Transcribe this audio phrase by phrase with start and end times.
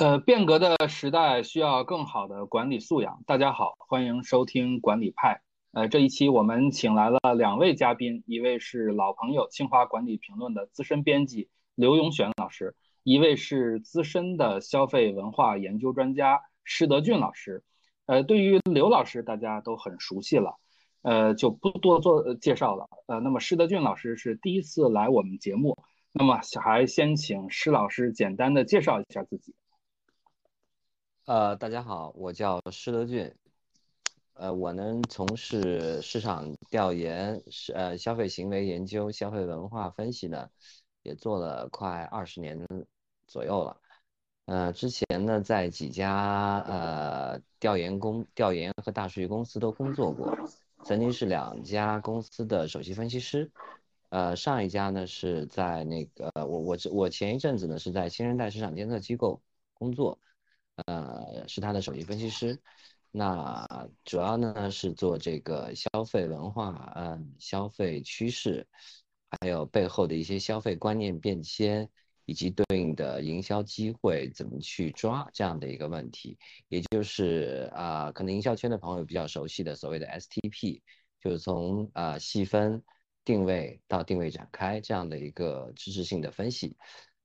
[0.00, 3.20] 呃，变革的时代需要更好的管理素养。
[3.26, 5.40] 大家好，欢迎收听管理派。
[5.72, 17.64] 呃，这一期我们请来了两位嘉宾，一位是老朋友清华管理评论的资深编辑刘永选老师，一位是资深的消费文化研究专家施德俊老师。
[18.06, 20.54] 呃，对于刘老师，大家都很熟悉了，
[21.02, 22.88] 呃，就不多做介绍了。
[23.06, 25.76] 呃，那么施德俊老师是第一次来我们节目，
[26.12, 29.56] 那么还先请施老师简单的介绍一下自己。
[31.28, 33.30] 呃，大家好，我叫施德俊，
[34.32, 40.48] 呃，我呢从事市场调研、是呃消费行为研究、消费文化分析呢，
[41.02, 42.58] 也做了快二十年
[43.26, 43.76] 左右了。
[44.46, 50.34] 呃，之前呢在几家呃调研公调研和大数据公司都工作过，
[50.84, 53.50] 曾经是两家公司的首席分析师。
[54.08, 59.38] 呃，上一家呢是在那个我我我前一阵子呢是在新生代市场监测机构
[59.74, 60.18] 工作。
[60.86, 62.60] 呃，是他的首席分析师。
[63.10, 68.66] 那主要呢是做这个消费文化、嗯，消费趋势，
[69.40, 71.88] 还有背后的一些消费观念变迁，
[72.26, 76.38] 以及对应的营销机会怎么去抓这样的一个问题。
[76.68, 80.82] 也就是啊，可能营销圈的朋友比较熟悉的所谓的 STP，
[81.20, 82.82] 就是从啊细分
[83.24, 86.76] 定位到定位展开这样的一个知识性的分析。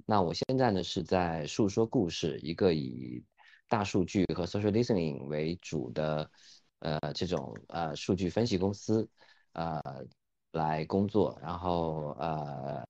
[0.05, 3.21] 那我现在呢是在述说故事，一个以
[3.73, 6.29] 大数据和 social listening 为主的，
[6.77, 9.09] 呃，这种呃数据分析公司，
[9.53, 9.81] 呃，
[10.51, 11.35] 来工作。
[11.41, 12.85] 然后呃，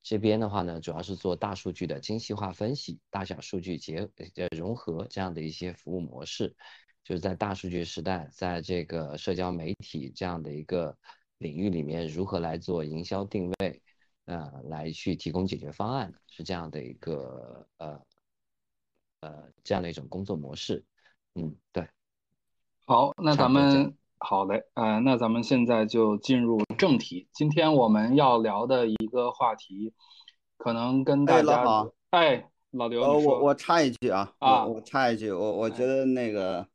[0.00, 6.54] 这边的话呢，主要是做大数据的精细化分析、大小数据结呃融合这样的一些服务模式。
[7.02, 10.96] 就是在大数据时代，在这个社交媒体这样的一个
[11.38, 13.82] 领域里面，如何来做营销定位，
[14.26, 18.00] 呃，来去提供解决方案，是这样的一个呃。
[19.22, 20.84] 呃，这样的一种工作模式，
[21.36, 21.86] 嗯，对。
[22.84, 27.28] 好，那咱们好嘞，呃，那咱们现在就进入正题。
[27.32, 29.94] 今天我们要聊的一个话题，
[30.56, 31.64] 可能跟大家，
[32.10, 36.66] 哎，老刘，呃，我我插一句啊，啊，我插一句，我我觉得那个，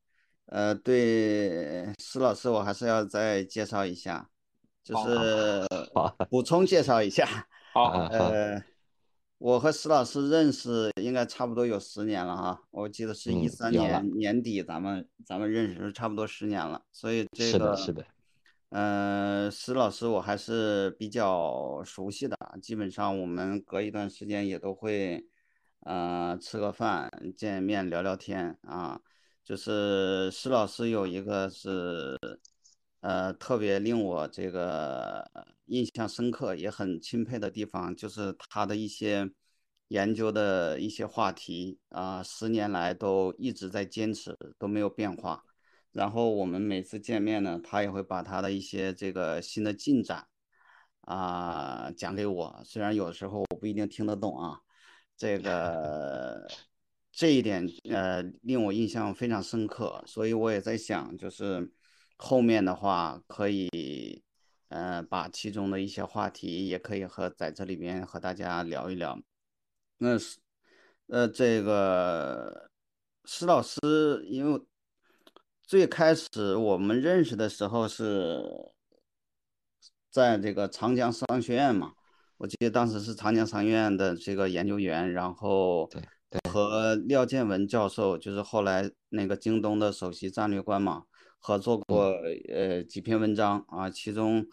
[0.46, 4.30] 呃，对施老师，我还是要再介绍一下，
[4.86, 5.68] 就是
[6.30, 7.28] 补充介绍一下，
[7.74, 8.64] 好，呃。
[9.38, 18.06] 我和石老师认识应该差不多有十年了哈，我记得是一三年年底咱们咱们认识差不多十年了，所以这个是的，是的，
[18.70, 25.24] 嗯，石老师我还是比较熟悉的，基本上我们隔一段时间也都会，
[25.82, 29.00] 呃，吃个饭见面聊聊天啊，
[29.46, 32.18] 就是石老师有一个是。
[33.08, 35.26] 呃，特别令我这个
[35.68, 39.32] 印象深刻，也很钦佩的地方，就是他的一些
[39.88, 45.42] 研究的一些话题啊，十年来都一直在坚持，都没有变化。
[45.94, 50.28] 然后我们每次见面呢，他也会把他的一些这个新的进展
[51.04, 54.60] 啊讲给我，虽然有时候我不一定听得懂啊，
[55.16, 56.46] 这个
[57.14, 61.72] 这一点呃令我印象非常深刻，所以我也在想，就是。
[62.18, 64.24] 后面的话可以，
[64.70, 69.20] 呃，把其中的一些话题也可以和在这里边和大家聊一聊。
[70.00, 70.40] 那是，
[71.08, 72.70] 呃，这个
[73.26, 73.80] 施老师，
[74.28, 74.62] 因为
[75.64, 78.44] 最开始我们认识的时候是
[80.10, 81.94] 在这个长江商学院嘛，
[82.38, 85.90] 我记得当时是长江商学院的这个研究员，然后
[86.50, 91.04] 和廖建文教授，就是后来那个京东的首席战略官嘛。
[91.40, 92.14] 合作过
[92.50, 94.46] 呃几篇文章啊，其中，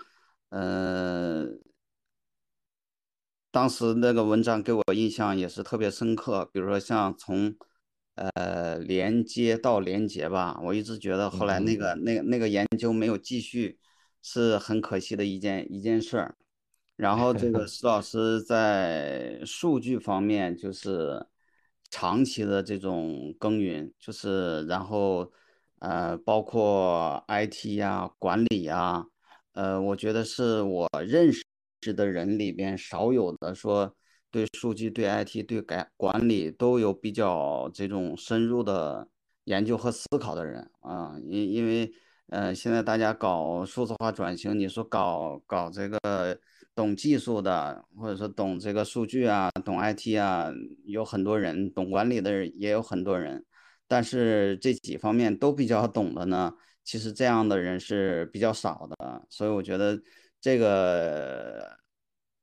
[0.50, 1.60] 嗯，
[3.50, 6.48] 当时那个文章给我印象也是特别深刻。
[6.52, 7.56] 比如说像从，
[8.14, 13.78] 呃，连接到连接吧，我一直觉得后来那个那个那个研究没有继续，
[14.22, 16.36] 是很可惜的一件一件事儿。
[16.94, 21.26] 然后这个 施老师在数据方面就是
[21.90, 25.32] 长期的这种耕耘，就是然后。
[25.84, 29.04] 呃，包括 IT 呀、管理呀，
[29.52, 31.30] 呃，我觉得是我认
[31.82, 33.94] 识的人里边少有的说
[34.30, 39.06] 对数据、对 IT、对改管理都有比较这种深入的
[39.44, 41.16] 研究和思考的人啊。
[41.22, 41.92] 因因为
[42.28, 45.98] 呃，现在大家搞数字化转型，你说搞搞这个
[46.74, 50.50] 懂技术的，或者说懂这个数据啊、懂 IT 啊，
[50.86, 53.44] 有很多人；懂管理的人也有很多人。
[53.94, 56.52] 但是这几方面都比较懂的呢，
[56.82, 59.96] 其实这样的人是比较少的，所以我觉得
[60.40, 61.78] 这个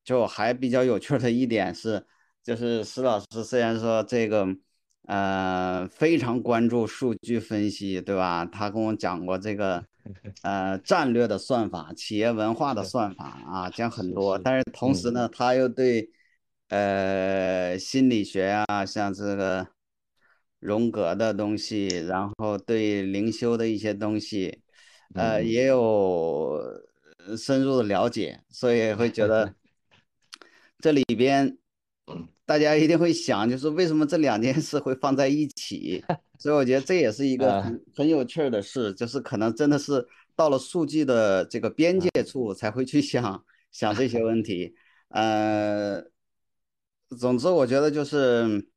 [0.01, 2.05] 就还比较有趣的一点是，
[2.41, 4.47] 就是施老师虽然说这个
[5.07, 8.45] 呃，非常关注数据分析，对吧？
[8.45, 9.83] 他跟我讲过这个，
[10.43, 14.39] 呃，战略的算法、企业文化的算法啊，讲很多。
[14.39, 16.09] 但是同时呢，他又对，
[16.69, 19.67] 呃，心理学啊，像这个
[20.61, 24.61] 荣格的东西，然后对灵修的一些东西，
[25.13, 26.57] 呃，也有
[27.37, 29.53] 深入的了解，所以会觉得
[30.79, 31.57] 这里边。
[32.43, 36.03] 大家一定会想，就是为什么这两件事会放在一起？
[36.37, 40.05] 所以我觉得这也是一个很很有趣的事，就是可能真的是
[40.35, 43.41] 到了数据的这个边界处才会去想
[43.71, 44.75] 想这些问题。
[45.09, 46.03] 呃，
[47.17, 48.67] 总之我觉得就是，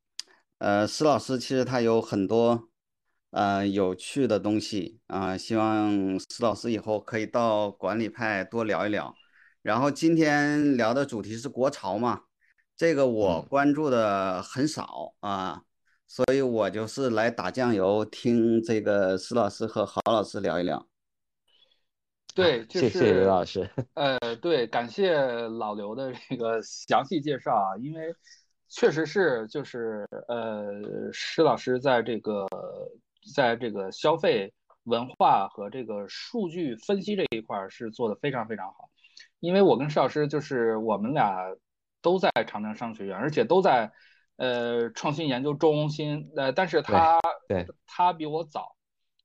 [0.58, 2.68] 呃，施老师其实他有很多
[3.30, 9.14] 呃有趣的东西啊，希望施老师以后可以到管理派多聊一聊。
[9.62, 12.22] 然后今天聊的主题是国潮嘛。
[12.76, 15.62] 这个我关注的很少啊，
[16.08, 20.84] 所以我就是来打酱油，听这个施老师和郝老师聊一聊。
[22.34, 23.70] 对， 谢谢刘老师。
[23.94, 28.12] 呃，对，感谢老刘的这个详细介绍啊，因为
[28.68, 32.46] 确实是就是呃，施老师在这个
[33.34, 34.52] 在这个消费
[34.84, 38.88] 文化和这个数据分析这一块是做的非常非常好，
[39.40, 41.54] 因为我跟施老师就是我们俩。
[42.04, 43.90] 都在长江商学院，而且都在，
[44.36, 46.30] 呃，创新研究中心。
[46.36, 47.18] 呃，但是他，
[47.48, 48.76] 对，他比我早，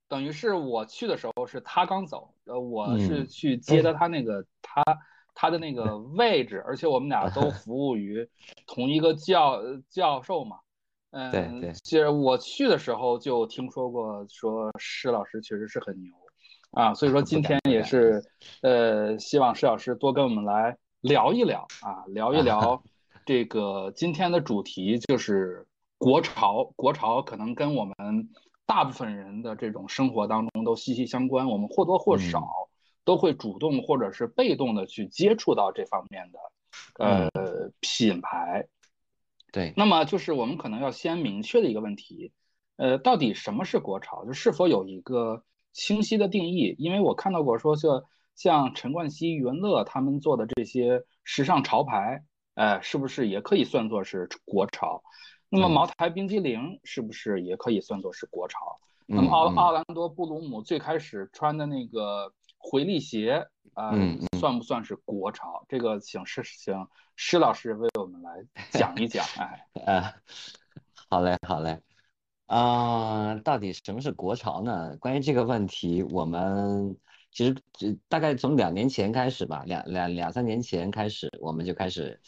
[0.07, 4.81] 等于是我去的时候是他刚走，呃，我是去接的他那个他
[5.39, 8.27] 他的那个位置，而且我们俩都 服务于
[8.68, 10.57] 同一个教教授嘛。
[11.12, 11.71] 嗯，对对。
[11.71, 16.12] 其实我去的时候就听说过，说施老师确实是很牛
[16.71, 18.21] 啊，所以说今天也是，
[18.63, 20.77] 呃，希望施老师多跟我们来。
[21.01, 22.83] 聊一聊啊，聊一聊
[23.25, 25.65] 这个今天的主题就是
[25.97, 26.74] 国潮。
[26.75, 27.95] 国潮可能跟我们
[28.65, 32.45] 大部分人的这种生活当中都息息相关，我们或多或少
[33.10, 36.40] 都会主动或者是被动的去接触到这方面的
[37.04, 38.68] 呃品牌。
[39.52, 42.32] 对，那么就是我们可能要先明确的一个问题，
[42.76, 44.26] 呃，到底什么是国潮？
[44.26, 46.76] 就是否有一个清晰的定义？
[46.78, 48.06] 因为我看到过说这。
[48.36, 52.24] 像陈冠希、余文乐他们做的这些时尚潮牌，
[52.56, 55.04] 呃，是不是也可以算作是国潮？
[55.50, 58.80] 那么茅台冰激凌是不是也可以算作是国潮？
[59.08, 63.92] 那么奥奥兰多布鲁姆最开始穿的那个回力鞋啊，
[64.40, 65.66] 算不算是国潮？
[65.68, 68.32] 这个请施请施老师为我们来
[68.70, 69.26] 讲一讲。
[69.38, 70.14] 哎，呃，
[71.10, 71.82] 好嘞，好嘞。
[72.46, 74.96] 啊，到底什么是国潮呢？
[74.98, 76.96] 关于这个问题，我们。
[77.32, 77.56] 其实，
[78.08, 82.20] 大概从两年前开始吧，两两两三年前开始，我们就开始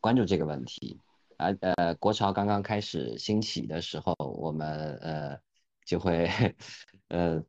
[0.00, 1.00] 关注这个问题。
[1.36, 5.38] 啊，呃，国潮刚刚开始兴起的时候，我们呃
[5.84, 6.28] 就会
[7.06, 7.40] 呃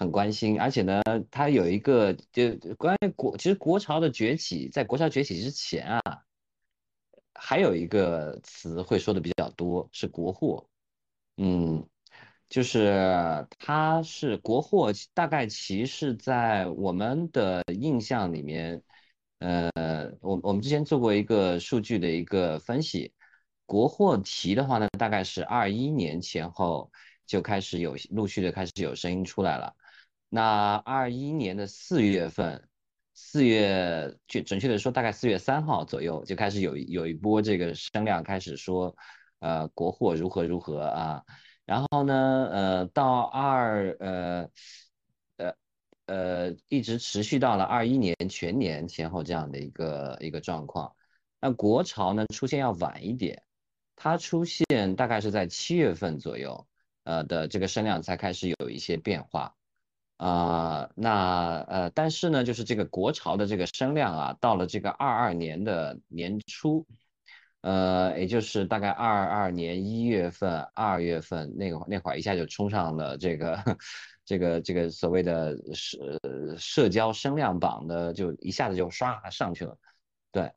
[0.00, 0.60] 很关心。
[0.60, 1.00] 而且呢，
[1.30, 6.02] 它有一个就关于国，其实国潮的崛起，在国潮崛起之前啊，
[7.34, 10.66] 还有一个词会说的比较多，是国货。
[11.36, 11.86] 嗯。
[12.50, 18.82] 就是它是国货，大概其实在我们的印象里面，
[19.38, 19.70] 呃，
[20.20, 23.14] 我我们之前做过一个数据的一个分析，
[23.66, 26.90] 国货提的话呢，大概是二一年前后
[27.24, 29.72] 就开始有陆续的开始有声音出来了。
[30.30, 32.68] 那二一年的四月份，
[33.14, 38.96] 四月就准确的说，大概四月三号左右就开始有有一波这个声量开始说，
[39.40, 41.22] 呃，国货如何如何啊。
[41.66, 44.48] 然后呢，呃，到二呃
[45.36, 45.54] 呃
[46.06, 50.94] 呃，一直持续到了二一年全年前后这样的一个一个状况。
[51.40, 53.42] 那国潮呢出现要晚一点，
[53.96, 54.64] 它出现
[54.96, 56.66] 大概是在七月份左右，
[57.04, 59.54] 呃的这个声量才开始有一些变化
[60.24, 60.90] 啊。
[60.94, 66.86] 那呃，但是呢，就是这个国潮的这个声量啊，到了这个二二年的年初。
[67.62, 73.76] 呃，也就是大概二二年一月份、二月份那个那会儿，一下就冲上了这个
[74.24, 75.98] 这个这个所谓的社
[76.56, 79.76] 社交声量榜的，就一下子就唰上去了。
[80.32, 80.50] 对，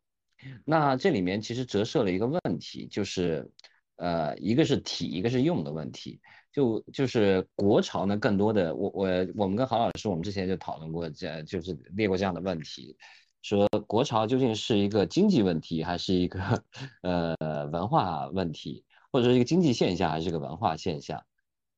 [0.63, 3.51] 那这里面其实折射了一个问题，就是
[3.97, 6.21] 呃，一个是体，一个是用的问题。
[6.53, 12.95] 就就是国潮呢，更多的我我我们跟郝老师，我们之前就讨论过，这就是列过这样的问题。
[13.41, 16.63] 说国潮究竟是一个经济问题，还是一个
[17.01, 17.35] 呃
[17.71, 21.21] 文化问题，或者是一个经济现象，还是一个文化现象？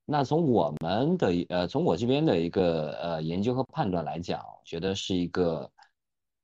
[0.05, 5.71] 那从我们的呃，从我这边的一个呃研究和判断来讲，觉得是一个，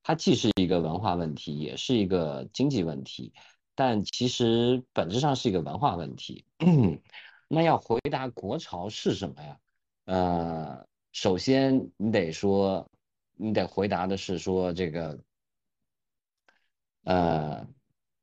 [0.02, 3.34] 它既是一个文化问题，也是一个经济问题。
[3.76, 6.46] 但其实本质上是一个文化问题。
[7.54, 9.60] 那要回答国潮是什么呀？
[10.06, 12.90] 呃，首先你得说，
[13.34, 15.20] 你得回答的是说这个，
[17.04, 17.68] 呃，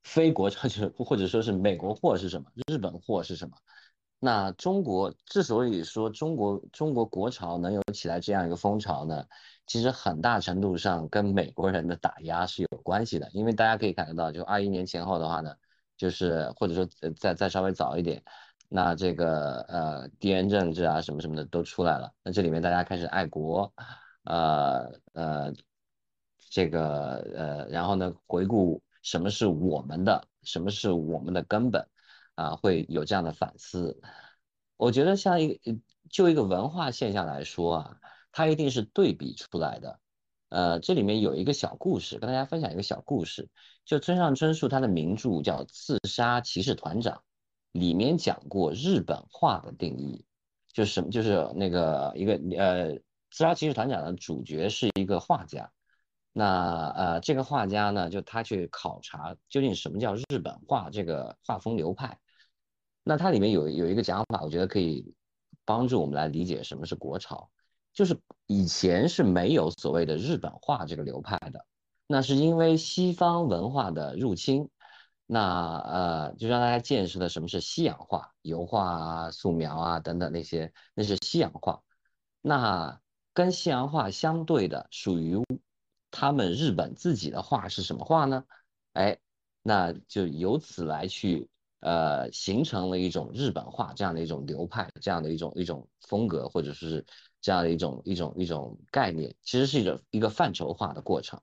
[0.03, 2.51] 非国潮 就是或者说是美国货是什么？
[2.69, 3.55] 日本货是什么？
[4.19, 9.27] 那中国之所以说中国中国国潮能有起来这样一个风潮呢，
[9.67, 13.29] 其实很大程度上跟美国人的打压是有关系的。
[13.35, 15.55] 因为大家可以看得到，就二一年前后的话呢，
[15.99, 18.23] 就是或者说再再稍微早一点，
[18.69, 22.13] 那这个呃地缘政治啊什么什么的都出来了。
[22.23, 23.73] 那这里面大家开始爱国，
[24.25, 25.53] 呃呃，
[26.51, 31.89] 这个呃，然后呢回顾什么是我们的，什么是我们的根本。
[32.39, 34.01] 啊，会有这样的反思。
[34.77, 35.77] 我觉得像一个
[36.09, 37.97] 就一个文化现象来说啊，
[38.31, 39.99] 它一定是对比出来的。
[40.49, 43.49] 呃，这里面有一个小故事，跟大家分享一个小故事。
[43.85, 47.17] 就村上春树他的名著叫《刺杀骑士团长》，
[47.73, 50.25] 里面讲过日本画的定义，
[50.73, 51.11] 就是什么？
[51.11, 52.93] 就是那个一个呃，
[53.31, 55.71] 《刺杀骑士团长》的主角是一个画家。
[56.33, 62.19] 那呃，这个画家呢，就他去考察究竟什么叫日本画这个画风流派。
[63.03, 65.15] 那它里面有有一个讲法，我觉得可以
[65.65, 67.51] 帮助我们来理解什么是国潮。
[67.95, 71.65] 就是以前是没有所谓的日本画这个流派的，
[72.07, 74.69] 那是因为西方文化的入侵，
[75.31, 81.83] 那呃就让大家见识了什么是西洋画，油画啊、素描啊等等那些，那是西洋画。
[82.41, 83.01] 那
[83.35, 85.37] 跟西洋画相对的，属于
[86.11, 88.45] 他们日本自己的画是什么画呢？
[88.95, 89.19] 哎，
[89.63, 91.49] 那就由此来去。
[91.81, 97.07] 呃，形成了一种日本画这样的一种流派，这样的一种一种风格，或者是
[97.41, 101.41] 这样的一种一种一种概念，其实是一种一个范畴化的过程。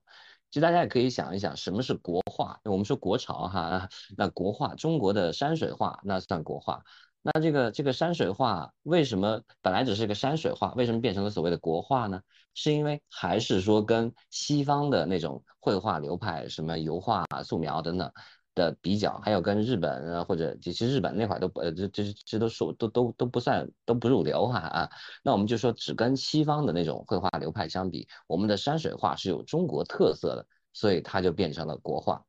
[0.56, 2.62] 其实大家也可以想一想，什么是国画？
[2.64, 6.82] 我们说国潮哈，那国画，中国的山水画那算国画。
[7.22, 12.22] 那这个这个山水画为什么本来只是个山水画，为什么变成了所谓的国画呢？
[12.54, 18.10] 是因为还是说跟西方的那种绘画流派，什么油画、素描等等。
[18.56, 24.90] 的比较，还有跟日本啊，或者其实日本那块都不，这这这都说都都都不算都不入流哈啊。
[25.22, 32.26] 那我们就说只跟西方的那种绘画流派相比，我们的山水画是有中国特色的，所以它就变成了国画。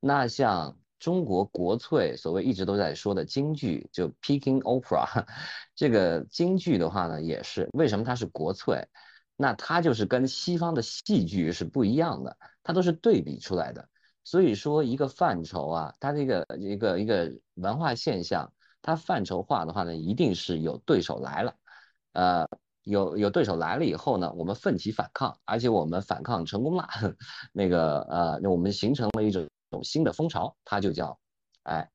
[0.00, 5.26] 那像中国国粹，所谓一直都在说的京剧，就 Peking Opera，
[5.74, 8.86] 这个京剧的话呢，也是为什么它是国粹？
[9.36, 13.88] 那它就是跟西方的戏剧是不一样的，它都是对比出来的。
[14.24, 18.50] 所以说，一个范畴啊，它这个一个一个文化现象，
[18.80, 21.54] 它范畴化的话呢，一定是有对手来了，
[22.12, 22.48] 呃，
[22.84, 26.88] 有有对手来了以后呢，我们奋起反抗，而且我们反抗成功了，
[27.52, 31.18] 那个呃，那我们形成了一种种新的风潮，它就叫，
[31.64, 31.90] 哎，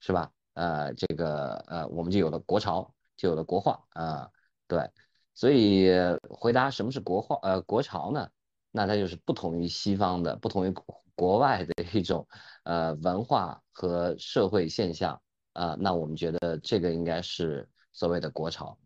[0.00, 0.30] 是吧？
[0.54, 4.30] 呃，这个呃，我们就有了国潮，就有了国画啊，
[4.66, 4.90] 对，
[5.34, 5.90] 所以
[6.30, 8.30] 回答什么是国画呃国潮呢？
[8.70, 10.74] 那它就是不同于西方的，不同于。
[11.16, 12.26] 国外的一种
[12.64, 15.20] 呃文化和社会现象
[15.52, 18.76] 啊，那我们觉得这个应该是所谓的国潮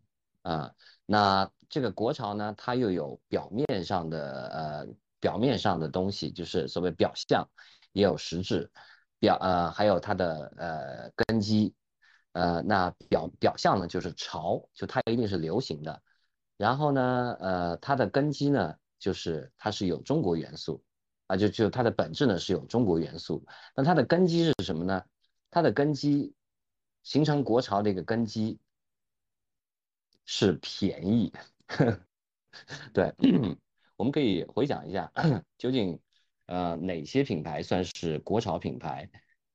[0.43, 0.71] 啊。
[1.05, 4.87] 那这个国潮呢，它又有表面上的呃
[5.19, 7.47] 表面上的东西，就是所谓表象，
[7.93, 8.69] 也有实质
[9.19, 11.73] 表呃还有它的呃根基
[12.33, 16.01] 呃那表表象呢就是潮，就它一定是流行的。
[16.57, 20.83] 然后呢呃它的根基呢就是它是有中国元素。
[21.29, 23.45] 啊，就就它的本质呢是有中国元素，
[23.75, 25.03] 那它的根基是什么呢？
[25.51, 26.33] 它的根基
[27.03, 28.59] 形成国潮的一个根基
[30.25, 31.31] 是便宜。
[32.91, 33.13] 对，
[33.95, 35.11] 我们可以回想一下，
[35.55, 35.99] 究竟
[36.47, 39.07] 呃哪些品牌算是国潮品牌？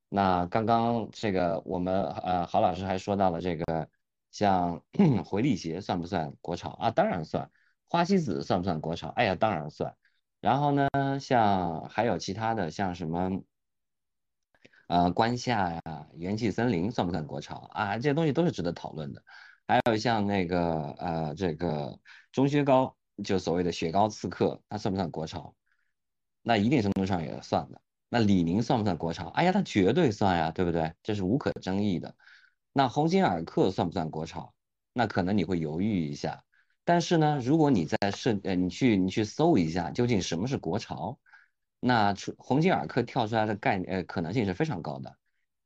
[0.09, 3.89] 那刚刚这个我们呃郝老师还说到了这个，
[4.31, 4.81] 像
[5.25, 6.91] 回力鞋算不算国潮啊？
[6.93, 7.51] 当然算。
[7.89, 9.09] 花西子算不算国潮？
[9.09, 9.93] 哎呀，当然算。
[10.45, 10.87] 然后呢，
[11.19, 13.43] 像还有其他的，像什么，
[14.89, 17.97] 呃，关夏呀，元气森林算不算国潮啊？
[17.97, 19.23] 这些东西都是值得讨论的。
[19.67, 21.99] 还有像那个，呃，这个
[22.31, 25.55] 钟薛高，就所谓的雪糕刺客，它算不算国潮？
[26.43, 27.81] 那一定程度上也算的。
[28.11, 29.29] 那李宁算不算国潮？
[29.31, 30.93] 哎呀，它绝对算呀，对不对？
[31.03, 32.15] 这是无可争议的。
[32.75, 34.53] 那鸿星尔克算不算国潮？
[34.93, 36.45] 那可能你会犹豫一下。
[36.85, 41.19] 但是呢，如果你在设呃，你去你去搜一下，究竟什么是国潮？
[41.81, 45.17] 那出鸿星尔克跳出来的概呃可能性是非常高的，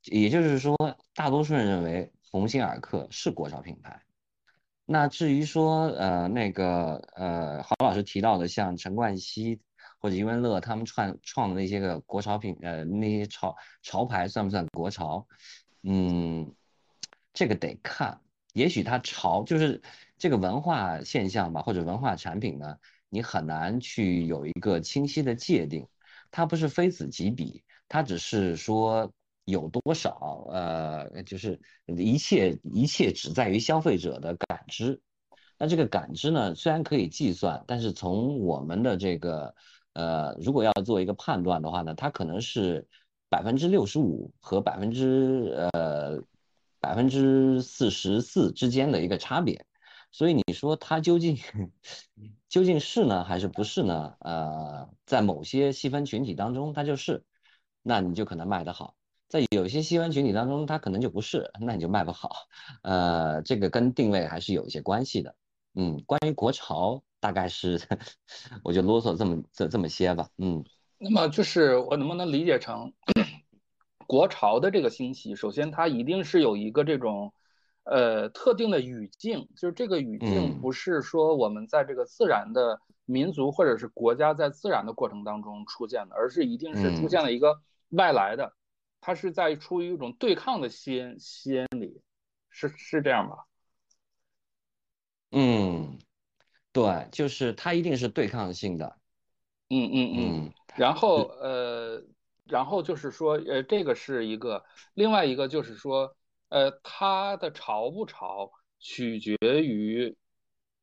[0.05, 0.77] 也就是说，
[1.15, 4.03] 大多数人认为鸿星尔克是国潮品牌。
[4.85, 9.61] 那至于说呃那个呃郝老师提到的像陈冠希
[10.01, 15.27] 或者余文乐他们创创的那些个国潮品，呃，那些潮潮牌算不算国潮？
[15.83, 16.55] 嗯，
[17.33, 18.21] 这个得看。
[18.55, 19.81] 也许它潮就是
[20.19, 22.77] 这个文化现象吧，或者文化产品呢，
[23.09, 25.87] 你很难去有一个清晰的界定。
[26.31, 29.11] 它不是非此即彼，它只是说
[29.45, 35.01] 有多少，呃，就是一切一切只在于消费者的感知。
[35.57, 39.55] 那这个感知呢，虽然可以计算，但是从我们的这个，
[39.95, 42.87] 呃，如果要做一个判断的话呢，它可能是
[43.29, 46.23] 百分之六十五和百分之呃。
[46.81, 49.67] 百分之四十四之间的一个差别，
[50.11, 51.37] 所以你说它究竟
[52.49, 54.15] 究竟是呢还是不是呢？
[54.21, 57.25] 呃，在某些细分群体当中它就是，
[57.83, 58.95] 那你就可能卖得好；
[59.29, 62.31] 在有些细分群体当中它可能就不是，那你就卖不好。
[62.83, 65.35] 呃，这个跟定位还是有一些关系的。
[65.75, 67.81] 嗯，关于国潮，大概是
[68.65, 70.29] 我就啰嗦这么这这么些吧。
[70.39, 70.65] 嗯，
[70.99, 72.93] 那么就是我能不能理解成？
[74.09, 77.35] 国潮的这个兴起，首先它一定是有一个这种，
[77.91, 88.53] 呃，特定的语境，就是这个语境不是说我们在这个自然的民族或者是国家在自然的过程当中出现的，而是一定是出现了一个外来的，
[89.01, 92.01] 它是在出于一种对抗的心心理，
[92.51, 93.47] 是是这样吧？
[95.31, 95.99] 嗯，
[96.73, 98.97] 对，就是它一定是对抗性的。
[99.71, 102.03] 嗯嗯嗯，然后呃。
[102.51, 104.65] 然后就是说，呃，这个是一个，
[104.95, 106.17] 另外一个就是说，
[106.49, 110.17] 呃，它的潮不潮取决于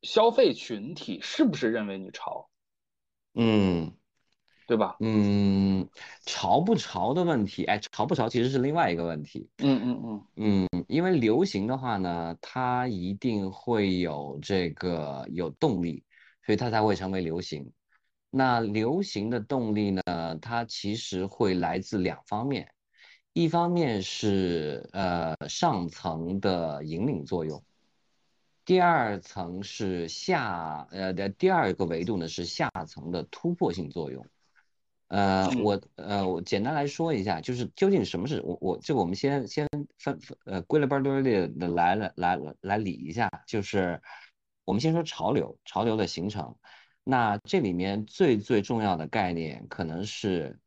[0.02, 2.50] 消费群体是不是认为你潮，
[3.34, 3.92] 嗯，
[4.68, 4.98] 对吧？
[5.00, 5.90] 嗯，
[6.26, 9.50] 潮不潮的问题，哎，潮不潮其实是另外一个问题。
[9.58, 16.04] 嗯嗯嗯嗯，因为流行的话呢，它一定会有这个有动力，
[16.46, 17.72] 所以它才会成为流行。
[18.30, 20.38] 那流行的动力呢？
[20.42, 22.70] 它其实会来自两方面，
[23.38, 27.62] 一方面是呃上层的引领作用，
[28.64, 34.26] 第二层是下呃的第二个维度呢是下层的突破性作用。
[35.10, 39.68] 呃，我呃我简单来说一下，就是究竟什么是我我这个我们先先
[40.00, 44.02] 分呃归了班堆的来了来来来理一下，就是
[44.64, 46.56] 我们先说潮流，潮流的形成。
[47.04, 50.58] 那这里面最最重要的概念可能是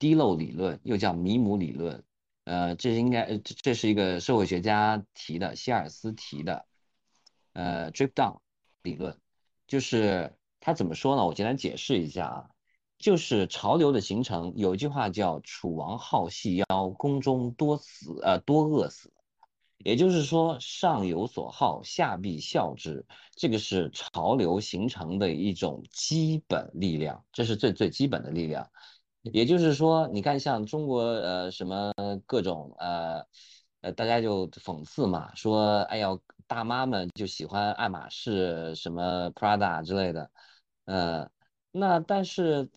[0.00, 2.02] 滴漏理论，又叫米姆理论。
[2.44, 6.66] 呃，这是应该这这是一个社会学家提的，希尔斯提的。
[7.52, 8.38] 呃，drip down
[8.82, 9.16] 理论，
[9.68, 11.26] 就是他怎么说呢？
[11.26, 12.50] 我简单解释一下啊，
[12.98, 19.12] 就是潮流的形成，有一句话叫“楚王好细腰，宫中多死呃多饿死”。
[19.84, 28.70] 也就是说，上有所好，下必效之，这个是潮流形成的一种基本力量，这是最最基本的力量。
[29.22, 31.92] 也就是说，你看像中国呃什么
[32.26, 33.24] 各种呃
[33.82, 36.08] 呃，大家就讽刺嘛，说哎呀，
[36.46, 40.30] 大妈们就喜欢爱马仕什么 Prada 之类的，
[40.86, 41.30] 呃，
[41.70, 42.68] 那但是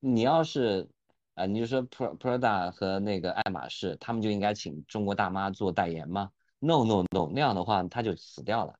[0.00, 0.88] 你要是
[1.34, 8.74] 啊，你就说 Prada 和那个爱马仕，他们就应该请中国大妈做代言吗？No no no，那样的话他就死掉了，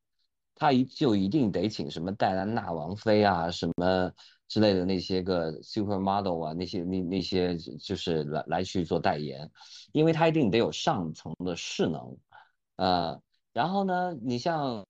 [0.54, 4.12] 他一就一定得请什么戴安娜王妃啊，什么
[4.52, 9.50] 之类的那些个 supermodel 啊，那些那那些就是来来去做代言，
[9.92, 12.18] 因为他一定得有上层的势能，
[12.76, 13.18] 呃，
[13.54, 14.84] 然后呢，你像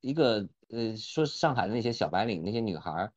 [0.00, 3.08] 一个呃说上海的那些小白领那些女孩，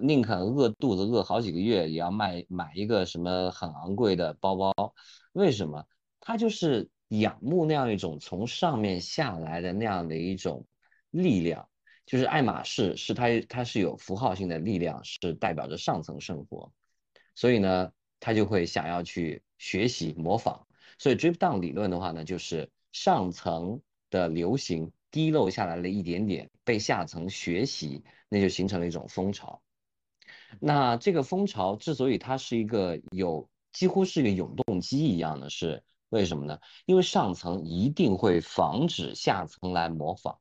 [0.00, 4.72] 宁肯饿肚子饿好几个月，也要卖买一个什么很昂贵的包包，
[5.34, 5.84] 为什么？
[6.18, 6.88] 他就是。
[7.20, 10.66] 仰慕那样一种从上面下来的那样的一种
[11.10, 11.68] 力量，
[12.06, 16.72] 就是爱马仕是它它是有符号性的力量，是代表着上层生活，
[17.34, 20.66] 所以呢，他就会想要去学习模仿。
[20.98, 29.62] 所以 drip down 理论的话呢，就是上层的流行滴漏下来了一点点，被下层学习，那就形成了一种风潮。
[30.60, 35.82] 那这个风潮之所以它是一个有几乎是一个永动机一样的是。
[36.12, 36.58] 为什么呢？
[36.84, 40.38] 因为上层一定会防止下层来模仿。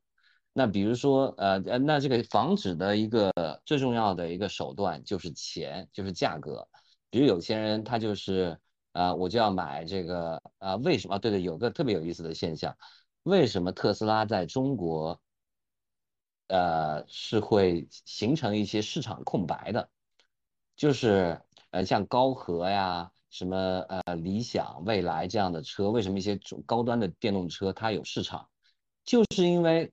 [0.53, 3.31] 那比如说，呃呃，那这个防止的一个
[3.65, 6.67] 最重要的一个手段就是钱，就是价格。
[7.09, 8.57] 比如有钱人他就是，
[8.91, 11.17] 啊，我就要买这个，啊，为什么？
[11.19, 12.75] 对对，有个特别有意思的现象，
[13.23, 15.19] 为什么特斯拉在中国，
[16.47, 19.89] 呃，是会形成一些市场空白的？
[20.75, 23.11] 就是，呃，像高和呀。
[23.31, 28.45] 什么呃理想、未来这样的车，为什么一些高端的电动车它有市场？
[29.05, 29.89] 就是因为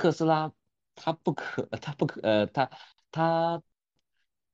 [0.00, 0.50] 特斯拉
[0.94, 2.70] 它不可，它不可，呃，它
[3.10, 3.62] 它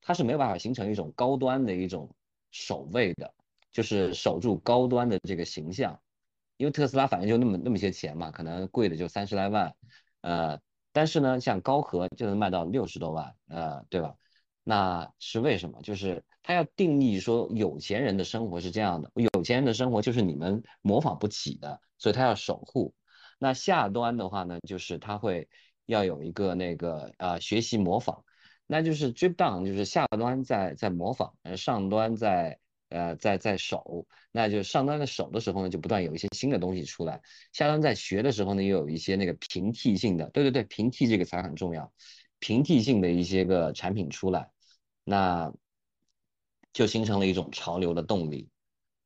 [0.00, 2.12] 它是没有办法形成一种高端的一种
[2.50, 3.32] 守卫的，
[3.70, 6.00] 就是守住高端的这个形象。
[6.56, 9.72] 因为特斯拉反正就那么那么些钱嘛，可能贵的就三十来万，
[10.22, 10.58] 呃，
[10.92, 14.16] 但是呢，像高和就能卖到六十多万，呃，对吧？
[14.64, 15.80] 那是为什么？
[15.82, 22.92] 就是他要定义说有钱人的生活是这样的，有钱人的生活就是你们模仿不起的，所以他要守护。
[23.38, 25.48] 那下端的话呢，就是他会
[25.84, 28.24] 要有一个那个呃学习模仿，
[28.66, 37.20] 那就是 drip down，就是下端在在模仿，呃上端在呃在在守，那就上端的守的时候呢，就不断有一些新的东西出来，
[37.52, 41.92] 下端在学的时候呢，又有一些那个平替性的，对对对，平替这个词很重要，
[42.38, 44.50] 平替性的一些个产品出来，
[45.04, 45.52] 那
[46.72, 48.48] 就形成了一种潮流的动力，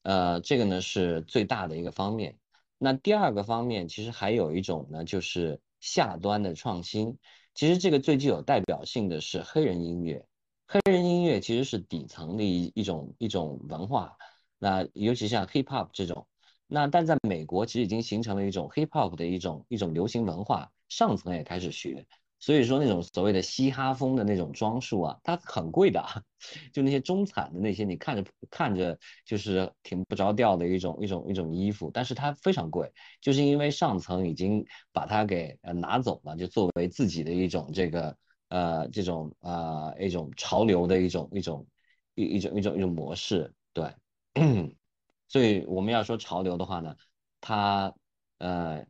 [0.02, 2.36] 呃，这个呢是最大的一个方面。
[2.82, 7.18] 那第二个方面，其实还有一种呢，就是下端的创新。
[7.52, 10.26] 其实这个最具有代表性的是黑人音乐。
[10.66, 14.16] 黑人音乐其实是底层的一一种一种文化。
[14.58, 16.26] 那尤其像 hip hop 这种，
[16.66, 22.06] 那但在美国其实已经形成了一种 hip hop 的一种一种流行文化，上层也开始学。
[22.40, 26.02] 所以说那种所谓的嘻哈风的那种装束啊，它很贵的，
[26.72, 38.16] 就那些中产的那些，你看着看着就是挺不着调的一种一种一种衣服，但是它非常贵，就是因为上层已经把它给拿走了，就作为自己的一种这个
[38.48, 41.66] 呃这种呃一种潮流的一种一种
[42.14, 43.94] 一一种一种一种模式，对，
[45.28, 46.96] 所以我们要说潮流的话呢，
[47.40, 47.94] 它
[48.38, 48.84] 呃。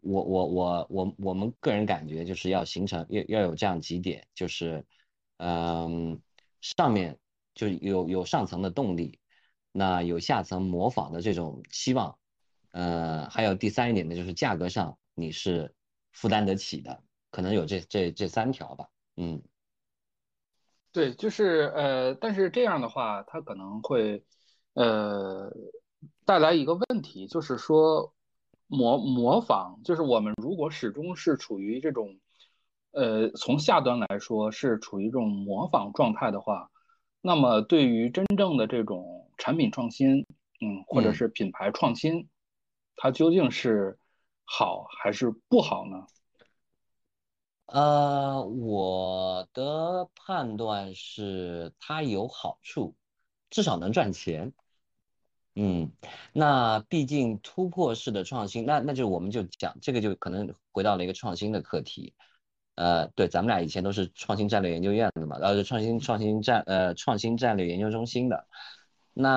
[0.00, 4.84] 我我我我我们个人感觉就是要形成要要有这样几点，就是，
[5.38, 6.20] 嗯，
[6.60, 7.18] 上面
[7.54, 9.18] 就有有上层的动力，
[9.72, 12.18] 那有下层模仿的这种期望，
[12.72, 15.74] 呃，还有第三一点呢，就是价格上你是
[16.12, 19.42] 负担得起的，可能有这这这三条吧，嗯，
[20.92, 24.24] 对，就是呃，但是这样的话，它可能会
[24.74, 25.52] 呃
[26.24, 28.12] 带来一个问题，就是说。
[28.72, 32.18] 模模仿就是我们如果始终是处于这种，
[32.92, 36.70] 呃，从下端来说是处于这种模仿状态的话，
[37.20, 40.26] 那么对于真正的这种产品创新，
[40.62, 42.28] 嗯，或者是品牌创新，
[42.96, 43.98] 它究竟是
[44.44, 46.06] 好还是不好呢？
[47.66, 52.94] 呃，我的判断是它有好处，
[53.50, 54.54] 至少能赚钱。
[55.54, 55.92] 嗯，
[56.32, 62.14] 那毕竟突破式的创新，那那就我们就讲这个，就可能回到了一个创新的课题。
[62.74, 68.46] 呃，对，咱们俩以前都是创新战略研究院的嘛，然后是创新创新战呃创新战略研究中心的。
[69.12, 69.30] 那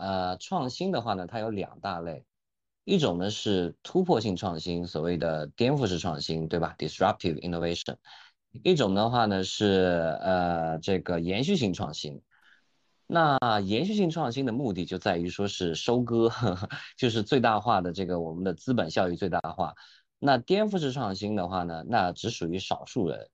[0.00, 2.24] 呃创新的话呢，它有两大类，
[2.84, 7.94] 一种呢是突破性创新，所谓的颠覆式创新，对吧？disruptive innovation。
[8.64, 12.22] 一种的话呢是呃这个延续性创新。
[13.12, 16.32] 那延续性创新的目的就在于说是收割，
[16.96, 19.74] 就是最大化的这个我们的资本效益最大化。
[20.18, 23.28] 那颠覆式创新的话呢，那只属于少数人。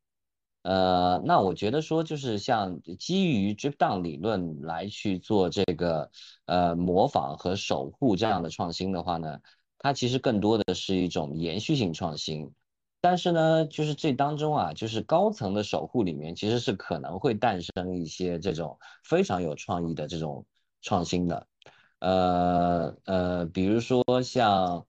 [0.62, 6.10] 呃，那我觉得说就是像基于 drip down 理论来去做这个
[6.46, 9.38] 呃模仿和守护这样的创新的话呢，
[9.78, 12.50] 它其实更多的是一种延续性创新。
[13.00, 20.44] 但是呢，就是这当中啊，就是高层的守护里面，其实是可能会诞生一些这种非常有创意的这种
[20.82, 21.46] 创新的，
[22.00, 24.84] 呃呃，比如说像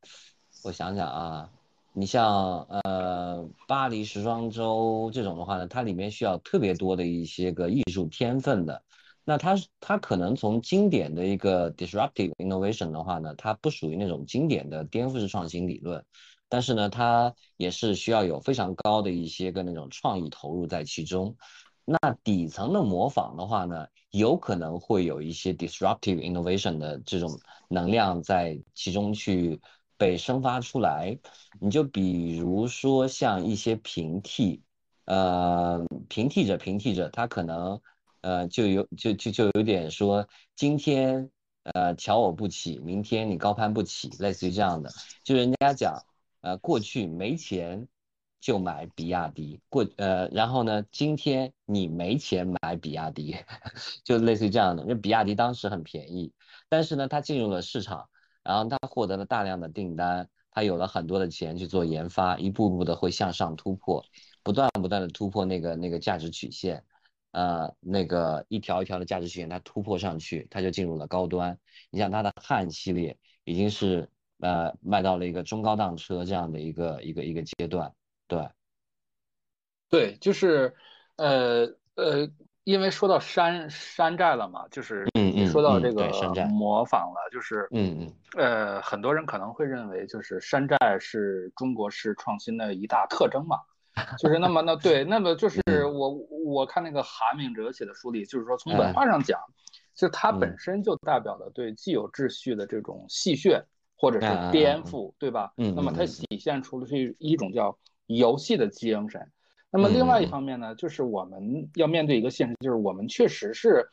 [0.64, 1.50] 我想想啊，
[1.94, 8.82] 你像呃巴黎时装周这种的话呢，它里面需要特别多的一些个艺术天分的，
[9.24, 16.04] 那它它可能从经典的一个 disruptive innovation 的话呢，它不属于那种经典的颠覆式创新理论。
[16.50, 21.36] 但是呢，它也是需要有非常高的一些个那种创意投入在其中。
[21.86, 29.60] 那底层的模仿的话呢，有可能会有一些 disruptive innovation 的这种能量在其中去
[29.98, 31.18] 被生发出来。
[31.60, 34.62] 你就比如说像一些平替，
[35.06, 37.82] 呃，平替者平替者，他可能
[38.22, 41.28] 呃就有就就就有点说今天
[41.74, 44.92] 呃瞧我不起，明天你高攀不起，类似于这样的，
[45.24, 46.00] 就人家讲。
[46.42, 47.88] 呃，过去没钱
[48.40, 53.36] 就买比亚迪，过呃，然后呢，今天你没钱买比亚迪，
[54.06, 54.84] 就类似于这样的。
[54.84, 56.32] 因为比亚迪当时很便宜，
[56.70, 58.10] 但是呢，它进入了市场，
[58.42, 64.06] 然后它获得了大量的订单，它有了很多的钱去做研发，一步步的会向上突破，
[64.42, 66.82] 不断不断的突破那个那个价值曲线，
[67.32, 71.60] 呃，那个一条一条的价值曲线它突破上去，它就进入了高端。
[71.90, 74.10] 你像它的汉系列已经是。
[74.40, 77.92] 呃，卖到了一个中高档车这样的一个一个一个阶段，
[78.28, 78.50] 对，
[79.90, 80.74] 对，就是，
[81.18, 82.30] 呃呃，
[82.64, 86.10] 因为说到山山寨了嘛，就是嗯你说到嗯这个
[86.48, 88.14] 模仿了，就是嗯嗯。
[88.38, 93.58] 呃，很多人可能会认为，就是山寨是中国式创新的一大特征嘛。
[94.18, 95.60] 就是那么那 对，那么就是。
[95.66, 96.10] 嗯我
[96.46, 98.78] 我看那个韩明哲写的书里，就是说从嗯。
[98.78, 99.40] 文化上讲，
[99.96, 100.40] 就是它嗯。
[100.40, 103.64] 本身就代表了对既有秩序的这种戏谑
[104.00, 105.54] 或者是颠覆，对吧？
[105.58, 109.30] 嗯那么它嗯体现出的是一种叫游戏的精神。
[109.70, 113.88] 那么另外一方面呢，就是我们要面对一个现实，就是我们确实是，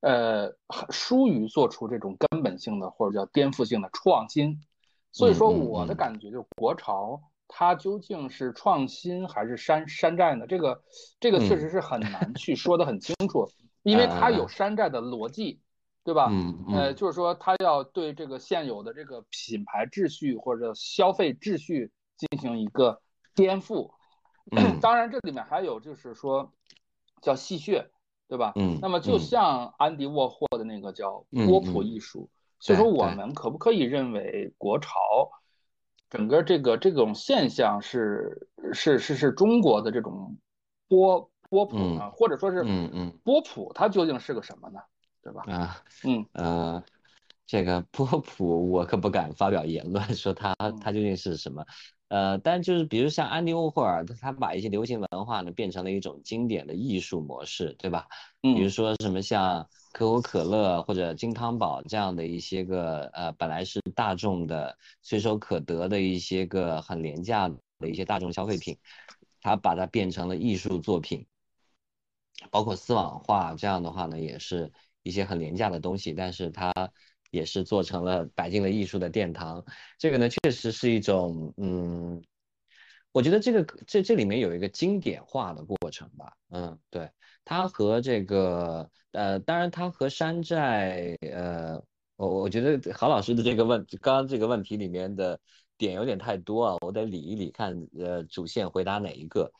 [0.00, 0.54] 呃，
[0.90, 4.58] 疏于做出这种根本性的或者叫颠覆性的创新。
[5.12, 10.46] 所以说，我的嗯感觉就是国潮它究竟是创新还是山山寨呢？
[10.46, 10.80] 这个
[11.18, 13.46] 这个确实是很难去说得很清楚，
[13.82, 15.60] 因为它有山寨的逻辑，
[16.02, 16.28] 对吧？
[16.30, 23.00] 嗯嗯呃，就是说他要对这个现有的这个品牌秩序或者消费秩序进行一个
[23.34, 23.90] 颠覆。
[24.52, 26.52] 嗯 当然，这里面还有就是说
[27.20, 27.86] 叫戏谑，
[28.28, 28.52] 对吧？
[28.56, 35.30] 嗯那么就嗯像安迪沃霍的那个叫嗯波普嗯艺术，所以说我们可不可以认为国潮
[36.08, 40.36] 整个这个这种现象是是是是中国的这种
[40.88, 44.80] 波波普呢，或者说是嗯嗯波普它究竟是个什么呢？
[45.22, 45.42] 对吧？
[45.46, 46.82] 啊嗯呃，
[47.46, 51.64] 这个波普我可不敢发表言论说它嗯它究竟是什么。
[52.08, 58.08] 呃，但就是比如像安迪沃霍尔，他他把一些流行文化呢变成了一种经典的艺术模式，对吧？
[58.40, 68.76] 比如嗯说什么像可口可乐或者金汤宝这样的一些个呃本来是大众的随手可得的一些个很廉价的一些大众消费品，
[69.40, 71.24] 他把它变成了艺术作品，
[72.50, 76.72] 包括丝网画这样的话呢，也是一些很廉价的东西，但是它
[77.30, 79.64] 也是做成了摆进了艺术的殿堂。
[79.98, 82.22] 这个呢，确实是一种嗯，
[83.12, 87.10] 我觉得这个这这里面有一个经典化的过程吧，嗯，对，
[87.44, 91.82] 它和这个呃，当然它和山寨呃，
[92.16, 95.38] 我我觉得郝老师的这个问刚刚这个问题里面的
[95.78, 99.50] 点有点太多啊，我得理一理看呃主线回答哪一个。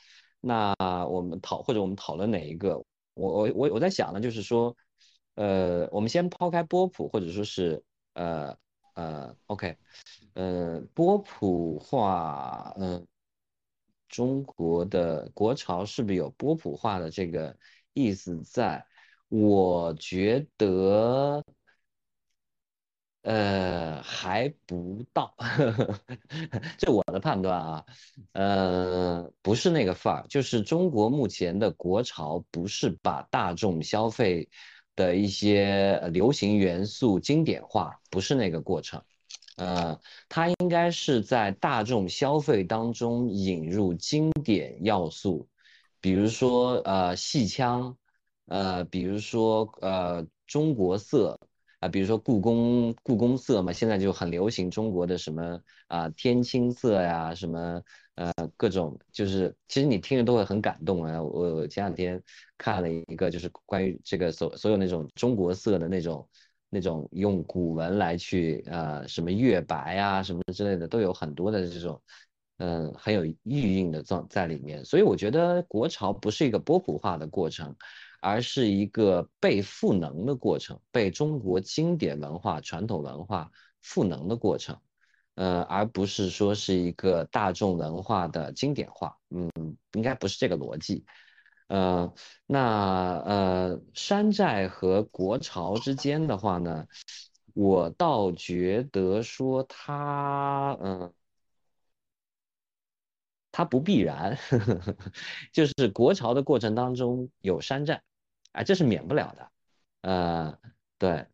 [0.40, 0.74] 那
[1.09, 2.83] 我们讨或者我们讨论哪一个？
[3.14, 4.74] 我我我我在想呢，就是说，
[5.40, 8.55] 呃，我们先抛开波普，或者说是呃
[8.92, 9.74] 呃，OK，
[10.35, 13.07] 呃，波普化，嗯、
[14.07, 17.57] 中国的国潮是不是有波普化的这个
[17.94, 18.85] 意思在？
[19.29, 21.42] 我觉得。
[23.22, 25.35] 呃，还不到，
[26.79, 27.85] 这我的判断啊，
[28.33, 34.48] 呃，不是那个范儿，就是中国目前的国潮不是把大众消费
[35.01, 39.03] 的一些流行元素经典化，不是那个过程，
[39.57, 45.49] 呃，它应该是在大众消费当中引入经典要素，
[46.01, 47.97] 比如说呃戏腔，
[48.47, 51.39] 呃，比如说呃中国色。
[51.81, 55.59] 啊，比如说故宫故宫色嘛，现在就很流行中国的什么
[55.89, 57.83] 啊天青色呀，什么
[58.21, 61.23] 呃各种，就是其实你听着都会很感动啊。
[61.23, 62.23] 我前两天
[62.57, 66.29] 看了一个，就是关于这个所所有那种中国色的那种
[66.69, 72.01] 那种用古文来去呃什么月白啊什么之类的，都有很多的这种
[72.59, 74.85] 嗯、很有寓意的在在里面。
[74.85, 77.75] 所以我觉得国潮不是一个波普化的过程。
[78.23, 84.79] 而是一个被赋能的过程，被中国经典文化、传统文化赋能的过程，
[85.40, 89.50] 呃，而不是说是一个大众文化的经典化，嗯，
[89.94, 91.03] 应该不是这个逻辑，
[91.68, 92.12] 呃，
[92.44, 96.87] 那呃，山寨和国潮之间的话呢，
[97.55, 101.11] 我倒觉得说它，嗯。
[103.53, 104.38] 它不必然，
[105.53, 108.00] 就是国潮的过程当中有山寨，
[108.53, 109.50] 啊，这是免不了的。
[110.03, 110.59] 呃，
[110.98, 111.26] 对，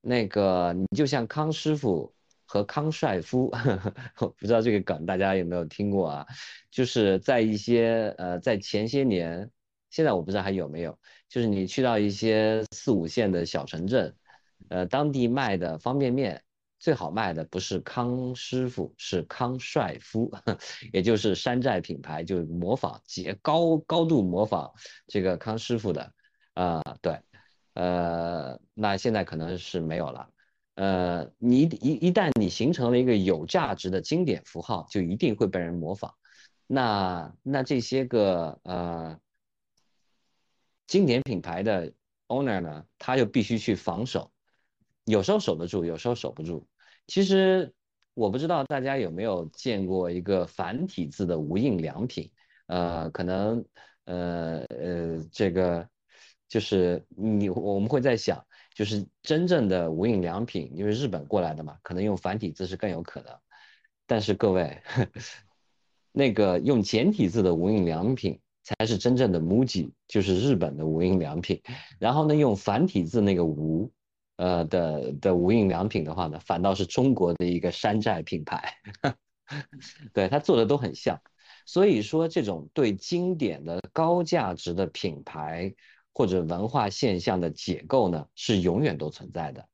[0.00, 2.14] 那个你就像康师傅
[2.46, 3.50] 和康帅傅，
[4.20, 6.26] 我不知道这个梗大家有没有听过啊？
[6.70, 9.50] 就是在一些呃，在前些年，
[9.90, 14.14] 现在我不知道还有没有，就是你去到一些四五线的小城镇，
[14.68, 16.42] 呃，当地卖的方便面。
[16.78, 20.30] 最好卖的不是康师傅，是康帅夫，
[20.92, 24.70] 也就是山寨品牌，就模仿极高高度模仿
[25.06, 26.12] 这个康师傅的，
[26.52, 27.18] 啊、对，
[27.72, 30.28] 呃，那现在可能是没有了，
[30.76, 36.12] 呃，你一一旦你形成了一个有价值的经典符号，就一定会被人模仿，
[36.66, 39.18] 那那这些个呃
[40.86, 41.92] 经典品牌的
[42.28, 44.30] owner 呢，他就必须去防守。
[45.04, 46.68] 有时候守得住，有时候守不住。
[47.06, 47.72] 其实
[48.14, 52.30] 我不知道大家有没有见过一个繁体字的无印良品，
[52.66, 53.64] 呃，可能
[54.04, 55.88] 呃呃这个
[56.48, 58.45] 就是你我们会在想，
[58.76, 63.34] 就是真正的无印良品，因为日本过来的嘛，可能用繁体字是更有可能。
[64.06, 64.78] 但是各位，
[66.12, 71.62] 那个用简体字的无印良品才是真正的 MUJI，就是日本的无印良品。
[71.98, 73.90] 然后呢，用繁体字那个无，
[74.36, 78.74] 呃的的无印良品的话呢，反倒是中国的一个山寨品牌。
[80.12, 81.18] 对，它做的都很像。
[81.64, 85.74] 所以说，这种对经典的高价值的品牌
[86.16, 89.68] 或者文化现象的解构呢，是永远都存在的。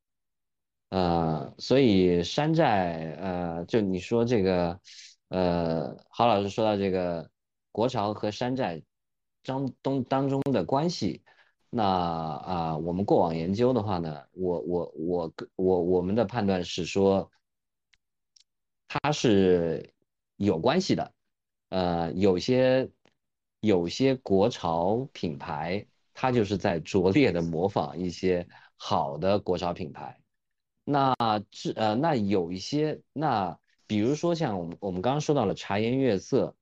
[0.89, 4.81] 呃，所以山寨，呃，就你说这个，
[5.29, 7.31] 呃，郝老师说到这个
[7.71, 8.83] 国潮和山寨
[9.45, 11.23] 当中当中的关系，
[11.71, 17.31] 那啊，我们过往研究的话呢，我我我我我们的判断是说，
[18.89, 19.95] 它是
[20.35, 21.15] 有关系的。
[21.69, 22.91] 呃，有些
[23.61, 25.87] 有些国潮品牌，
[26.23, 30.17] 它就是在拙劣的模仿一些好的国潮品牌。
[30.85, 31.13] 那
[31.51, 33.59] 这呃，那有一些，那
[33.89, 36.55] 比如说像我们我们刚刚说到了茶颜悦色，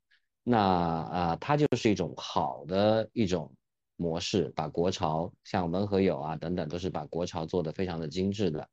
[0.42, 3.52] 那啊，它就是一种好的一种
[3.96, 8.66] 模式，把国潮像文和友啊等等，都是把国潮做的非常的精致的。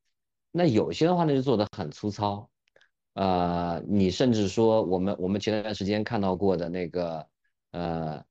[0.53, 2.49] 那有些的话呢，就做的很粗糙。
[3.15, 7.27] 呃，你甚至说我们我们前段时间看到过的那个，
[7.71, 8.23] 呃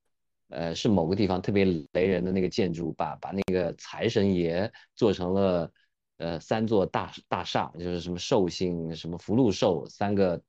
[0.49, 5.73] 呃，是某个地方特别雷人的那个建筑，把把那个财神爷做成了
[6.19, 10.41] 呃三座大大厦，就是什么寿星、什么福禄寿三个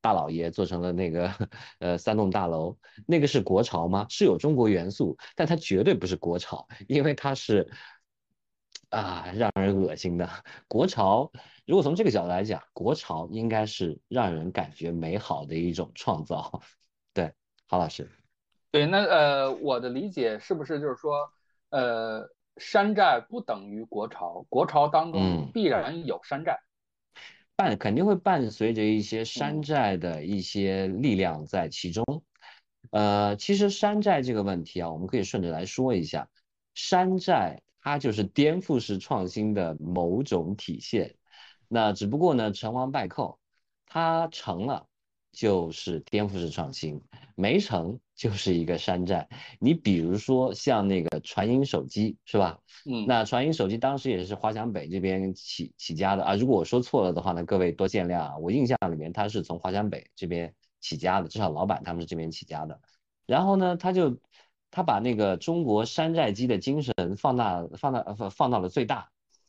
[0.00, 1.32] 大老爷做成了那个
[1.78, 2.76] 呃三栋大楼，
[3.06, 4.06] 那个是国潮吗？
[4.08, 7.68] 是有中国元素，但它绝对不是国潮，因为它是
[8.90, 10.28] 啊让人恶心的
[10.68, 11.30] 国潮。
[11.66, 16.60] 如果从这个角度来讲，国潮应该是让人感觉美好的一种创造。
[17.14, 17.32] 对，
[17.68, 18.10] 郝老师，
[18.72, 21.30] 对，那呃，我的理解是不是就是说，
[21.68, 26.58] 呃，山寨不等于国潮，国潮当中必然有山寨，
[27.54, 32.02] 伴肯定会伴随着一些山寨的一些力量在其中。
[32.90, 36.26] 呃，其实山寨这个问题啊，我们可以顺着来说一下，
[36.72, 41.14] 山寨它就是颠覆式创新的某种体现。
[41.68, 43.38] 那只不过呢，成王败寇，
[43.84, 44.86] 它成了
[45.32, 47.00] 就是颠覆式创新，
[47.34, 49.26] 没成就是一个山寨。
[49.58, 52.58] 你比如说像那个传音手机是吧？
[52.84, 56.36] 嗯，那传音手机当时也是华强北这边起起家的啊。
[56.36, 58.36] 如果我说错了的话呢，各位多见谅啊。
[58.36, 62.78] 我印象里面他是从华强北这边起家的，至少老板他们是这边起家的。
[63.26, 64.18] 然后呢，他就
[64.70, 69.08] 他把那个中国山寨机的精神放大放大放放到了最大，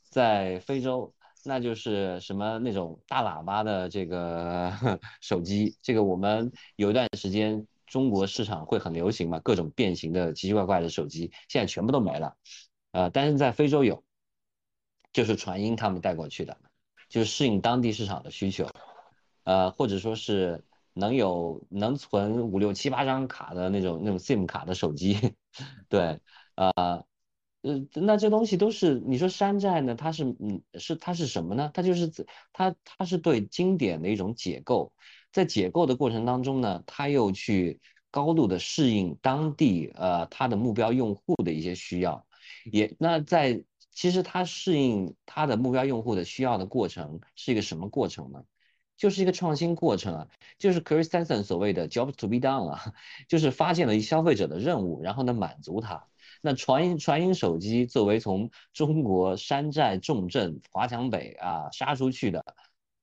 [0.10, 1.14] 在非洲。
[1.46, 4.72] 那就是什么那种大喇叭的这个
[5.22, 12.38] 手机，这个我们有一段时间中国市场会很流行嘛，各种变形的奇奇怪怪的手机，现在全部都没了，
[12.92, 14.04] 呃，但是在非洲有，
[15.12, 16.58] 就是传音他们带过去的，
[17.10, 18.68] 就是适应当地市场的需求，
[19.44, 25.36] 呃，或者说是能有能存五六七八张卡的那种那种 SIM 卡的手机，
[25.90, 26.20] 对，
[26.56, 27.06] 呃。
[27.64, 29.96] 呃，那这东西都是你说山寨呢？
[29.96, 31.72] 它是嗯，是它是什么呢？
[31.74, 32.12] 它就是
[32.52, 34.94] 它它是对经典的一种解构，
[35.32, 37.80] 在解构的过程当中呢，它又去
[38.12, 42.28] 高度的适应当地呃它的目标用户的一些需要，
[42.70, 48.44] 也那在其实它适应它的目标用户的需要的过程是一个什么过程呢？
[48.98, 50.28] 就是一个创新过程啊，
[50.60, 52.94] 就是 Chris Hansen 所谓的 job to be done 啊，
[53.28, 56.06] 就是发现了一消费者的任务，然后呢满足他。
[56.46, 62.44] 那传音传音手机作为从中国山寨重镇华强北啊杀出去的，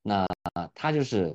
[0.02, 0.26] 那
[0.74, 1.34] 它就是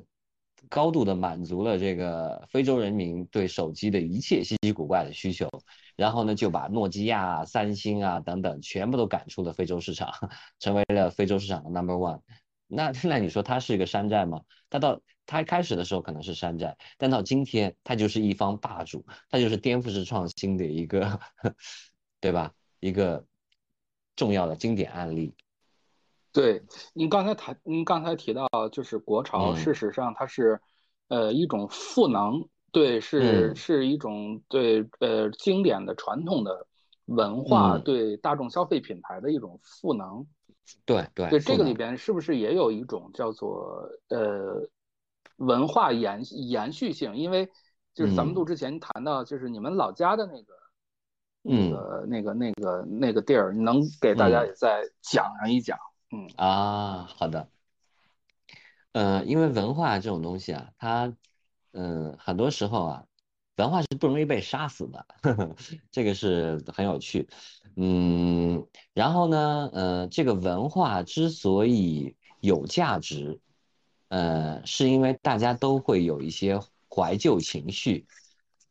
[0.68, 5.48] 高度的满足了这个非洲人民对手机的一切稀奇古怪的需求，
[5.96, 10.08] 然后呢就把诺基亚、三星啊等等全部都赶出了非洲市场，
[10.60, 12.20] 成为了非洲市场的 number one。
[12.68, 14.42] 那那你说它是一个山寨吗？
[14.70, 21.18] 它到它开始的时候可能是山寨，但到今天它就是一方霸主，它就是颠覆式创新的一个。
[22.20, 22.52] 对吧？
[22.80, 23.24] 一个
[24.16, 25.34] 重要的经典案例。
[26.32, 26.62] 对，
[26.92, 30.60] 您刚才谈，您刚才提到，就是国潮，事实上它是，
[31.08, 36.66] 呃，一种赋能，对，是是一种对，呃，经典的传统的
[37.06, 40.26] 文化对大众消费品牌的一种赋能。
[40.84, 44.68] 对对，对这个里边是不是也有一种叫做呃
[45.36, 47.16] 文化延延续性？
[47.16, 47.48] 因为
[47.94, 50.54] 就是咱们录之前谈到，就是你们老家的那个。
[51.46, 55.78] 那个、那个、那个、那个地儿，能给大家也再讲上一讲？
[56.12, 57.48] 嗯啊，好的。
[58.92, 61.12] 呃，因为文化这种东西啊，它，
[61.72, 63.04] 嗯，很多时候啊，
[63.56, 65.56] 文化是不容易被杀死的，呵 呵
[65.90, 67.28] 这个是很有趣。
[67.76, 73.38] 嗯，然后呢，呃，这个文化之所以有价值，
[74.08, 78.06] 呃，是因为大家都会有一些怀旧情绪。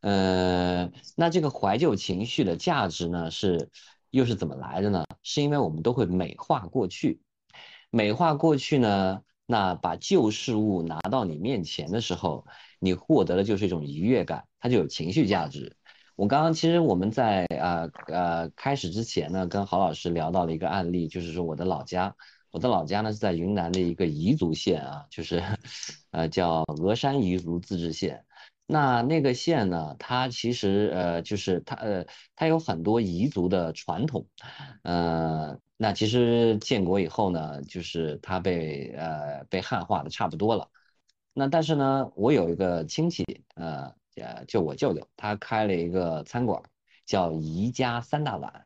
[0.05, 3.71] 呃，那这个怀旧情绪的价值呢，是
[4.11, 5.03] 又是怎么来的呢？
[5.23, 7.21] 是因为我们都会美化过去，
[7.89, 12.45] 美化过去呢，那把旧事物拿到你面前的时候，
[12.79, 15.75] 你获得的就是一种愉悦感，它就有情绪价值。
[16.15, 22.15] 我刚刚其实我们在呃呃开始之前呢，跟郝老师聊到了一个案例，就是说我的老家，
[22.51, 25.41] 我的老家呢是在云南的一个彝族县啊，就是
[26.11, 28.23] 呃叫峨山彝族自治县。
[28.67, 29.95] 那那个县呢？
[29.99, 32.05] 它其实呃，就是它呃，
[32.35, 34.25] 它有很多彝族的传统，
[34.81, 40.67] 呃，那其实建国以后呢，就是它被呃被汉化的差不多了。
[41.33, 46.63] 那但是呢，我有一个亲戚，呃呃，就我舅舅，他开了一个餐馆，
[47.05, 48.65] 叫彝家三大碗。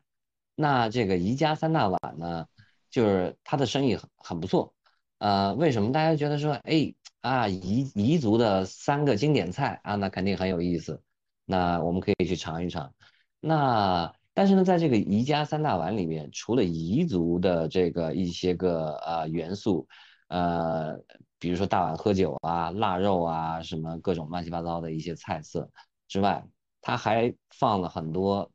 [0.54, 2.46] 那这个彝家三大碗呢，
[2.90, 4.74] 就是他的生意很很不错。
[5.18, 6.94] 呃，为什么大家觉得说，哎？
[7.20, 11.02] 啊，彝彝族的三个经典菜啊，那肯定很有意思。
[11.44, 12.94] 那我们可以去尝一尝。
[13.40, 19.86] 那但是呢，在这个彝家三大碗里面，除了彝族的这个一些个呃元素，
[20.28, 20.98] 呃，
[21.38, 25.68] 比如说大碗喝酒啊、腊肉啊，什么各种乱七八糟的一些菜色
[26.08, 26.42] 之外，
[26.80, 28.50] 它还放了很多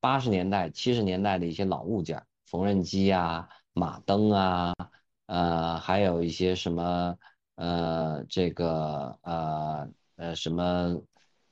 [0.00, 4.74] 八十年代、七十年代的一些老物件，缝纫机啊、马灯啊，
[5.24, 7.16] 呃，还有一些什么。
[7.60, 9.86] 呃，这个呃
[10.16, 11.02] 呃什么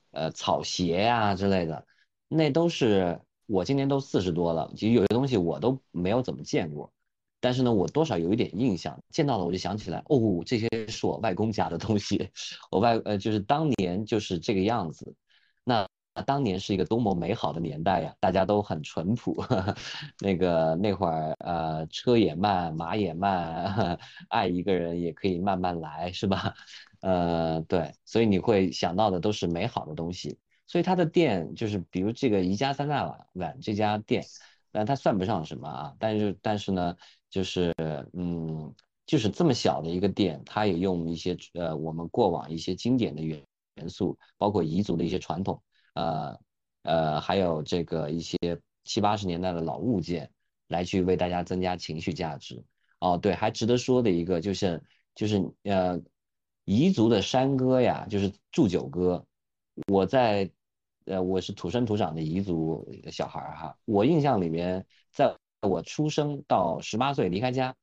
[0.09, 1.85] 呃草鞋呀之类的，
[2.27, 6.91] 那都是我今年都四十多了，其实有些东西我都没有怎么见过，
[7.39, 12.31] 但是呢，我多少有一点印象，见到了我就想起来，哦，这些是我外公家的东西，
[12.71, 15.13] 我外呃就是当年就是这个样子，
[15.63, 15.87] 那。
[16.21, 18.15] 当年是一个多么美好的年代呀！
[18.19, 19.35] 大家都很淳朴，
[20.19, 23.97] 那个那会儿呃车也慢，马也慢，
[24.29, 26.53] 爱一个人也可以慢慢来，是吧？
[27.01, 30.37] 呃，对，所以你会想到的都是美好的东西。
[30.67, 34.23] 所以他的店就是，比如这个宜家三大碗碗这家店，
[34.71, 36.95] 但它算不上什么啊，但是但是呢，
[37.29, 37.73] 就是
[38.13, 38.71] 嗯，
[39.07, 43.41] 就是这么小的一个店，它也用一些呃我们过往一些经典的元
[43.77, 45.59] 元素，包括彝族的一些传统。
[45.93, 46.39] 呃
[46.83, 48.37] 呃，还有这个一些
[48.83, 50.31] 七八十年代的老物件，
[50.67, 52.63] 来去为大家增加情绪价值。
[52.99, 54.83] 哦，对，还值得说的一个就是
[55.15, 55.99] 就是呃，
[56.65, 59.25] 彝族的山歌呀，就是祝酒歌。
[59.87, 60.49] 我在
[61.05, 67.75] 呃，我是土生土长的彝族小孩哈，我印象里面，在我出生到十八岁离开家，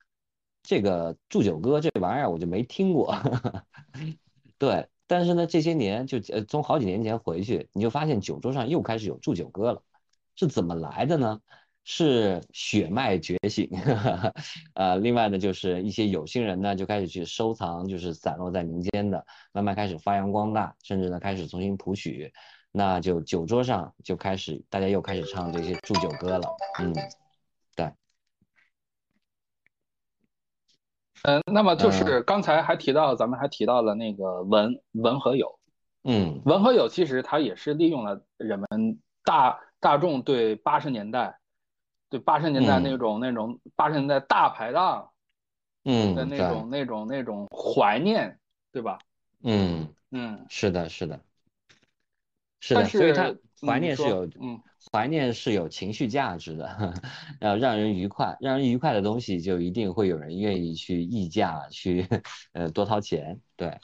[0.62, 3.14] 这个祝酒歌这玩意儿我就没听过。
[4.58, 4.88] 对。
[5.06, 9.82] 但是呢，这些年就呃，从好几年前回去，你就发现酒桌上又开始有祝酒歌了，
[10.34, 11.40] 是怎么来的呢？
[11.88, 13.70] 是血脉觉醒，
[14.74, 22.32] 呃，另外呢，就是一些有心人呢就开始去收藏，就是散落在民间的，慢慢开始发扬光大，甚至呢开始重新谱曲，
[22.72, 26.48] 那就酒桌上就开始大家又开始唱这些祝酒歌了，
[26.80, 26.92] 嗯。
[31.22, 35.58] 嗯，那么就是刚才还提到，咱们还提到了那个文文和友，
[36.04, 41.38] 嗯，文和友其实它也是利用了人们大大众对八十年代，
[42.08, 45.10] 对八十年代那种那种八十年代大排档，
[45.84, 48.38] 嗯的那种那种那种怀念，
[48.72, 48.98] 对吧？
[49.42, 51.20] 嗯嗯，是的，是的，
[52.60, 53.34] 是的，所以他
[53.66, 54.60] 怀念是有嗯。
[54.92, 56.94] 怀念是有情绪价值的，
[57.40, 62.06] 呃，让人愉快，让人愉快的东西就一定会有人愿意去溢价，去
[62.52, 63.40] 呃多掏钱。
[63.56, 63.76] 对，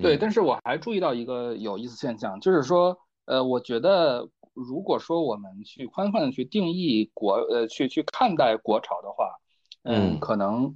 [0.00, 0.16] 对。
[0.16, 2.96] 但是我还注意到一个有意思现象，就是说，
[3.26, 9.34] 呃，我觉得如果说我们去宽泛的去定义国，呃，去去看待国潮的话，
[9.82, 10.72] 嗯，可能，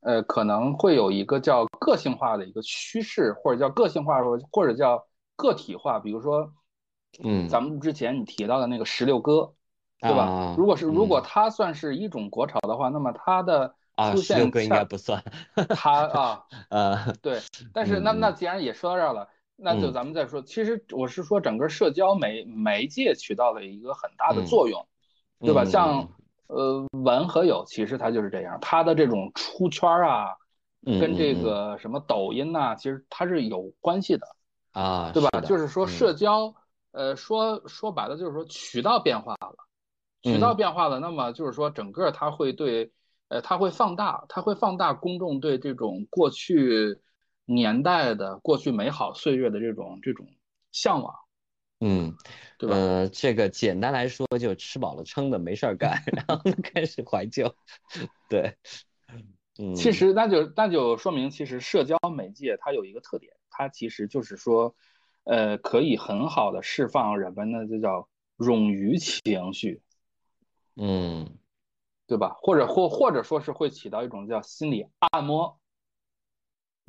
[0.00, 5.06] 呃，可能会有一个叫个性化的一个趋势，或者叫个性化，或或者叫
[5.36, 6.52] 个体化，比如说。
[7.18, 9.52] 嗯，咱们之前你提到的那个石榴哥，
[10.00, 10.54] 对吧？
[10.56, 15.22] 如果是如果它算是一种国潮的话，那么它的出现，石榴哥应该不算。
[15.70, 17.40] 它 啊，呃，对。
[17.72, 20.40] 但是那那既然也说到这儿了，那就咱们再说。
[20.40, 24.86] 其实我是说，整个社交媒媒介起到了一个很大的作用，
[25.40, 25.64] 对吧？
[25.64, 26.08] 像
[26.46, 30.36] 呃文和友，其实它就是这样，它的这种出圈啊，
[31.00, 34.26] 跟这个什么抖音呐，其实它是有关系的
[34.72, 35.40] 啊，对吧？
[35.42, 36.54] 就是说社交。
[36.92, 39.56] 呃，说说白了就是说渠道变化了，
[40.22, 42.92] 渠道变化了，那么就是说整个它会对，
[43.28, 46.98] 呃，它会放大，它会放大公众对这种过去
[47.46, 50.26] 年代的过去美好岁月的这种这种
[50.72, 51.14] 向往，
[51.80, 52.14] 嗯，
[52.58, 52.76] 对吧？
[52.76, 57.54] 呃，这个简单来说，就吃饱了撑的没事儿干， 然后开始怀旧，
[58.28, 58.56] 对，
[59.58, 64.74] 嗯，其实那就那就说明，其实社交媒介它有一个特点，它其实就是说，
[65.26, 68.08] 呃，可以很好的释放人们的这叫
[68.38, 69.80] 冗余情绪，
[70.76, 71.40] 嗯。
[72.10, 72.34] 对吧？
[72.42, 75.56] 或者或或者说是会起到一种叫心理按摩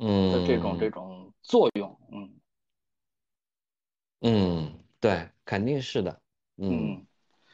[0.00, 0.32] 嗯。
[0.32, 2.32] 的这种这种作用，嗯。
[4.24, 6.22] 嗯，对，肯定是的，
[6.56, 7.06] 嗯，嗯，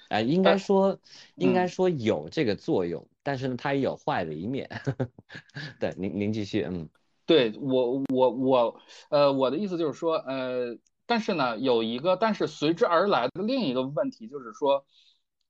[0.08, 0.98] 哎，应该说
[1.36, 1.68] 应该嗯。
[1.68, 4.68] 说有这个作用，但是呢，它也有坏的一面，
[5.80, 6.88] 对，您您继续，嗯
[7.28, 14.86] 对我我我呃我的意思就是说，呃，但是呢，有一个但是随之而来的另一个问题就是说，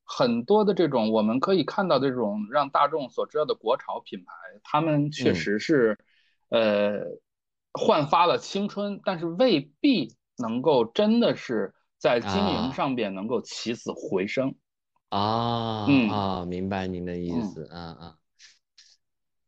[0.03, 4.33] 很多的这种我们可以看到这种让大众所知道的国潮品牌，
[4.65, 5.35] 他们确嗯。
[5.37, 5.97] 实是
[6.49, 6.99] 呃
[7.73, 12.73] 焕发了青春，但是未必能够真的是在经营啊。
[12.73, 14.57] 上边能够起死回生。
[15.11, 15.85] 啊。
[15.87, 16.11] 嗯。
[16.11, 17.43] 啊，明白您的意嗯。
[17.43, 18.19] 思，啊啊，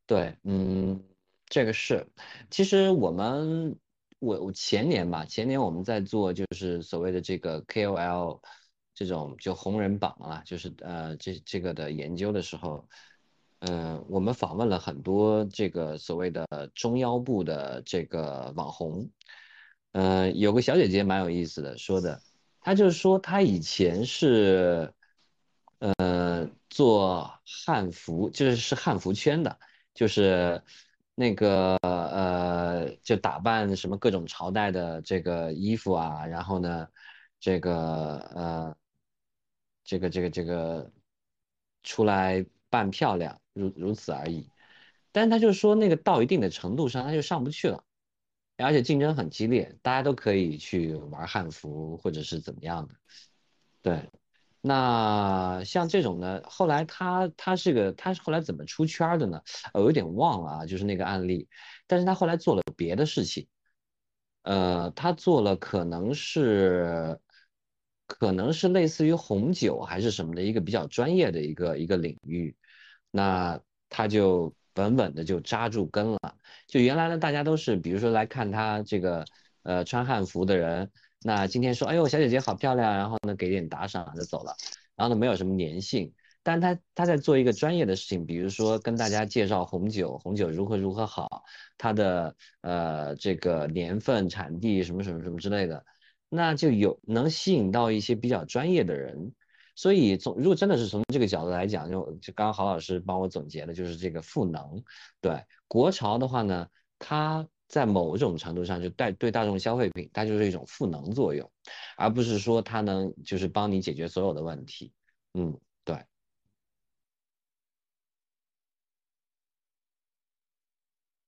[0.06, 1.02] 对，嗯，
[1.50, 2.06] 这个是，
[2.48, 3.76] 其实我们
[4.18, 8.40] 我我前年吧，前年我们在做就是所谓的这个 KOL
[8.94, 12.88] 这种就红人榜啊，就是呃这这个的研究的时候，
[13.58, 19.10] 嗯、我们访问了很多这个所谓的中腰部的这个网红，
[19.92, 22.22] 呃，有个小姐姐蛮有意思的，说的，
[22.60, 24.94] 她就是说她以前是。
[25.96, 29.58] 呃，做汉服就是是汉服圈的，
[29.94, 30.62] 就是
[31.14, 36.88] 那个呃，就打扮什么各种朝代的这个衣服啊，然后呢，
[37.38, 38.76] 这个呃，
[39.84, 40.90] 这个这个这个
[41.82, 44.50] 出来扮漂亮，如如此而已。
[45.12, 47.84] 但是他就说那个到一定的程度上，他就上不去了，
[48.56, 52.94] 而且竞争很激烈，大家都可以去玩汉服或者是怎么样的，
[53.82, 54.10] 对。
[54.62, 59.40] 那像这种呢，后来他他是个他是后来怎么出圈的呢？
[59.72, 61.48] 我有点忘了啊，就是那个案例，
[61.86, 63.46] 但是他后来做了别的事情，
[64.42, 67.18] 呃，他做了可能是
[68.06, 72.54] 可能是类似于红酒还是什么的一个比较专业的一个一个领域，
[73.10, 73.58] 那
[73.88, 76.18] 他就稳稳的就扎住根了。
[76.66, 79.24] 就原来呢，大家都是比如说来看他这个
[79.62, 80.90] 呃穿汉服的人。
[81.22, 84.56] 那今天说，哎呦，小姐姐好漂亮，然后呢给点打赏就走了，
[84.96, 86.10] 然后呢没有什么粘性，
[86.42, 91.42] 但他他在做一个专业的事情，比如说跟大家介绍红酒，红酒如何如何好，
[91.76, 95.84] 它的呃这个年份、产地什么什么什么之类的，
[96.30, 99.34] 那就有能吸引到一些比较专业的人。
[99.76, 104.82] 所以从如果真的是从这个角度来讲，就就刚刚郝老师帮我总结的就是这个赋能。
[105.20, 106.66] 对国潮的话呢，
[106.98, 107.46] 它。
[107.70, 111.48] 在某种程度上，就带对大众消费品，它就是一种赋能作用，
[111.96, 114.92] 而不是说它能就是帮你解决所有的问题。
[115.34, 115.96] 嗯，对。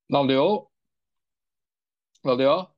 [0.09, 0.69] 老刘，
[2.23, 2.69] 老刘，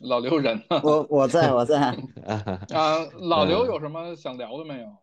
[0.00, 0.80] 老刘人呢？
[0.84, 1.96] 我我在我在，
[2.76, 4.96] 啊，老刘嗯有什么想聊的没有？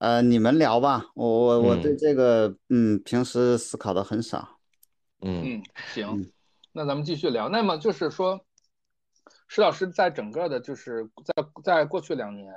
[0.00, 1.98] 呃，你们聊吧，我我我对嗯。
[1.98, 4.56] 这个嗯平时思考的很少。
[5.20, 5.42] 嗯。
[5.44, 6.32] 嗯，行嗯，
[6.72, 7.50] 那咱们继续聊。
[7.50, 8.40] 那么就是说，
[9.46, 12.50] 石老师在整个的，就是在在过去两年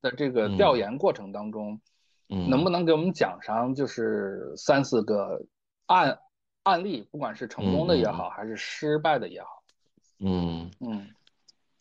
[0.00, 0.56] 的这个嗯。
[0.56, 1.80] 调研过程当中，
[2.28, 5.44] 嗯，能不能给我们讲上就是三四个
[5.86, 6.16] 案
[6.62, 9.48] 案例，不管是成功的也好，还是失败的也好？
[10.20, 10.70] 嗯。
[10.78, 11.08] 嗯。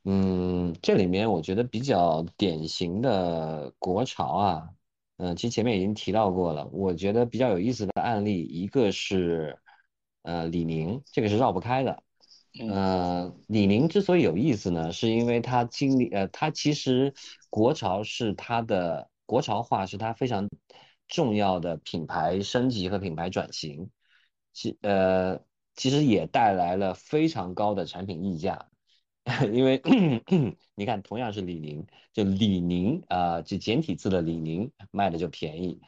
[0.04, 4.70] 嗯，这里面我觉得比较典型的国潮啊，
[5.18, 6.68] 嗯，其实前面已经提到过了。
[6.68, 9.58] 我觉得比较有意思的案例，一个是
[10.24, 12.04] 呃李宁，这个是绕不开的。
[12.60, 17.14] 嗯呃，李宁之所以有意思呢，是因为它经历呃，它其实
[17.50, 20.50] 国潮是它的国潮化是它非常
[21.08, 23.90] 重要的品牌升级和品牌转型，
[24.54, 25.40] 其呃
[25.76, 28.70] 其实也带来了非常高的产品溢价。
[29.52, 29.82] 因为
[30.76, 35.82] 你看，同样是李宁，就李宁啊、就简体字的李宁卖的就便宜，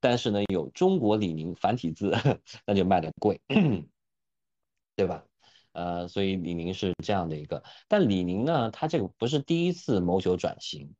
[0.00, 2.10] 但是呢，有中国李宁繁体字，
[2.66, 3.40] 那就卖的贵，
[4.96, 5.24] 对吧？
[5.72, 10.94] 呃，所以李宁是这样的一个，但李宁呢，他这个不是第一次谋求转型，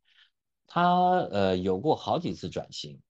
[0.66, 0.82] 他
[1.30, 3.00] 呃有过好几次转型，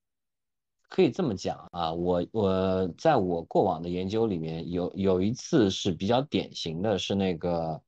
[0.89, 7.83] 可以这么讲啊，我我在我过往的研究里面有有一次是比较典型的，是那个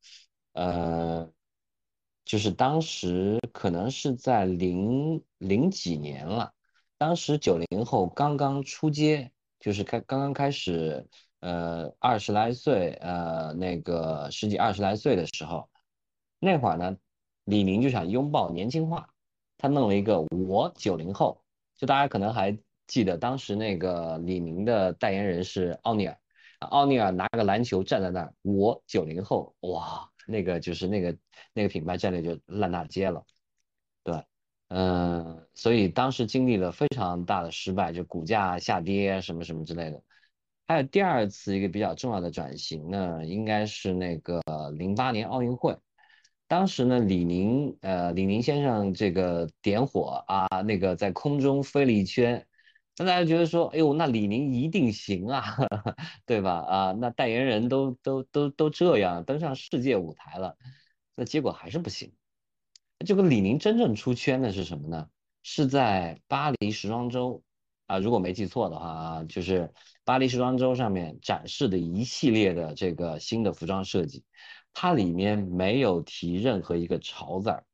[0.53, 1.31] 呃，
[2.25, 6.53] 就是当时可能是在零零几年了，
[6.99, 11.07] 当时九零后刚刚出街，就是开刚刚开始，
[11.41, 15.69] 呃，二十来岁，呃，那个十几二十来岁的时候，
[16.39, 16.97] 那会儿呢，
[17.45, 19.09] 李宁就想拥抱年轻化，
[19.59, 21.43] 他弄了一个我九零后，
[21.77, 26.19] 就大家可能还记得当时那个李宁的代言人是奥尼尔，
[26.61, 31.17] 奥尼尔拿个篮球站在那儿，我九零后，哇，那个就是那个
[31.53, 33.25] 那个品牌战略就烂大街了，
[34.03, 34.23] 对。
[34.75, 40.03] 嗯，所以当时经历了非常大的失败，就股价下跌什么什么之类的。
[40.67, 44.41] 还有第二次一个比较重要的转型呢，应该是那个
[44.79, 45.77] 零八年奥运会。
[46.49, 52.47] 当时呢，李宁呃，李宁先生这个点火啊，那个在空中飞了一圈，
[52.99, 55.57] 那大家觉得说，哎呦，那李宁一定行啊，
[56.27, 56.53] 对吧？
[56.53, 60.57] 啊，那代言人都都都都这样登上世界舞台了，
[61.17, 62.13] 那结果还是不行。
[63.05, 65.09] 这个李宁真正出圈的是什么呢？
[65.43, 67.43] 是在巴黎时装周
[67.87, 69.73] 啊，如果没记错的话啊，就是
[70.05, 74.23] 巴黎时装周上面展示的一系列的这个新的服装设计，
[74.73, 77.65] 它里面没有提任何一个潮字儿，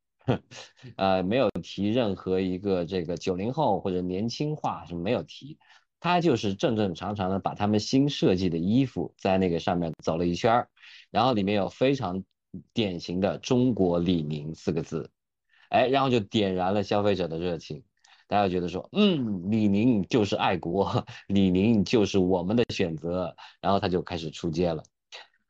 [0.96, 5.58] 呃，没有提任何一个这个九零后或者年轻化什么没有提，
[6.00, 10.66] 他就是正正常常的把他们新设计的衣服在那个上面走了一圈，
[11.10, 12.24] 然后里面有非常
[12.72, 15.10] 典型的中国李宁四个字。
[15.70, 17.82] 哎，然后就点燃了消费者的热情，
[18.26, 24.82] 大家觉得说，嗯，李宁就是爱国，李宁就是我们的选择，然后他就开始出街了。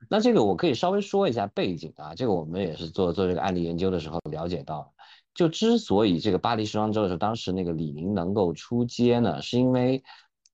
[0.09, 4.93] 那这个我可以稍微说一下背景啊，这个我们也是做做这个案例研究的时候了解到，
[5.35, 10.03] 就之所以这个巴黎时装周的时候，当时那个李宁能够出街呢，是因为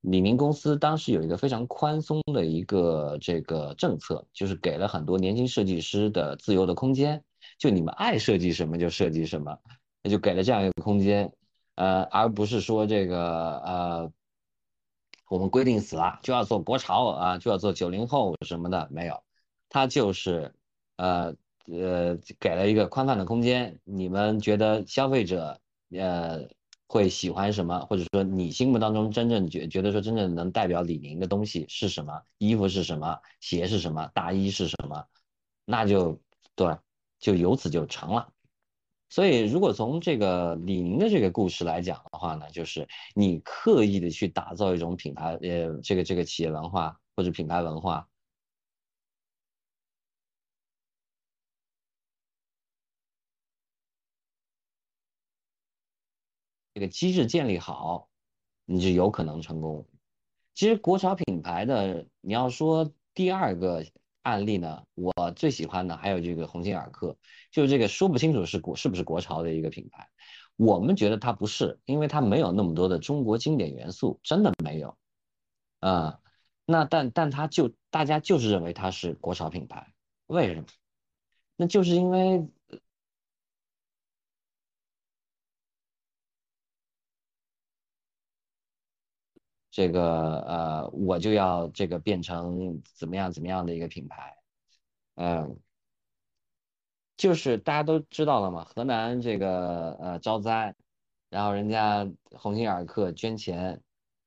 [0.00, 7.22] 李宁公司当时有一个非常宽松的一个这个政策，就是给了很多年轻设计师的自由的空间。
[7.58, 9.58] 就你们爱设计什么就设计什么，
[10.02, 11.32] 那就给了这样一个空间，
[11.76, 14.12] 呃，而不是说这个呃，
[15.28, 19.22] 我们规定死了就要做国潮啊，就要做九零后什么的，没有，
[19.74, 20.54] 他就是
[20.98, 21.34] 呃
[21.66, 25.60] 呃给了一个宽泛的空间，你们觉得消费者
[25.90, 26.48] 呃
[26.86, 35.04] 会喜欢什么，或者说你心目当中真正觉觉得说真正能代表李宁的东西是什么，衣服是什么，鞋是什么，大衣是什么，
[35.64, 36.20] 那就
[36.54, 36.78] 对。
[37.20, 38.28] 就由此就成了，
[39.08, 48.06] 所以如果从这个李宁的这个故事来讲的话呢，就是你刻意的去打造一种品牌，呃，这个这个企业文化或者品牌文化，
[56.74, 58.08] 这个机制建立好，
[58.66, 59.86] 你就有可能成功。
[60.54, 63.82] 其实国潮品牌的，你要说第二个。
[64.24, 67.14] 案例呢，我最喜欢的还有这个鸿星尔克，
[67.50, 70.08] 就是这个说不清楚是国是不是国潮的一个品牌，
[70.56, 74.96] 我们觉得它不是，因为它没有那么多的中国经典元素，真的没有，
[75.80, 76.20] 啊，
[76.64, 79.92] 那但但它就大家就是认为它是国潮品牌，
[80.26, 80.64] 为什么？
[81.56, 82.48] 那就是因为。
[89.76, 94.36] 这个呃，我就要这个变成怎么样怎么样的一个品牌，
[95.16, 95.58] 嗯，
[97.16, 100.72] 就是大家都知道了嘛，河南这个呃招灾，
[101.28, 103.82] 然后人家鸿星尔克捐钱，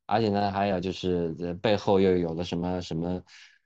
[0.05, 1.31] 而且呢还有就是
[1.61, 3.23] 背后又有了什么什么，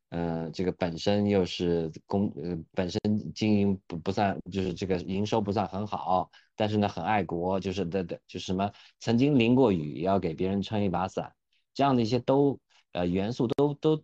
[0.10, 3.02] 呃，这个本身又是公呃本身
[3.34, 11.34] 经营不不算就是这个营收不算很好，但是呢很爱国，就是的的就什么曾经淋过雨要给别人撑一把伞。
[11.74, 12.60] 这样的一些都
[12.92, 14.04] 呃元素都都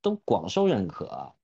[0.00, 1.34] 都广受认可，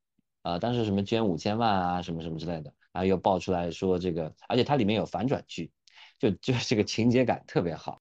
[0.43, 5.71] 呃，当时什么捐五千万啊，什么什么之类的，然后又爆出来说这个，而且它里面有反转剧，
[6.19, 8.01] 就就这个情节感特别好。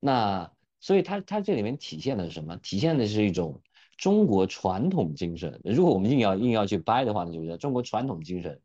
[0.00, 2.56] 那所以它它这里面体现的是什么？
[2.58, 3.60] 体现的是一种
[3.96, 5.60] 中国传统精神。
[5.64, 8.60] 如果我们硬要硬要去掰的话呢，就是中国传统精神，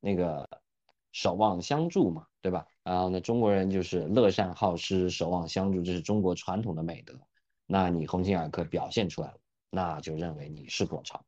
[0.00, 0.48] 那个
[1.12, 2.66] 守望相助嘛，对吧？
[2.84, 7.18] 然后呢，中国人就是乐善好施，守望相助，这是中国传统的美德。
[7.66, 9.38] 那你鸿星尔克表现出来了，
[9.70, 11.24] 那就认为你是国潮，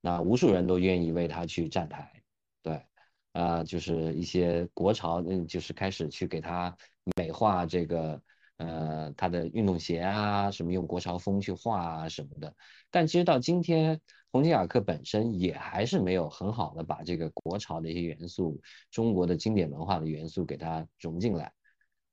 [0.00, 2.20] 那无数人都愿意为他去站台，
[2.62, 2.84] 对，
[3.32, 6.76] 啊，就是一些国潮，嗯，就是开始去给他
[7.16, 8.20] 美化这个，
[8.56, 12.52] 呃，他的运动鞋啊，什么用国潮风去画啊什么的。
[12.90, 14.00] 但其实到今天，
[14.32, 18.60] 鸿星尔克本身也还是没有很好的把这个国潮的一些元素，
[18.90, 21.52] 中国的经典文化的元素给它融进来，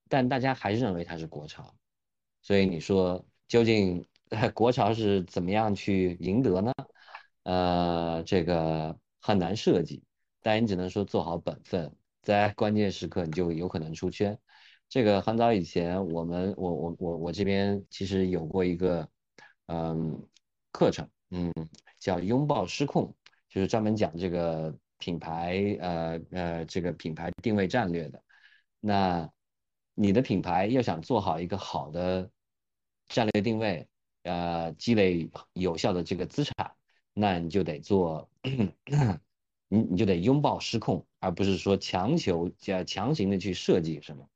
[0.08, 1.76] 但大家还是认为它是国潮，
[2.44, 3.26] 所以你说。
[3.48, 4.06] 究竟
[4.54, 6.74] 国潮是怎么样去赢得呢？
[7.44, 10.04] 呃，这个很难设计，
[10.42, 14.38] 但你只能说做好本分，在关键时刻你就有可能出圈。
[14.90, 19.08] 这个很早以前，我们我我我我这边其实有过一个
[19.68, 20.28] 嗯
[20.72, 21.52] 课程，嗯，
[22.00, 23.16] 叫拥抱失控，
[23.50, 28.24] 就是专门讲这个品牌呃呃这个品牌定位战略的。
[28.80, 29.30] 那
[29.96, 32.30] 你的品牌要想做好一个好的
[33.08, 33.88] 战略定位，
[34.24, 36.72] 呃，积累有效的这个资产，
[37.14, 38.30] 那你就得做，
[39.68, 44.28] 你你就得拥抱失控，而不是说强求加强行的去设计什么。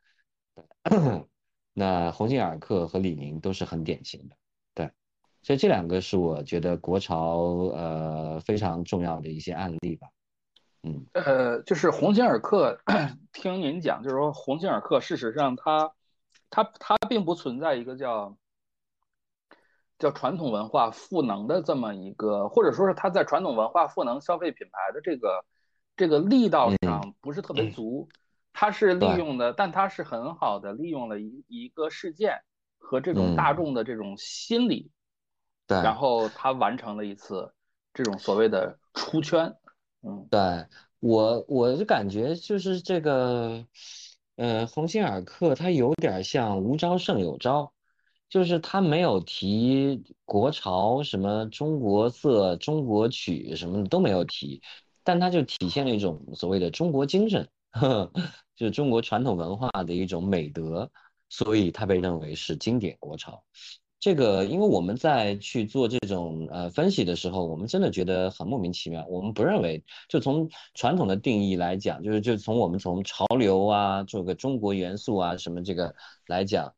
[1.74, 4.36] 那鸿星尔克和李宁都是很典型的，
[4.74, 4.92] 对，
[5.42, 7.38] 所以这两个是我觉得国潮
[7.74, 10.10] 呃非常重要的一些案例吧。
[10.84, 12.78] 嗯，呃，就是鸿星尔克，
[13.32, 15.94] 听您讲，就是说鸿星尔克事实上它
[16.50, 18.36] 它它并不存在一个叫
[20.00, 25.46] 叫传统文化赋能的这么一个，或者说是它在传统文化赋能消费品牌的这个
[25.96, 28.10] 这个力道上不是特别足。
[28.52, 32.42] 它是利用的，但它是很好的利用了一一个事件
[32.78, 34.92] 和这种大众的这种心理，
[35.68, 37.54] 对，然后它完成了一次
[37.94, 39.56] 这种所谓的出圈。
[40.02, 40.66] 嗯，对
[41.00, 43.64] 我我就感觉就是这个，
[44.36, 47.72] 呃，鸿星尔克它有点像无招胜有招，
[48.30, 54.62] 就是他没有提国潮什么中国色、中国曲什么的都没有提，
[55.04, 57.48] 但它就体现了一种所谓的中国精神。
[57.72, 58.12] 呵
[58.56, 60.92] 就是中国传统文化的一种美德，
[61.30, 63.44] 所以它被认为是经典国潮。
[64.00, 69.06] 这个，因为我们在去做这种呃分析的时候，我们真的觉得很莫名其妙。
[69.08, 75.94] 我们不认为，就从传统的定义来讲，就是就从我们从潮流啊，这个中国元素啊什么这个
[76.28, 76.74] 来讲，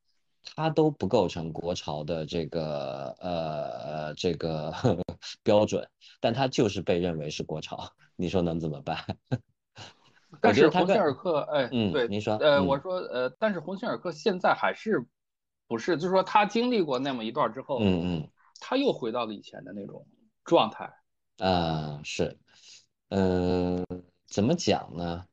[0.55, 4.73] 它都不构成国潮的这个呃这个
[5.43, 5.87] 标准，
[6.19, 7.91] 但它就是被认为是国潮。
[8.15, 8.97] 你说能怎么办？
[10.41, 15.05] 但是鸿星尔克，哎，嗯，对，您说，呃，我说，呃，但是鸿星尔克现在还是
[15.67, 18.29] 不是，就是说他经历过那么一段之后，嗯嗯，
[18.59, 20.05] 他又回到了以前的那种
[20.43, 20.93] 状态。
[21.39, 22.37] 啊，是，
[23.09, 23.85] 嗯，
[24.27, 25.25] 怎么讲呢？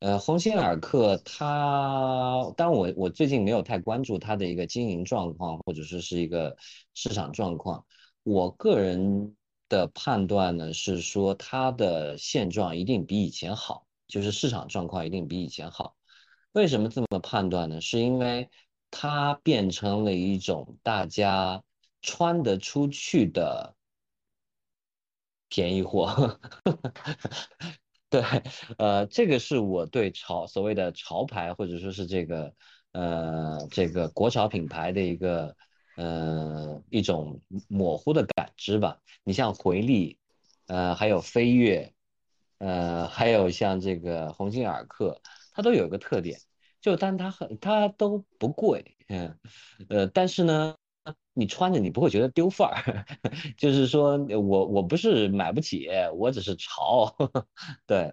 [0.00, 6.56] 呃，鸿星尔克它，当然我我最近没有太关注它的一个经营状况，或者说是一个
[6.94, 7.84] 市场状况。
[8.22, 9.34] 我个人
[9.68, 13.84] 的判断呢是说，它的现状一定比以前好。
[14.06, 15.94] 就是市场状况一定比以前好，
[16.52, 17.80] 为什么这么判断呢？
[17.80, 18.48] 是因为
[18.90, 21.62] 它变成了一种大家
[22.02, 23.74] 穿得出去的
[25.48, 26.38] 便宜货。
[28.10, 28.22] 对，
[28.78, 32.54] 呃，这个是我对潮所谓的潮牌或者说是这个
[32.92, 35.54] 呃这个国潮品牌的一个
[35.96, 38.98] 呃一种模糊的感知吧。
[39.24, 40.18] 你像回力，
[40.66, 41.92] 呃，还有飞跃。
[42.60, 46.40] 呃，还有像这个鸿星尔克，它都有一个特点，
[46.80, 49.38] 就但它很它都不贵，嗯，
[49.88, 50.74] 呃，但是呢，
[51.34, 53.04] 你穿着你不会觉得丢范儿，
[53.56, 57.14] 就是说我我不是买不起，我只是潮，
[57.86, 58.12] 对，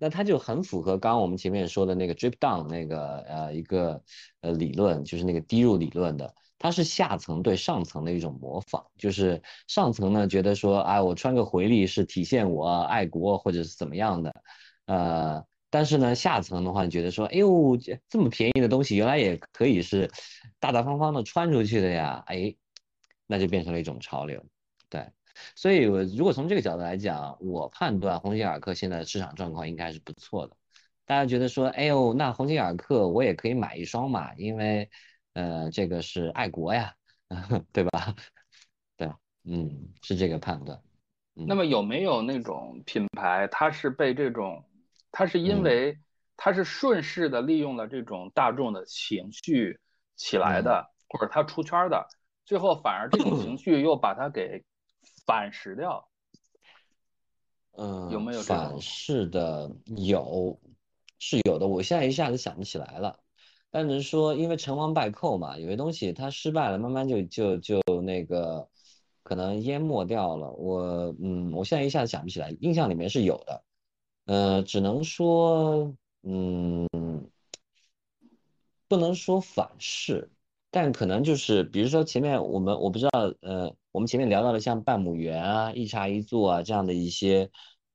[0.00, 4.02] 那它就很符合刚刚我们前面说的那个 drip down 那个呃一个
[4.40, 6.34] 呃理论，就是那个低入理论的。
[6.58, 14.34] 它是下层对上层的一种模仿，就是上层呢觉得说，哎，我穿个回力是体现我爱国或者是怎么样的，
[14.86, 15.44] 呃，
[15.76, 17.76] 但是呢下层的话你觉得说，哎呦，
[18.08, 20.10] 这么便宜的东西原来也可以是
[20.58, 22.56] 大大方方的穿出去的呀，哎，
[23.26, 24.42] 那就变成了一种潮流，
[24.88, 25.06] 对，
[25.54, 30.56] 所以我如果从这个角度来讲，我判断鸿星尔克现在的市场状况应该是不错的，
[31.04, 34.88] 大家觉得说，哎呦，那鸿星尔克我也可以买一双嘛，因为。
[35.36, 36.94] 呃，这个是爱国呀，
[37.70, 38.14] 对吧？
[38.96, 39.06] 对，
[39.44, 40.80] 嗯，是这个判断。
[41.34, 44.64] 那么有没有那种品牌，它是被这种，
[45.18, 45.98] 它是因为
[46.36, 49.80] 它是顺势的利用了这种大众的情绪
[50.14, 52.06] 起来的，或者它出圈的，
[52.44, 54.62] 最后反而这种情绪又把它给
[55.24, 56.06] 反噬掉？
[57.78, 59.74] 嗯，有没有反噬的？
[59.86, 60.60] 有，
[61.18, 61.66] 是有的。
[61.66, 63.18] 我现在一下子想不起来了。
[63.70, 68.68] 但是说，因为成王败寇嘛，有些东西它失败了，慢慢就就就那个
[69.22, 70.52] 可能淹没掉了。
[70.52, 73.64] 我嗯，我现在一下子想不起来，印象里面是有的，
[74.26, 76.86] 呃，只能说嗯，
[78.88, 80.30] 不能说反噬，
[80.70, 83.10] 但可能就是比如说前面我们我不知道，
[83.40, 87.50] 呃，我们前面聊到的像半亩园啊、一茶一座啊这样的一些，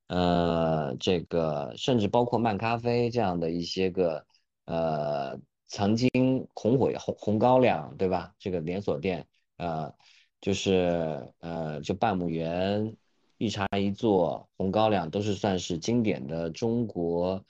[0.07, 4.25] 呃，这个甚至包括漫咖啡这样的一些个
[4.65, 5.39] 呃。
[5.73, 6.09] 曾经
[6.53, 8.35] 红火红红高粱，对吧？
[8.37, 9.25] 这个连锁店，
[9.55, 9.95] 呃，
[10.41, 12.93] 就是呃，就半亩园、
[13.41, 17.43] 一茶一座、红高粱都是算是经典的中国，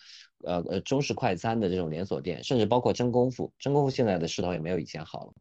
[0.46, 5.34] 呃呃中式快餐的这种连锁店，甚至包括真功夫，真功夫现在的势头也没有以前好了，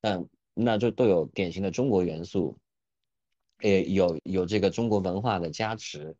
[0.00, 2.58] 但那就都有典型的中国元素，
[3.60, 6.16] 也有有这个中国文化的加持，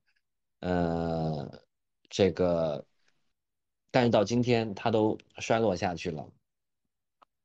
[0.60, 1.60] 呃。
[2.08, 2.86] 这个，
[3.90, 6.24] 但是到今天它都衰落下去了。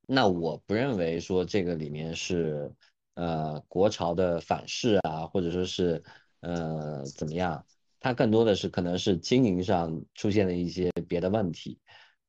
[0.06, 2.72] 那我不认为说这个里面是
[3.16, 6.04] 呃国潮的反噬啊，或者说是
[6.42, 7.66] 呃怎么样？
[8.00, 11.80] 它更多的是可能是经营上出现了一些别的问题，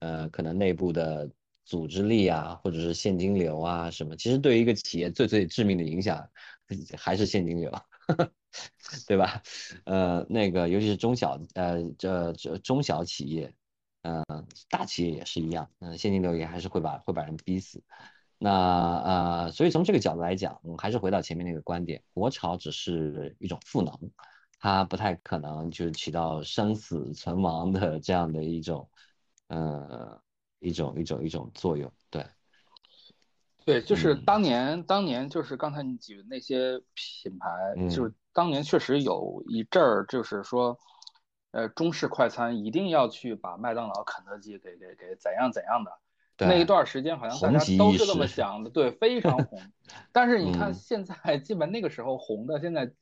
[0.01, 1.31] 呃，可能内部的
[1.65, 4.15] 组织力啊，或者是现金流啊什么。
[4.17, 6.29] 其实对于一个企业最最致命的影响
[6.99, 7.73] 还是现金流，
[9.09, 9.43] 对吧？
[9.85, 13.55] 呃，那个尤其是中小呃这这中小企业，
[14.03, 14.23] 呃，
[14.69, 17.83] 大企业也是一样，嗯，现金流也还是会把会把人逼死。
[18.45, 18.51] 那
[19.05, 23.97] 呃，所以从这个角度来讲，我们还是回到前面那个观点，国潮只是一种赋能。
[24.59, 28.89] 它不太可能就是起到生死存亡的这样的一种，
[29.47, 30.21] 呃，
[30.59, 31.93] 一种一种一种作用。
[32.11, 32.27] 对，
[33.65, 37.49] 对，就是当年当年就是刚才你举的那些品牌，
[37.89, 40.77] 就是当年确实有一阵儿，就是说，
[41.53, 45.93] 呃，中式快餐一定要去把麦当劳、肯德基给给给怎样怎样的，
[46.39, 49.59] 那一段时间好像大家都是这么想的，对，非常红。
[50.13, 52.93] 但是你看现在，基本那个时候红的，现在。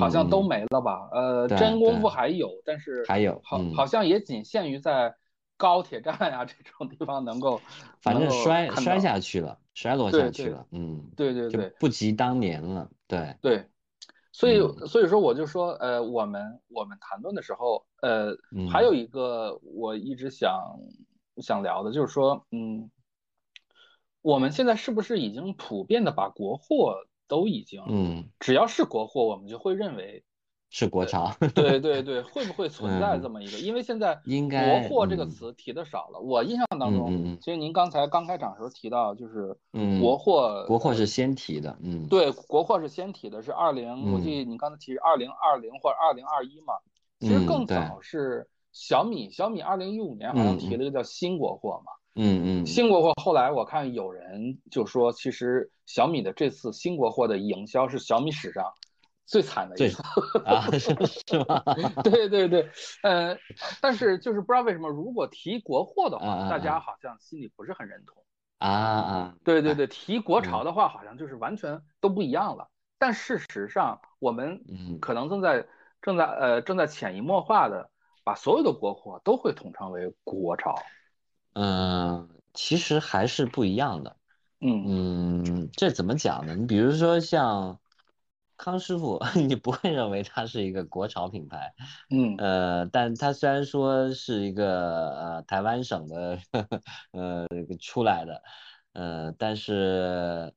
[0.00, 1.10] 好像都没了吧？
[1.12, 5.14] 呃，真功夫还有，但是还有，好，好像也仅限于在
[5.58, 7.60] 高铁站啊这种地方能够，
[8.00, 13.36] 反正摔摔下去了，摔落下去了，嗯，对对对，不及当年了，对。
[13.42, 13.66] 对，
[14.32, 18.34] 所以所以说我就说，呃，我们我们谈论的时候，呃，
[18.72, 20.78] 还有一个我一直想
[21.40, 22.90] 想聊的，就是说，嗯，
[24.22, 27.04] 我们现在是不是已经普遍的把国货？
[27.30, 30.24] 都已经，嗯，只要是国货，我们就会认为
[30.70, 31.30] 是国潮。
[31.54, 33.58] 对对 对，会不会存在这么一个？
[33.58, 36.18] 因为现在应该国货这个词提的少了。
[36.20, 39.54] 我印象当中，其实您刚才刚开场的时候提到，就是
[40.00, 46.72] 国货，国货是先提的，嗯，对，国货是先提的，是二零，我记得你刚才提是二零二零或者二零二一嘛。
[47.20, 51.90] 其实更早是小米，小米二零一五年好像提了一个叫新国货嘛。
[52.14, 58.72] 嗯嗯，新国货后来我看有人就说，其实小米的这次新国货的营销是小米史上
[59.26, 60.00] 最惨的一次
[60.44, 60.94] 啊， 是
[61.40, 61.60] 吗？
[62.04, 62.70] 对对对，
[63.02, 63.36] 呃，
[63.82, 68.22] 但是就是不知道为什么，如果提国货的话，大家好像心里不是很认同
[68.58, 72.68] 啊啊，对对对，提国潮的话，好像就是完全都不一样了。
[72.96, 74.62] 但事实上，我们
[75.00, 75.66] 可能正在
[76.00, 77.90] 正在呃正在潜移默化的
[78.28, 80.74] 把所有的国货都会统称为国潮。
[81.54, 84.16] 嗯，其实还是不一样的。
[84.60, 86.54] 嗯嗯，这怎么讲呢？
[86.54, 87.80] 你比如说像
[88.58, 89.18] 康师傅，
[89.48, 91.72] 你不会认为它是一个国潮品牌。
[92.10, 96.38] 嗯呃，但它虽然说是一个呃台湾省的
[97.12, 97.46] 呃
[97.80, 98.42] 出来的，
[98.92, 100.52] 呃，但是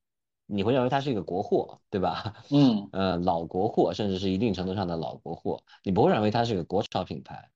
[0.45, 2.34] 你会认为它是一个国货，对吧？
[2.51, 7.49] 嗯 呃，老国货，甚至是一定程度上的老国货，你不会认为它是个国潮品牌。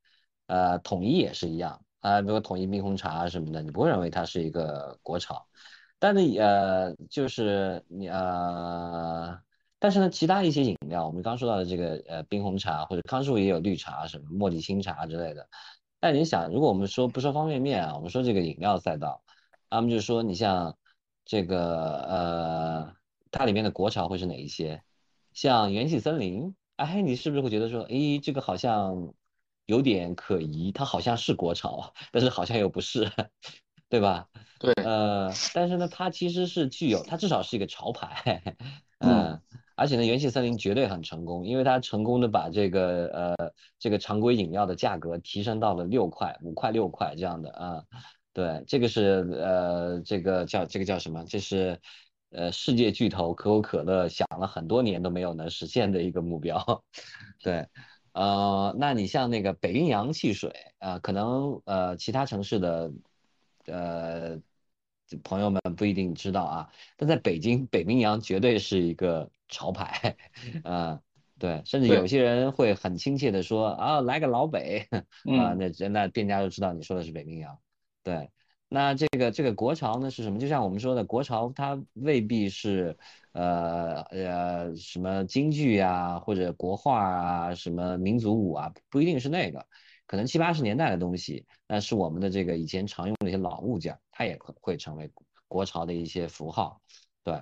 [0.47, 1.81] 呃，统一也是一样。
[2.01, 5.47] 啊，比如统一冰红茶什么的，你不会认为它是一个国潮，
[5.97, 9.35] 但是呃，就是你呃，
[9.79, 15.49] 但是呢，其他一些饮料，我们刚说到的这个呃冰红茶或者康师傅也有绿茶什么茉莉清茶之类的，
[15.99, 19.23] 但你想，如果我们说不说方便面啊，我们说这个饮料赛道，
[19.71, 20.77] 他们就是说你像
[21.25, 22.93] 这个呃，
[23.31, 24.83] 它里面的国潮会是哪一些？
[25.33, 29.11] 像元气森林，哎，你是不是会觉得说，哎，这个好像？
[29.65, 33.11] 有点可疑，它好像是国潮，但是好像又不是，
[33.89, 34.27] 对吧？
[34.59, 38.41] 对，呃，但是呢，它其实是具有，它至少是一个潮牌，
[38.99, 39.41] 嗯，
[39.75, 47.83] 而且呢，元气森林绝对很成功，因为它成功的把这个呃这个常规饮料的价格提升到了六块、五块、六块这样的啊，
[48.33, 51.23] 对，这个是呃这个叫这个叫什么？
[51.27, 51.79] 这是
[52.31, 56.83] 呃世界巨头可口可乐想了很多年都没有能实现的一个目标，
[57.43, 57.67] 对。
[58.15, 60.49] 呃，那你像那个北冰洋汽水，
[60.79, 62.93] 呃，可能呃其他城市的
[63.65, 64.39] 呃
[65.21, 70.15] 朋友们不一定知道啊，但在北京，北冰洋绝对是一个潮牌，
[70.63, 70.97] 啊，
[71.37, 74.87] 对，甚至有些人会很亲切的说啊，来个老北，
[75.37, 77.59] 啊，那那店家就知道你说的是北冰洋，
[78.01, 78.31] 对。
[78.67, 80.39] 那这个这个国潮呢是什么？
[80.39, 82.97] 就像我们说的，国潮它未必是，
[83.31, 89.65] 呃呃什么京剧啊，或者国画啊，什么民族舞啊，不一定是那个，
[90.07, 95.09] 可能七八十年代的东西，那是我们的这个以前常用的一些老物件，它也会成为
[95.47, 96.81] 国潮的一些符号，
[97.23, 97.41] 对。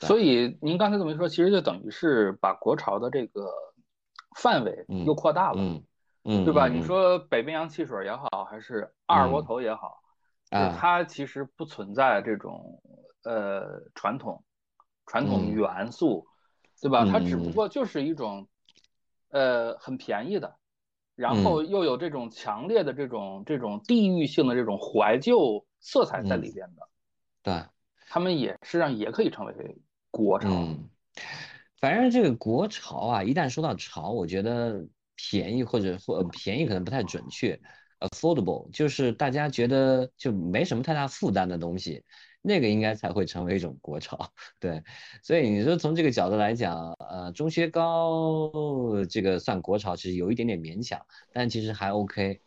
[0.00, 3.48] 所以您刚才这么一说，其实就等于是把国潮的这个
[4.36, 5.84] 范围又扩大了，嗯
[6.24, 6.66] 嗯，对吧？
[6.66, 10.02] 你说北冰洋汽水也好，还是二锅头也好。
[10.50, 12.80] 它其实不存在这种
[13.24, 14.44] 呃传统
[15.06, 16.26] 传统元素，
[16.80, 17.04] 对吧？
[17.04, 18.48] 它只不过就是一种
[19.30, 20.56] 呃很便宜的
[21.16, 26.88] 然后又有这种强烈的这种这种地域性的这种怀旧色彩在里边的，
[27.42, 27.64] 对，
[28.08, 29.54] 他们也实际上也可以成为
[30.10, 30.48] 国潮。
[30.48, 30.88] 嗯，
[31.80, 34.84] 反正这个国潮啊，一旦说到潮，我觉得
[35.14, 37.60] 便宜或者或便宜可能不太准确
[38.08, 42.04] ，affordable 就是大家觉得就没什么太大负担的东西。
[42.46, 44.30] 那个应该才会成为一种国潮，
[44.60, 44.82] 对，
[45.22, 48.52] 所以你说从这个角度来讲，呃，钟薛高
[49.08, 51.00] 这个算国潮，其实有一点点勉强，
[51.32, 52.42] 但其实还 OK。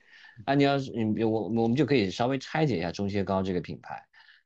[0.45, 3.99] 啊，你要是你我我们就可以稍微拆解一下钟薛高这个品牌，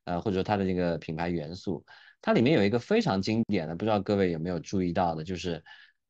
[0.06, 1.84] 呃，或者说它的这个品牌元素，
[2.22, 5.62] 它里面有一个非常经典的，不知道各位有没有注意到的，就是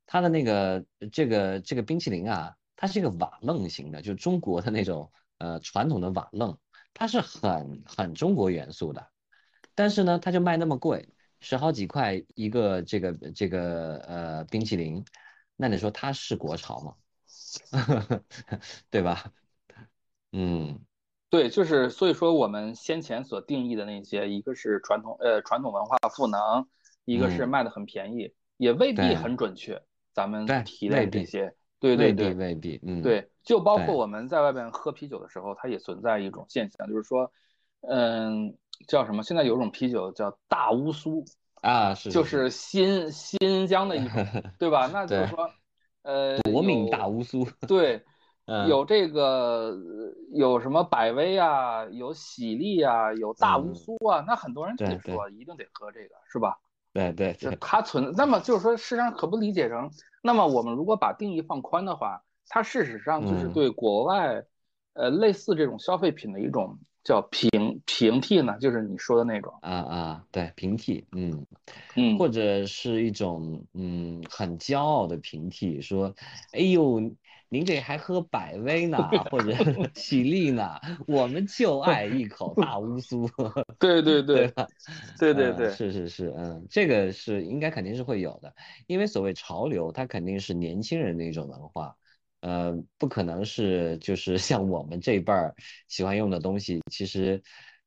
[0.06, 6.58] 它的那个这个这个冰淇淋啊，它是一个瓦楞型的，就中国的那种呃传统的瓦楞，
[6.96, 9.08] 它是很很中国元素的。
[9.76, 11.08] 但是呢，它就卖那么贵，
[11.40, 15.06] 十好几块一个这个这个呃冰淇淋，
[15.56, 16.96] 那你说它是国潮吗？
[18.90, 19.32] 对吧？
[20.32, 20.80] 嗯，
[21.30, 26.68] 对，就是所以说我们先前所定义的那些，一个是传统呃传统文化赋能，
[27.06, 29.84] 一个是卖的很便宜，也未必很准确。
[30.14, 37.30] 咱们提的这些，对对对，未必，嗯，对，就包括我们在外边喝啤酒的时候，它也存在一种现象，就是说，
[37.82, 38.56] 嗯。
[38.88, 39.22] 叫什么？
[39.22, 41.24] 现在有种啤酒叫大乌苏
[41.62, 44.26] 啊，是就是新新疆的一种，
[44.58, 44.90] 对吧？
[44.92, 45.52] 那就是说，
[46.02, 48.04] 呃，夺命大乌苏，对，
[48.68, 49.78] 有这个
[50.34, 56.58] 有什么百威啊，有喜力啊，有大乌苏啊，那很多人就得说一定得喝这个，是吧？
[56.94, 59.90] 对对，它存，那么就是说，事实上可不理解成，
[60.22, 64.44] 那么我们如果把定义放宽的话，它事实上就是对国外，
[64.94, 66.78] 呃，类似这种消费品的一种。
[67.04, 69.52] 叫平平替呢，就是你说的那种。
[69.64, 71.48] 啊啊，对平替，嗯
[71.96, 76.14] 嗯，或者是一种嗯很骄傲的平替，说，
[76.54, 77.02] 哎呦，
[77.54, 78.98] 您这还喝百威呢，
[79.30, 79.54] 或者
[79.94, 83.30] 喜力呢，我们就爱一口大乌苏，
[83.78, 84.54] 对对对，
[85.20, 88.56] 对对对，是是是，嗯，这个是应该肯定是会有的，
[88.88, 91.94] 因为所谓潮流，它肯定是年轻人的一种文化。
[92.40, 95.54] 呃，不可能是就是像我们这辈儿
[95.90, 97.44] 喜欢用的东西，其实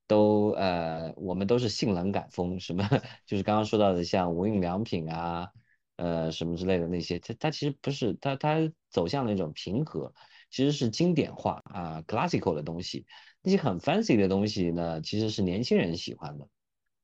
[0.07, 2.87] 都呃，我们都是性冷感风，什么
[3.25, 5.49] 就是刚刚说到的像无印良品啊，
[5.97, 10.13] 呃，什么之类的那些，它它其实不是，它它走向了一种平和，
[10.51, 13.07] 其实是经典化啊，classical 的东西，
[13.43, 16.49] 那些很 fancy 的东西呢，其实是年轻人喜欢的，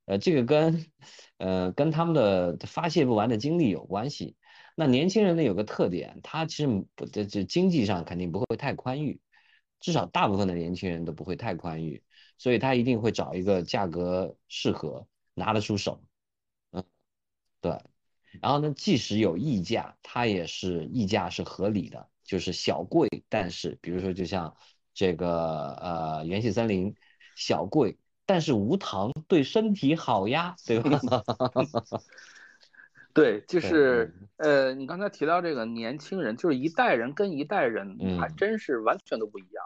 [0.07, 0.87] 呃，这个跟
[1.39, 4.37] 呃跟他们的发泄不完的精力有关系。
[4.77, 9.21] 那年轻人呢有个特点，他其实不这这经济上肯定不会太宽裕，
[9.79, 12.03] 至少大部分的年轻人都不会太宽裕，
[12.39, 16.03] 所以他一定会找一个价格适合、拿得出手，
[16.73, 16.83] 嗯，
[17.61, 17.79] 对。
[18.41, 24.55] 然后呢，即使有溢价，它也是溢价是合理的，就是小贵，但是比如说就像
[24.95, 26.95] 这个呃元气森林，
[27.35, 31.01] 小贵但是无糖，对身体好呀，对吧？
[33.13, 39.65] 对，就是呃，你刚才提到这个年轻人，就是一代人跟一代人还真是完全都不一样。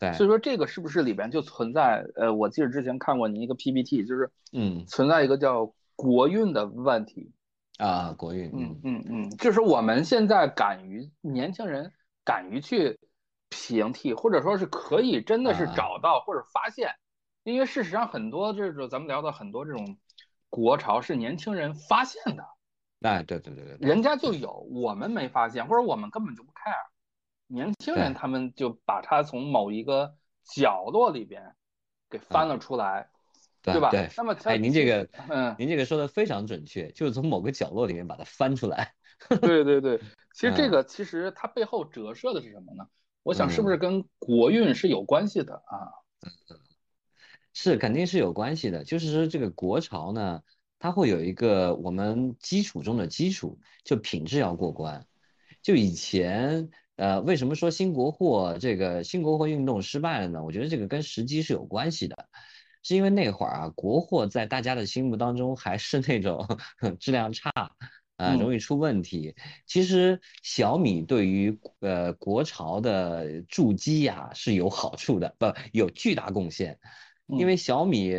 [0.00, 7.30] 对，所以说这个是不是里边就存在呃，我记得之前看过您一个 PPT，就是嗯，存在一个叫国运的问题
[7.78, 11.92] 啊，国运，嗯嗯嗯，就是我们现在敢于年轻人
[12.24, 12.98] 敢于去
[13.48, 16.92] 平替，或者说是可以真的是找到或者发现，
[17.44, 19.96] 因为事实上很多这种咱们聊到很多这种
[20.50, 22.44] 国潮是年轻人发现的。
[23.02, 26.88] 哎，对对对对，人家就有，我们没发现，或者我们根本就不 care。
[27.46, 31.54] 年轻人他们就把它从某一个角落里边
[32.10, 33.08] 给翻了出来，
[33.72, 33.90] 对吧？
[33.90, 34.08] 对。
[34.16, 38.94] 那么，哎，您这个，嗯，您这个说的非常准确，就是从某个角落里面把它翻出来。
[39.40, 39.98] 对对对，
[40.34, 42.86] 其实这个其实它背后折射的是什么呢？
[43.22, 45.90] 我想是不是跟国运是有关系的啊？
[47.52, 48.84] 是，肯定是有关系的。
[48.84, 50.42] 就是说这个国潮呢。
[50.80, 55.04] 它会有一个我们基础中的基础，就品质要过关。
[55.60, 60.44] 就以前，呃，为什么说新国货这个新国货运动失败了呢？
[60.44, 62.28] 我觉得这个跟时机是有关系的，
[62.82, 66.46] 是因为那会儿啊，国货在大家的心目当中还是那种
[67.00, 67.50] 质量差，
[68.16, 69.34] 啊，容易出问题。
[69.66, 76.78] 其实小米对于呃国潮的筑基呀是有好处的，不有巨大贡献。
[77.26, 78.14] 因为小米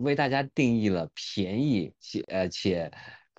[0.00, 2.90] 为大家定义了便宜且呃且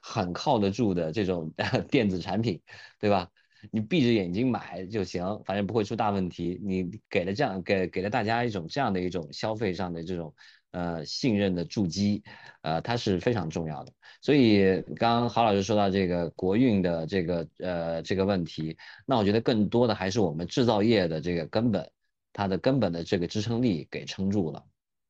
[0.01, 1.53] 很靠得住的这种
[1.91, 2.59] 电子产品，
[2.99, 3.29] 对吧？
[3.69, 6.59] 你闭着眼睛买就行，反正不会出大问题。
[6.63, 10.33] 你给了这样给给了大家一种这样的一种消费上的这种
[10.71, 12.23] 呃信任的筑基，
[12.61, 13.91] 呃，它是非常重要的。
[14.21, 21.91] 所以刚刚郝老师说到这个国运的这个呃这个问题，那我觉得更多的还是我们制造业的这个根本，
[22.33, 24.63] 它的根本的这个支撑力给撑住了，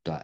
[0.03, 0.16] 对。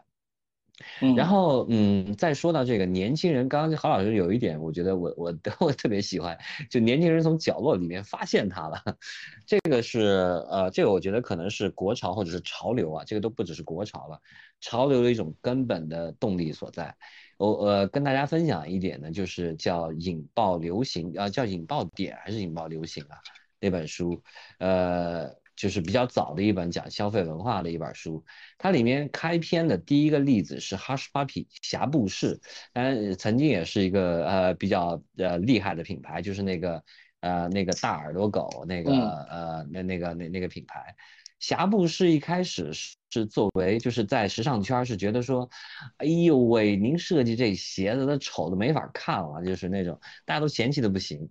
[1.15, 6.37] 然后，嗯，再说到这个年轻人，刚刚郝老师有一点，我觉得我我 我特别喜欢，
[6.69, 8.81] 就年轻人从角落里面发现他了，
[9.45, 9.99] 这个是
[10.49, 14.19] 呃，这个我觉得可能是国潮或者是潮流啊，这个都不只是国潮了，
[14.61, 16.95] 潮流的一种根本的动力所在。
[17.37, 23.17] 我呃跟大家分享一点呢，就是叫引爆流行啊，叫引爆点还是引爆流行啊？
[23.59, 24.21] 那本书，
[24.59, 25.35] 呃。
[25.57, 28.23] 就是比较早的一本讲消费文化的一本书，
[28.59, 32.39] 它里面开篇的第一个例子是 Hush Puppy 霞布士，
[32.71, 36.83] 当然曾经也是一个呃比较呃厉害的品牌，就是那个
[37.21, 40.95] 呃那个大耳朵狗那个呃那那个那那个品牌，
[41.39, 42.71] 霞布士一开始
[43.09, 45.49] 是作为就是在时尚圈是觉得说，
[45.97, 51.27] 哎呦喂，您设计这鞋子都丑的没法看了，就是那种大家都嫌弃的不行，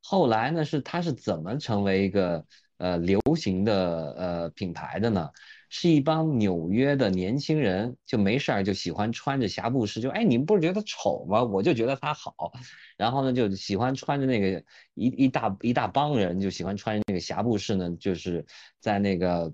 [0.00, 2.44] 后来呢是它是怎么成为一个。
[2.80, 5.30] 呃，流行的呃品牌的呢，
[5.68, 11.44] 是一帮纽约的年轻人，就没事儿就喜欢穿着霞布士，就哎，你们不是觉得丑吗？
[11.44, 12.54] 我就觉得它好，
[12.96, 14.64] 然后呢，就喜欢穿着那个
[14.94, 18.46] 一一大一大帮人就喜欢穿着那个霞布士呢，就是
[18.80, 19.52] 在那个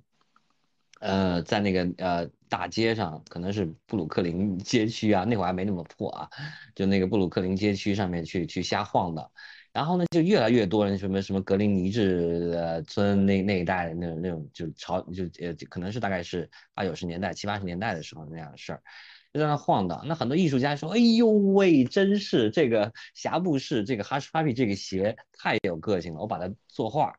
[1.01, 6.31] 呃在那个呃大街上，可能是布鲁克林街区啊，那会儿还没那么破啊，
[6.77, 9.33] 就那个布鲁克林街区上面去去瞎晃的。
[9.77, 18.81] 然后呢，就越来越多人什么什么格林尼治呃村那那一带的那种那种就潮就呃可能是大概是八九十年代七八十年代的时候那样的事儿，
[19.35, 20.03] 就在那晃荡。
[20.09, 27.13] 那很多艺术家说：“哎呦喂，真是这个霞布士这个 Hush Puppy 这个鞋太有个性了，我把它作画。”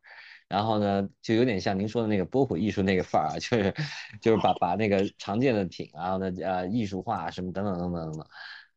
[0.49, 3.71] 然后呢，就有点像您说的那个波普艺术那个范儿啊，就是
[4.19, 8.27] 就是把把那个常见的品啊，那呃艺术化什么等等等等等等。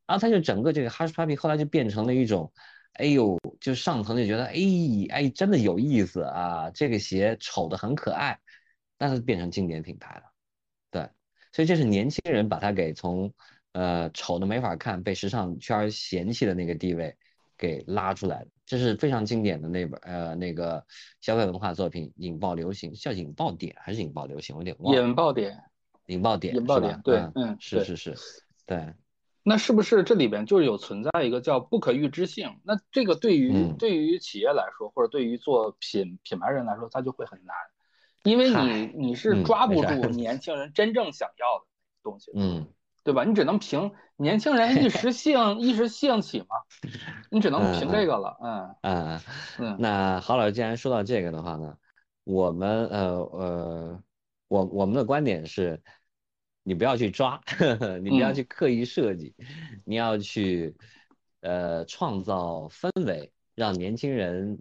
[0.06, 2.52] 然后他就整个这个 Hush Puppy 后来就变成了一种。
[2.94, 4.54] 哎呦，就上层就觉得，哎
[5.08, 6.70] 哎，真的有意思啊！
[6.70, 8.38] 这个鞋丑的很可爱，
[8.98, 10.22] 但是变成经典品牌了。
[10.90, 11.08] 对，
[11.52, 13.32] 所以这是年轻人把它给从
[13.72, 17.16] 呃丑的没法看，被时尚圈嫌弃的那个地位
[17.56, 18.48] 给拉出来的。
[18.66, 20.84] 这是非常经典的那本呃那个
[21.20, 24.54] 消费文化作品，引爆流行，叫引爆点还是引爆流行？
[24.54, 25.00] 我有点忘了。
[25.02, 25.62] 引爆点，
[26.06, 28.14] 引爆点，引爆点，对，嗯，是是是，
[28.66, 28.92] 对。
[29.42, 32.60] 那是不是这里边就是有存在一个叫不可预知性？
[32.62, 37.56] 那这个对于对于企业来说，或者对于做品品牌人来说，它就会很难，
[38.22, 41.64] 因为你你是抓不住年轻人真正想要的
[42.02, 42.68] 东西，嗯，
[43.02, 43.24] 对吧？
[43.24, 46.46] 你只能凭年轻人一时兴 一时兴起嘛，
[47.30, 49.20] 你只能凭这个了，嗯嗯
[49.58, 49.76] 嗯。
[49.78, 51.78] 那郝老师既然说到这个的话呢，
[52.24, 54.02] 我们呃呃，
[54.48, 55.82] 我我们的观点是。
[56.62, 57.40] 你不要去抓，
[58.02, 59.34] 你不要去刻意设计，
[59.84, 60.76] 你要去
[61.40, 64.60] 呃创造氛围，让年轻人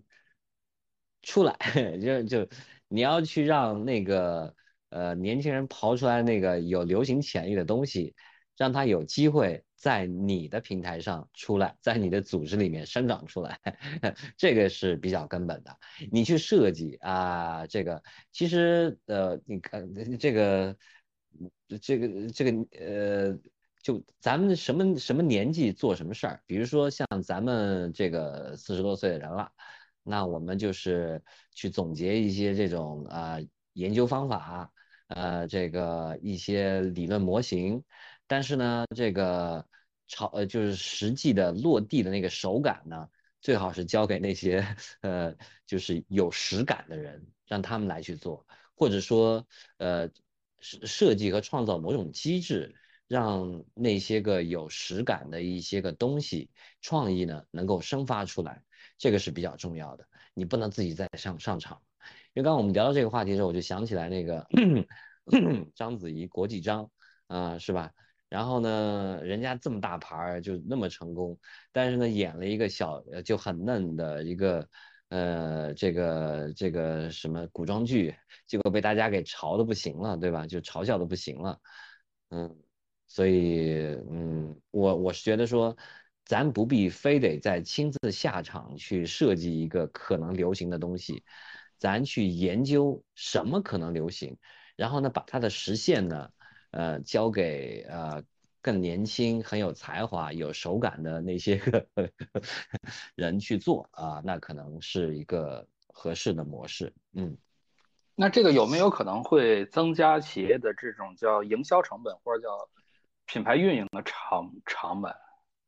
[1.21, 1.55] 出来，
[2.01, 2.47] 就就
[2.87, 4.55] 你要去让那个
[4.89, 8.15] 呃年轻人刨出来那个有流行潜力的东西，
[8.55, 13.59] 让他有机会在你的平台上出来，在你的组织里面生长出来，
[14.37, 15.77] 这个是比较根本的。
[16.09, 20.75] 你去设计啊，这个其实呃，你看这个。
[21.81, 23.39] 这个这个呃，
[23.81, 29.51] 就咱们什么什么年纪做什么事儿，比如说像咱们这个四十多岁的人了，
[30.03, 31.21] 那我们就是
[31.53, 33.37] 去总结一些这种啊
[33.73, 34.71] 研究方法，
[35.07, 37.83] 呃，这个一些理论模型，
[38.27, 39.65] 但是呢，这个
[40.07, 43.07] 超呃就是实际的落地的那个手感呢，
[43.39, 44.65] 最好是交给那些
[45.01, 45.35] 呃
[45.65, 48.45] 就是有实感的人，让他们来去做，
[48.75, 49.47] 或者说
[49.77, 50.09] 呃。
[50.59, 52.75] 设设计和创造某种机制，
[53.07, 56.49] 让那些个有实感的一些个东西
[56.81, 58.61] 创意呢能够生发出来，
[58.97, 60.05] 这个是比较重要的。
[60.33, 61.81] 你不能自己再上上场，
[62.33, 64.45] 因为刚刚我们聊到这个话题的时候，我就想起来那个
[65.75, 66.89] 章子怡国际章
[67.27, 67.91] 啊，是吧？
[68.29, 71.39] 然后呢，人家这么大牌儿就那么成功，
[71.71, 74.67] 但是呢演了一个小就很嫩的一个。
[75.09, 78.15] 呃，这个这个什么古装剧，
[78.45, 80.45] 结果被大家给嘲的不行了，对吧？
[80.45, 81.59] 就嘲笑的不行了，
[82.29, 82.55] 嗯，
[83.07, 85.75] 所以嗯，我我是觉得说，
[86.25, 91.23] 咱不必非得再亲自下场去设计一个可能流行的东西，
[91.77, 94.37] 咱去研究什么可能流行，
[94.75, 96.29] 然后呢，把它的实现呢，
[96.71, 98.23] 呃，交给呃。
[98.61, 101.87] 更年轻、很有才华、有手感的那些个
[103.15, 106.93] 人去做啊，那可能是一个合适的模式。
[107.13, 107.37] 嗯，
[108.15, 112.69] 那这个有没有可能会增加企业的这种叫营销成本，或者叫
[113.25, 115.13] 品牌运营的成成本？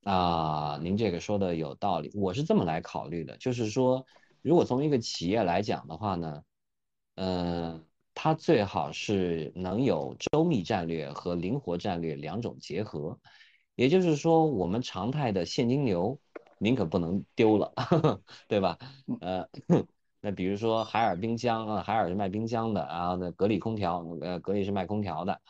[0.04, 4.04] 啊，您这个说的有道理，我是这么来考虑的，就是说，
[4.42, 6.44] 如果从一个企业来讲的话呢，
[7.16, 7.86] 嗯，
[8.24, 13.18] 它最好是能有周密战略和灵活战略两种结合，
[13.74, 16.20] 也就是说，我们常态的现金流
[16.60, 17.74] 您可不能丢了，
[18.48, 18.78] 对吧？
[19.22, 19.50] 呃，
[20.22, 25.42] 那比如说海尔冰箱啊，海尔是卖冰箱的，然后呢，格力空调，呃，格力是卖空调的，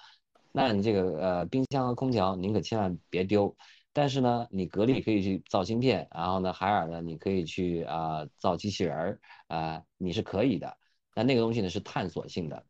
[0.53, 3.53] 那你这个呃冰箱和空调您可千万别丢。
[3.91, 10.77] 但是呢，你格力可以去造芯片，然后呢，海尔呢，你可以去啊造机器人儿啊，你是可以的。
[11.13, 12.65] 那那个东西呢是探索性的，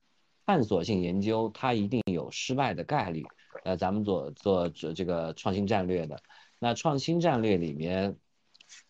[0.46, 3.26] 探索性研究它一定有失败的概率。
[3.64, 6.22] 呃，咱们做做这这个创新战略的，
[6.58, 8.18] 那创新战略里面，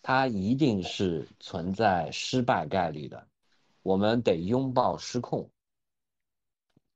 [0.02, 3.28] 它一定是存在失败概率的。
[3.82, 5.50] 我们得拥抱失控，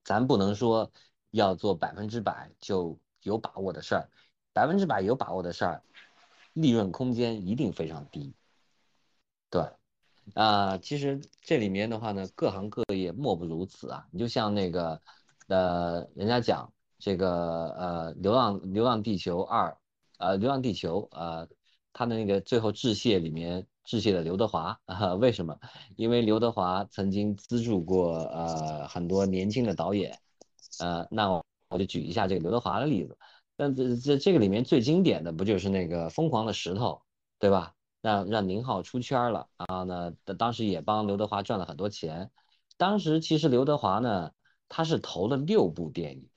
[0.04, 0.92] 咱不能说
[1.32, 4.10] 要做百分之百就有把握的事儿。
[4.54, 5.84] 百分之百有把握的事儿，
[6.54, 8.34] 利润空间一定非常低。
[9.50, 9.62] 对，
[10.34, 14.06] 啊，其实这里面的话呢，各行各业莫不如此啊。
[14.12, 15.00] 你就像那个，
[15.48, 19.70] 呃，人家讲这个，呃，《流浪流浪地球二》，
[20.18, 21.48] 呃，《流浪地球》呃，
[21.94, 25.14] 他的那个最后致谢里面致谢了刘德华啊？
[25.14, 25.58] 为什么？
[25.96, 30.18] 因为刘德华曾经资助过呃很多年轻的导演，
[30.80, 33.16] 呃，那我就举一下这个刘德华的例子。
[33.56, 37.04] 但这这这个里面最经典的不就是那个疯狂的石头，
[37.40, 37.75] 对吧？
[38.06, 42.30] 让让宁浩出圈了，然后呢，当时也帮刘德华赚了很多钱。
[42.78, 44.32] 当时其实刘德华呢，
[44.70, 46.30] 他是投了六部电影。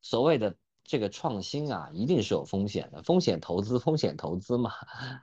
[0.00, 0.54] 所谓的
[0.84, 4.70] 这个创新啊，一定是有风险的，风险投资，风险投资嘛。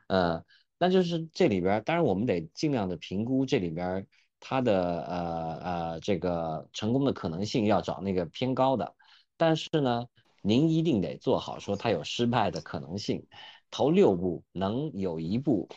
[0.07, 0.43] 呃，
[0.77, 4.05] 那就是这里边，当然我们得尽量的评估这里边
[4.41, 8.93] 它的呃呃这个成功的可能性，要找那个偏高的。
[9.37, 10.05] 但是呢。
[10.47, 13.25] 您一定得做好，说它有失败的可能性，
[13.71, 15.67] 投六部能有一步，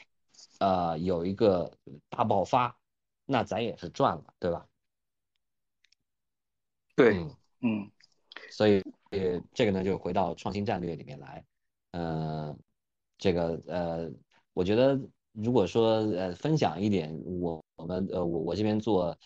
[0.58, 1.72] 呃，有一个
[2.08, 2.76] 大爆发，
[3.24, 4.66] 那咱也是赚了，对吧？
[6.94, 7.26] 对，
[7.60, 7.90] 嗯，
[8.50, 11.44] 所以呃，这个呢就回到创新战略里面来，
[11.92, 12.56] 呃，
[13.16, 14.10] 这个呃，
[14.52, 15.00] 我觉得
[15.32, 19.16] 如果说呃分享一点，我我们呃我我这边做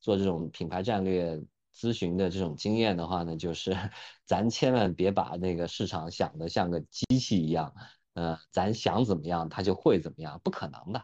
[0.00, 1.40] 做这种品牌战略。
[1.72, 3.70] 咨询的这种经验的话呢，就是
[4.26, 7.72] 咱千万别把那个市场想的像个机器一样，
[8.20, 11.02] 呃，咱想怎么样它就会怎么样，不可能的，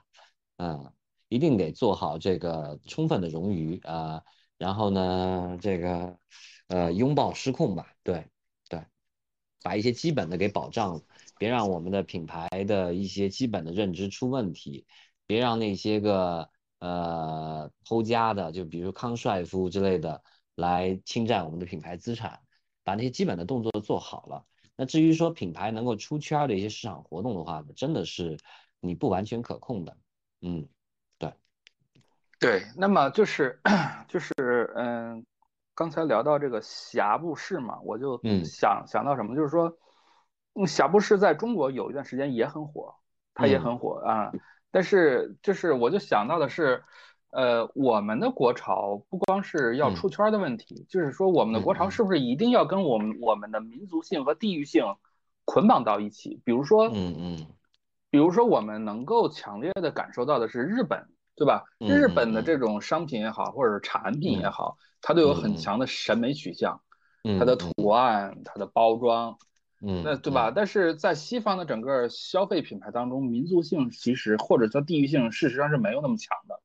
[0.59, 0.93] 嗯，
[1.29, 4.23] 一定得做好这个充分的冗余啊，
[4.59, 6.19] 然后呢，这个
[6.69, 8.29] 呃拥抱失控吧，对
[8.69, 8.85] 对，
[9.63, 11.01] 把一些基本的给保障，
[11.39, 14.87] 别让我们的品牌的一些基本的认知出问题，
[15.27, 20.23] 别让那些个呃偷家的，就比如康帅夫之类的。
[20.57, 22.41] 来侵占我们的品牌资产，
[22.83, 24.43] 把那些基本的动作做好了。
[24.77, 28.39] 那至于说品牌能够出圈的一些市场活动的话，真的是
[28.81, 29.97] 你不完全可控的。
[30.43, 30.69] 嗯，
[31.19, 31.33] 对，
[32.39, 32.63] 对。
[32.77, 33.61] 那么就是
[34.07, 34.35] 就是
[34.77, 35.25] 嗯，
[35.75, 39.79] 刚才聊到这个霞布士嘛，我就想想到什么，就是说，
[40.55, 42.95] 嗯，霞布士在中国有一段时间也很火，
[43.33, 44.33] 它也很火啊。
[44.71, 46.85] 但是就是我就想到的是。
[47.37, 54.87] 呃，我们的国潮不光是要出圈的问题，就是说我们的国潮是不是一定要跟我们我们的民族性和地域性
[55.45, 56.41] 捆绑到一起？
[56.47, 57.47] 比如说，嗯嗯，
[58.09, 61.65] 比如说我们能够强烈的感受到的是日本，对吧？
[61.79, 66.81] 日本的这种商品也好，或者是产品也好，它都有很强的审美取向，
[67.39, 69.37] 它的图案、它的包装，
[69.83, 70.51] 嗯，那对吧？
[70.51, 76.59] 但是在西方的整个消费品牌当中，民族性其实或者叫地域性，事实上是没有那么强的。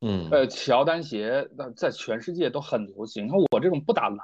[0.00, 3.26] 嗯，呃，乔丹鞋那在全世界都很流行。
[3.26, 4.18] 你看我这种不打篮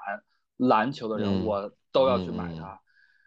[0.57, 2.81] 篮球的人，我都要去买它。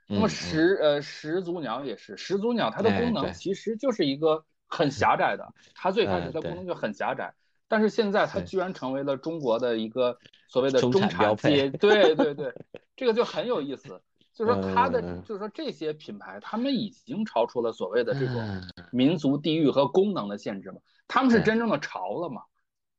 [0.08, 7.34] 那么始呃始祖鸟也是，始祖鸟它的功能其实就是一个很狭窄的，它最开始的功能就很狭窄，
[7.68, 10.18] 但是现在它居然成为了中国的一个
[10.48, 12.54] 所谓的中产阶，对对对，
[12.96, 14.02] 这个就很有意思。
[14.34, 18.62] 就是说它的，就是说这些品牌，他们已经超出了所谓的这种
[18.92, 20.78] 民族地域和功能的限制嘛。
[21.08, 22.44] 他们是真正的潮了嘛？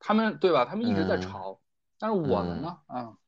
[0.01, 0.65] 他们对吧？
[0.65, 1.61] 他们一直在潮，
[1.99, 2.79] 但是我们呢？
[2.87, 3.19] 啊，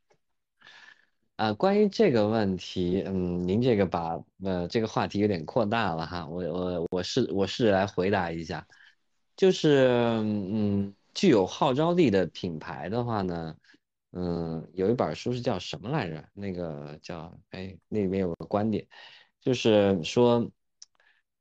[1.35, 6.27] 啊，关于这个问题，嗯，您这个把呃这个话题有点扩大了哈。
[6.27, 8.66] 我我我试我试着来回答一下，
[9.36, 9.89] 就是
[10.23, 13.57] 嗯，具有号召力的品牌的话呢，
[14.12, 16.24] 嗯，有一本书是叫什么来着？
[16.32, 18.86] 那个叫哎，那里面有个观点，
[19.40, 20.48] 就是说，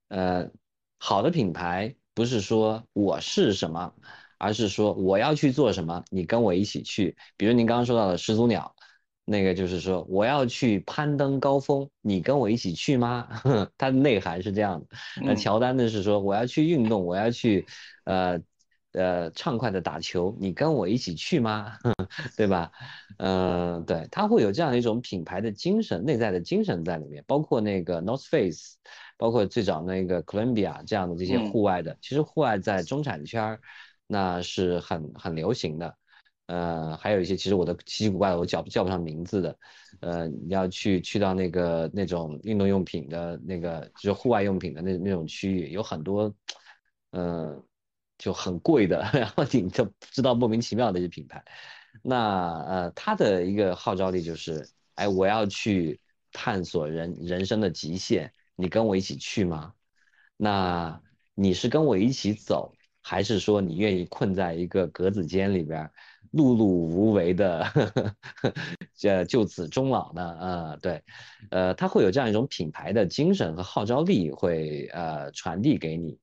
[0.08, 0.50] 呃，
[0.98, 1.96] 好的品牌。
[2.20, 3.94] 不是说我是什么，
[4.38, 7.16] 而是说我要去做什么，你跟我一起去。
[7.38, 8.76] 比如您刚刚说到的始祖鸟，
[9.24, 13.26] 那个就是说我要去攀登高峰，你跟我一起去吗？
[13.78, 14.88] 它的内涵是这样的。
[15.24, 17.66] 那乔丹呢是说我要去运动，我要去
[18.04, 18.38] 呃
[18.92, 21.78] 呃畅快的打球，你跟我一起去吗？
[22.36, 22.70] 对吧？
[23.18, 28.76] 嗯，对，他会有这样的一种品牌的精神，内在的精神在里面，包括那个 North Face。
[29.20, 33.60] 包括最早那个 Columbia 这样的这些户外的，其实户外在中产圈儿
[34.08, 35.94] 那是很很流行的。
[36.46, 39.58] 呃，还有一些其实我的奇奇怪怪的，我叫叫不上名字的。
[40.00, 46.34] 呃，你要去去到那个那种运动用品的那个，就是户外用品的那那种区域，有很多，
[47.12, 47.62] 嗯，
[48.18, 51.44] 就很贵的， 然后你就知道莫名其妙的一些品牌。
[52.02, 54.66] 那呃，它的一个号召力就是，
[54.96, 56.00] 哎，我要去
[56.32, 58.32] 探索人人生的极限。
[58.60, 59.74] 你跟我一起去吗？
[60.36, 61.02] 那
[61.34, 65.90] 你是跟我一起走，还是说你愿意困在一个格子间里边，
[66.34, 67.66] 碌碌无为的，
[68.98, 70.22] 这就此终老呢？
[70.22, 71.02] 啊，对，
[71.52, 76.20] 呃，他会有这样一种品牌的精神和号召力，会呃传递给你。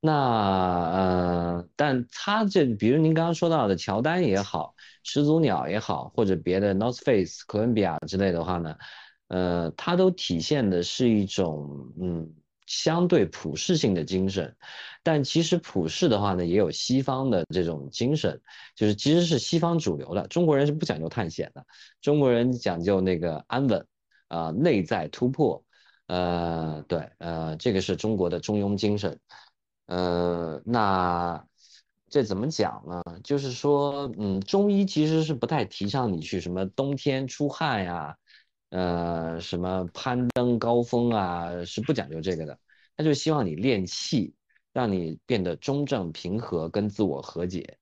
[0.00, 8.76] 那呃，但他这，比如您刚刚说到的乔丹也好，始祖鸟也好，或者别的 North Face、哥伦比亚之类的话呢？
[9.28, 12.32] 呃，它都体现的是一种嗯
[12.66, 14.56] 相对普世性的精神，
[15.02, 18.40] 但其实普世的话呢，也有西方的这种精神，
[18.74, 20.26] 就是其实是西方主流的。
[20.28, 21.64] 中国人是不讲究探险的，
[22.00, 23.86] 中国人讲究那个安稳
[24.28, 25.62] 啊，内在突破。
[26.08, 29.18] 呃，对，呃，这个是中国的中庸精神。
[29.86, 31.44] 呃，那
[32.08, 33.02] 这怎么讲呢？
[33.24, 38.16] 就是说，嗯，中医其实是不太提倡你去什么冬天出汗呀。
[38.70, 42.58] 呃，什么攀登高峰啊，是不讲究这个的。
[42.96, 44.34] 他就希望你练气，
[44.72, 47.78] 让你变得中正平和，跟自我和解。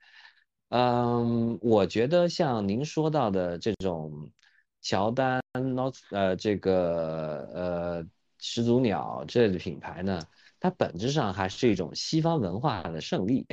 [0.68, 4.30] 嗯，我觉得像您说到的这种
[4.82, 8.06] 乔丹、Not 呃这个呃
[8.38, 10.20] 始祖鸟这类的品牌呢。
[10.60, 13.46] 它本质上还是一种西方文化的胜利，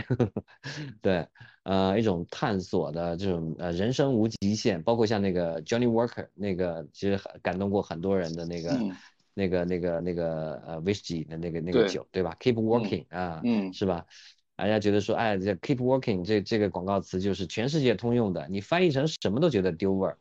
[1.02, 1.28] 对，
[1.64, 8.80] 呃，一种探索的这种呃人生无极限，包括像那个 Johnny Walker 那个，其实感动过很多人的那个
[9.34, 14.06] 那个那个那个呃 Whisky 的那个那个酒，对吧？Keep working 啊，嗯，是吧？
[14.56, 20.18] 大家觉得说，哎，这 Keep working 这这个广告词就是全世界通用的，你翻译成什么都觉得丢味儿，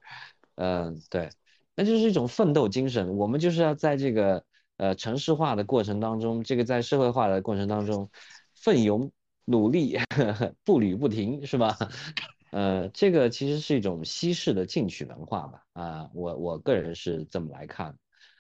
[0.57, 1.31] 嗯，对，
[1.77, 4.44] 那就是一种奋斗精神，我们就是要在这个。
[4.81, 8.09] 呃，城市化的过程当中，这个在社会化的过程当中，
[8.55, 9.12] 奋勇
[9.44, 9.98] 努力，
[10.65, 11.77] 步履不停，是吧？
[12.51, 15.62] 呃，这个其实是一种西式的进取文化吧？
[15.74, 17.94] 啊，我我个人是这么来看。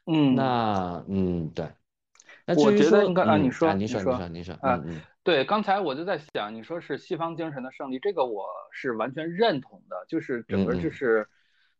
[0.06, 1.68] 嗯，那嗯，对。
[2.46, 4.82] 那我觉得应该啊，你说，你说，你说，你说，啊，
[5.22, 11.28] 对，刚才我就在想，你说是西方精神的胜利，这个我是完全认同的，就是整个就是。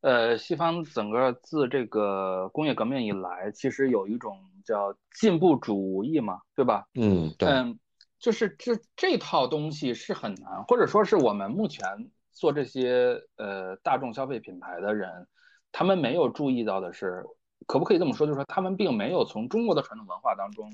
[0.02, 4.34] 呃，西方整个自这个工业革命以来，其实有一种
[4.64, 6.86] 叫进步主义嘛，对吧？
[6.94, 7.48] 嗯，对。
[7.48, 7.78] 嗯，
[8.18, 15.26] 就是这这套东西是很难，或者说是我们目前做这些呃大众消费品牌的人，
[15.72, 17.24] 他们没有注意到的是，
[17.66, 18.26] 可不可以这么说？
[18.26, 20.70] 就是说他们并没有从中国的传统文化当中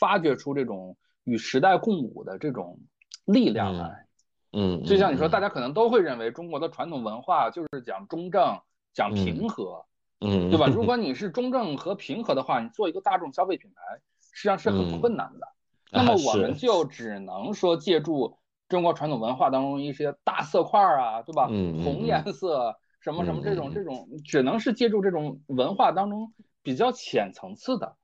[0.00, 2.78] 发掘出这种与时代共舞的这种
[3.24, 4.06] 力量来。
[4.52, 8.56] 嗯，就像你说，大家可能都会认为中国的传统文化就是讲中正、
[8.92, 9.84] 讲平和，
[10.20, 10.66] 嗯，对吧？
[10.66, 14.00] 如果 你是中正和平和的话，你做一个大众消费品牌，
[14.32, 15.48] 实际上是很困难的。
[15.90, 18.38] 那么我们就只能说借助
[18.68, 21.46] 中国传统文化当中一些大色块啊，对吧？
[21.46, 26.32] 红颜色什么什么这种这种，只能是借助这种文化当中
[26.62, 27.96] 比较浅层次的，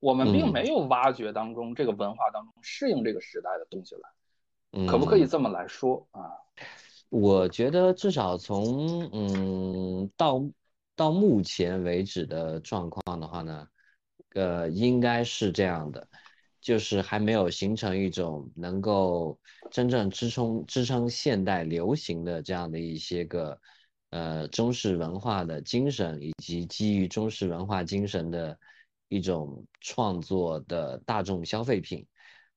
[0.00, 4.86] 我们并没有挖掘当中这个文化当中适应这个时代的东西来。
[4.86, 6.32] 可不可以这么来说啊？
[7.08, 10.42] 我觉得至少从嗯到
[10.98, 13.68] 到目前为止的状况的话呢，
[14.34, 16.08] 呃，应该是这样的，
[16.60, 19.38] 就是还没有形成一种能够
[19.70, 23.60] 真正支撑支撑现代流行的这样的一些个
[24.10, 28.58] 呃中式文化的精神，以及基于中式文化精神的
[29.08, 32.04] 一种创作的大众消费品。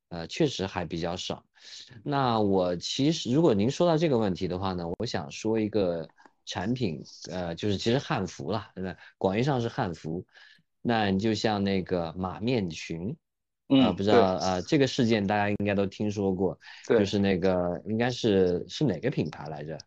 [0.09, 1.45] 呃，确实还比较少。
[2.03, 6.05] 那我其实，如果您说到这个问题的话呢，我想说一个
[6.52, 8.94] 产品，呃，就是其实汉服啦，对吧？
[9.18, 10.26] 广义上是汉服。
[10.82, 13.15] 那你就像那个马面裙，
[13.69, 16.60] 啊，不知道啊，这个事件大家应该都听说过，
[16.90, 19.78] 就是那个应该是是哪个品牌来着？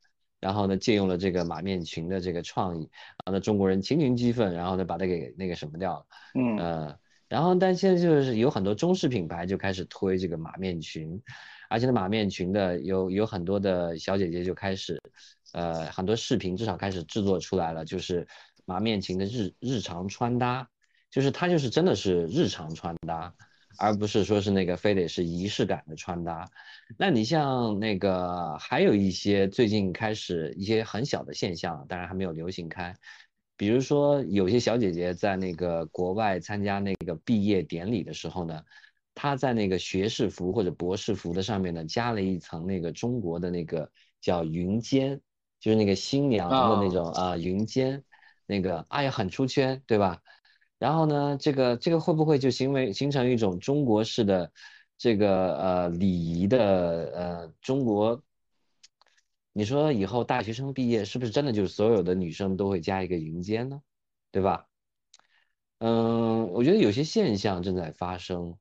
[0.41, 2.89] 然后呢，借用了这个马面裙的这个创意，
[3.27, 6.99] 然后呢，中国人群情激愤，然后呢，把它给那个什么掉了，嗯，呃。
[7.27, 11.21] 然后，但现在就是有很多中式品牌就开始推这个马面裙，
[11.69, 15.01] 而且呢，马面裙的有有很多的小姐姐就开始，
[15.55, 18.27] 呃，很多视频至少开始制作出来了，就是
[18.67, 20.69] 马面裙的日日常穿搭，
[21.11, 23.33] 就是它就是真的是日常穿搭，
[23.79, 26.45] 而不是说是那个非得是仪式感的穿搭。
[26.99, 32.95] 那你像那个还有一些最近开始一些很小的现象，当然还没有流行开。
[33.57, 38.61] 比如说，有些小姐姐在那个国外参加那个毕业典礼的时候呢，
[39.15, 43.89] 她在那个学士服或者博士服的上面呢，加了一层那个中国的那个
[44.21, 45.21] 叫云肩，
[45.65, 48.05] 就是那个新娘的那种啊云肩，
[48.45, 50.21] 那个哎呀很出圈，对吧？
[50.79, 54.53] 然后呢，这个这个会不会就形为形成一种中国式的
[54.99, 56.59] 这个呃礼仪的
[57.15, 58.23] 呃中国？
[59.55, 63.81] 你说以后大学生毕业是不是真的就是所有的女生都会加一个云肩呢？
[64.31, 64.67] 对吧？
[65.79, 68.59] 嗯，我觉得有些现象正在发生。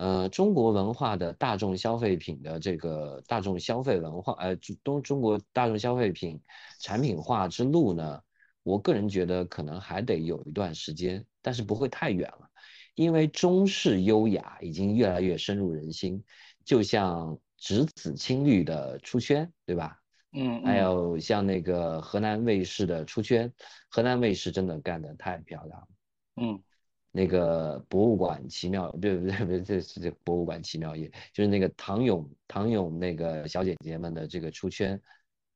[0.00, 6.40] 呃，中国文化的大众消费品的这个大众消费文化，呃，中中国大众消费品
[6.80, 8.22] 产品化之路呢，
[8.62, 12.48] 我个人觉得可能还得有一段时间，但是不会太远了，
[12.94, 16.24] 因为中式优雅已经越来越深入人心，
[16.64, 19.98] 就像直子青绿的出圈，对吧？
[20.32, 23.52] 嗯，还有像那个河南卫视的出圈，
[23.90, 25.88] 河南卫视真的干得太漂亮了。
[26.36, 26.62] 嗯，
[27.10, 29.36] 那个博物馆奇妙，对不对？
[29.38, 35.00] 不对，这是这博物馆奇妙夜，就是那个唐咏唐咏那个小姐姐们的这个出圈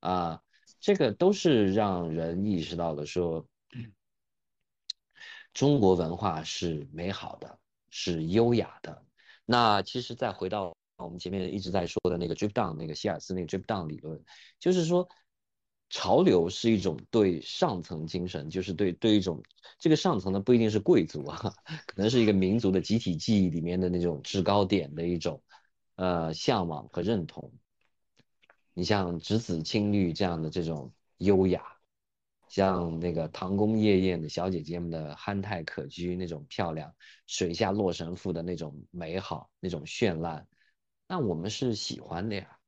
[0.01, 0.41] 啊，
[0.81, 3.47] 这个都是让人意识到了说，
[5.53, 7.59] 中国文化是美好的，
[7.91, 9.05] 是优雅的。
[9.45, 10.75] 那其实再回到。
[10.97, 14.23] 我们前面一直在说的那个 drip down，那个希尔斯那个 drip down 理论，
[14.61, 15.07] 就是说
[15.91, 19.43] 潮流是一种对上层精神，就是对对一种
[19.79, 21.55] 这个上层呢不一定是贵族啊，
[21.87, 25.41] 可能是一个民族的集体记忆里面的那种制高点的一种
[25.95, 27.53] 呃向往和认同。
[28.73, 31.63] 你像直子青绿这样的这种优雅，
[32.49, 36.93] 像那个唐宫夜宴的小姐姐们的憨态可掬那种漂亮，
[37.29, 40.49] 水下洛神赋的那种美好，那种绚烂。
[41.07, 42.59] 那我们是喜欢的呀，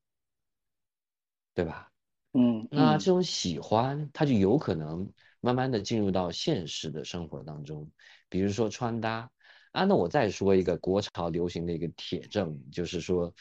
[1.55, 1.91] 对吧？
[2.37, 5.11] 嗯，那这种喜欢，它就有可能
[5.41, 7.91] 慢慢的进入到现实的生活当中。
[8.29, 9.31] 比如说穿搭
[9.73, 13.33] 啊，那我再说一个国潮流行的一个铁证，就是说，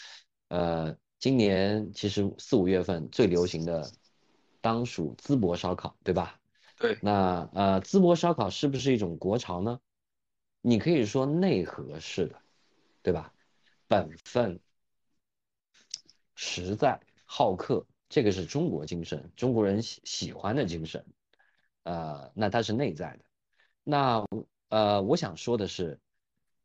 [0.48, 3.92] 呃，今年其实四五月份最流行的，
[4.62, 6.40] 当属淄博烧烤，对吧？
[6.78, 6.98] 对。
[7.02, 9.80] 那呃，淄博烧烤是不是一种国潮呢？
[10.62, 12.42] 你可以说内核是的，
[13.02, 13.34] 对吧？
[13.88, 14.60] 本分。
[16.38, 21.06] 实在好客，这个是中国精神，中国人喜喜欢的精神，
[21.84, 23.26] 呃，那它是内在的。
[23.84, 24.26] 那
[24.70, 26.00] 呃，我想说的是，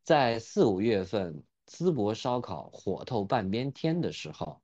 [0.04, 4.62] 在四五月份淄博烧烤火透半边天的时候，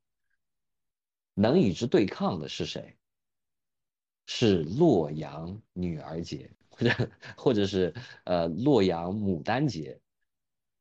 [1.35, 2.97] 能与之对抗的是谁？
[4.27, 7.93] 是洛阳女儿节，或者或者是
[8.23, 10.01] 呃洛阳牡丹节。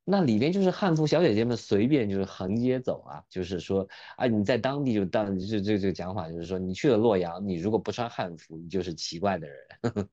[0.08, 3.88] 那里边就是汉服小姐姐们随便就是横街走啊，就是说
[4.18, 9.58] 啊，你在当地就当这这这个讲法就是说，你去了洛阳，你如果不穿汉服，你就是奇怪的人。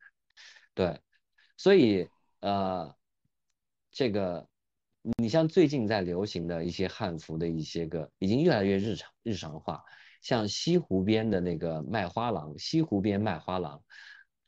[0.73, 0.99] 对，
[1.59, 2.09] 所以
[2.41, 2.97] 呃，
[3.91, 4.49] 这个
[5.19, 9.85] 你像最近在流行的一些汉服的一些个，已经越来越日常日常化，
[10.23, 13.83] 像西湖边的那个卖花郎，西湖边卖花郎，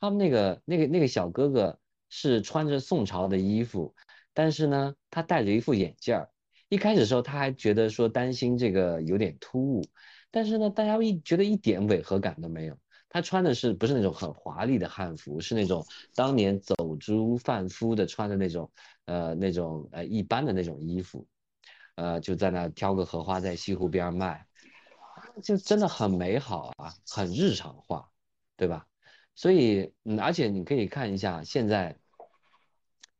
[0.00, 3.94] 他们那个那个那个小哥哥是穿着宋朝的衣服。
[4.34, 6.28] 但是呢，他戴着一副眼镜儿。
[6.68, 9.82] 一开始的时候，他还觉得说担心这个有点突兀。
[10.30, 12.76] 但是呢，大家一觉得一点违和感都没有。
[13.08, 15.40] 他穿的是不是那种很华丽的汉服？
[15.40, 15.86] 是那种
[16.16, 18.68] 当年走珠贩夫的穿的那种，
[19.04, 21.24] 呃，那种呃一般的那种衣服。
[21.94, 24.44] 呃，就在那挑个荷花在西湖边卖，
[25.44, 28.10] 就真的很美好啊，很日常化，
[28.56, 28.88] 对吧？
[29.36, 31.96] 所以，嗯，而且你可以看一下现在。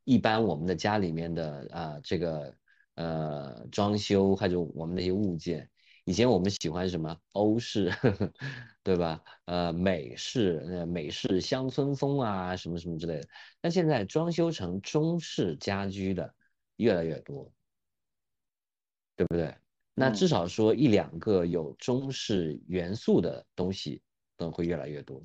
[0.05, 2.55] 一般我们的家里面的啊，这个
[2.95, 5.69] 呃装修，还有我们那些物件，
[6.05, 7.91] 以前我们喜欢什么欧式，
[8.85, 9.23] 对吧？
[9.47, 13.29] 呃，美式，呃，美式乡村风啊，什么什么之类的。
[13.63, 16.35] 那现在装修成中式家居的
[16.77, 17.51] 越来越多，
[19.17, 19.55] 对不对？
[19.95, 24.03] 那至少说一两个有中式元素的东西，
[24.37, 25.23] 都会越来越多。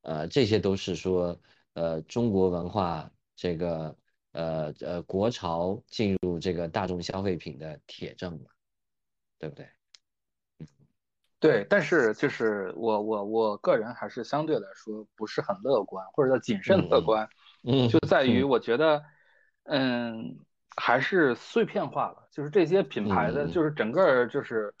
[0.00, 1.38] 呃，这些都是说，
[1.74, 3.12] 呃，中国文化。
[3.36, 3.96] 这个
[4.32, 8.50] 呃呃国潮进入这个大众消费品的铁证嘛，
[9.38, 9.68] 对不对？
[11.38, 17.28] 对，但是就是我我我个人还是相对来说不是很乐观，或者叫谨慎乐观。
[17.62, 19.04] 嗯，就在于我觉得，
[19.64, 20.38] 嗯，
[20.76, 24.74] 还是碎片化了，就是这些品牌的，就是整个就是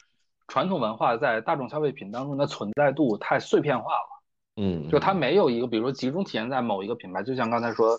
[0.48, 4.22] 传统文化在大众消费品当中的存在度太碎片化了。
[4.56, 7.98] 嗯，就它没有一个，比如说集中体现在某一个品牌，就像刚才说，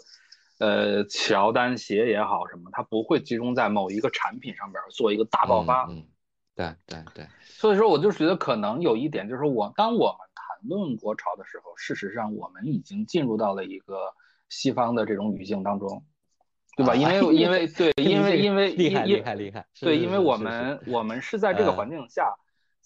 [0.60, 5.86] 呃，乔丹鞋也好什么，它不会集中在某一个产品上边做一个大爆发。
[5.90, 6.06] 嗯，
[6.56, 7.28] 对对对。
[7.42, 14.14] 所以说，我就觉得可能有一点，就是我当我们谈论国潮的时候，事实上我们已经进入到了一个
[14.50, 16.04] 西方的这种语境当中。
[16.76, 16.94] 对吧？
[16.94, 19.66] 因为因为对，因为 因为厉害厉害厉害。
[19.82, 22.32] 对，因为我们我们是在这个环境下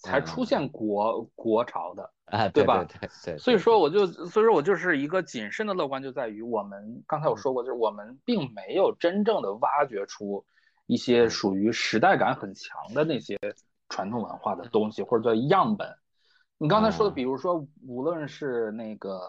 [0.02, 2.84] 才出现国国潮的啊，对吧？
[2.84, 3.38] 对对。
[3.38, 10.44] 所以说我就所以说我就是一个谨慎的乐观，就在于我们刚才我说过，就是我们并没有真正的挖掘出
[10.86, 13.38] 一些属于时代感很强的那些
[13.88, 15.88] 传统文化的东西，或者叫样本。
[16.58, 19.20] 你刚才说的，比如说无论是那个。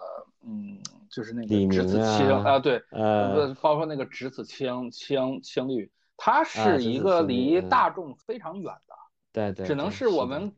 [0.45, 0.77] 嗯，
[1.09, 8.92] 就是那个栀子青啊，对，呃，包括那个栀子青青青绿，它是一个离大众非常远的，
[9.33, 10.55] 对对，只能是我们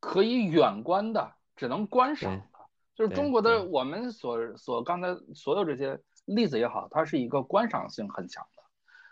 [0.00, 2.58] 可以远观的，只能观赏的。
[2.94, 8.62] 就是中国的我们所所刚才所有这些例子也好，它是一个观赏性很强的，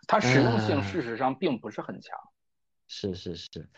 [0.07, 2.19] 它实用性事实上并不是很强。
[2.87, 3.69] 是是是。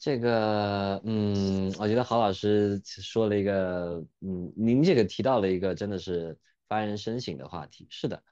[0.00, 6.38] 这个，嗯，我觉得郝老师说了一个，嗯，您这个提到了一个真的是
[6.68, 7.88] 发人深省的话题。
[7.90, 8.22] 是的，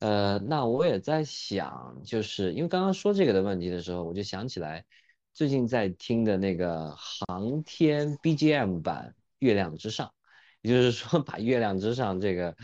[0.00, 4.84] 呃，那我也在想，就是因为刚刚说这个的问题的时候，我就想起来
[5.34, 10.06] 最近在听的那个航天 BGM 版《月亮之上》，
[10.60, 12.54] 也就是说把月亮之上这个，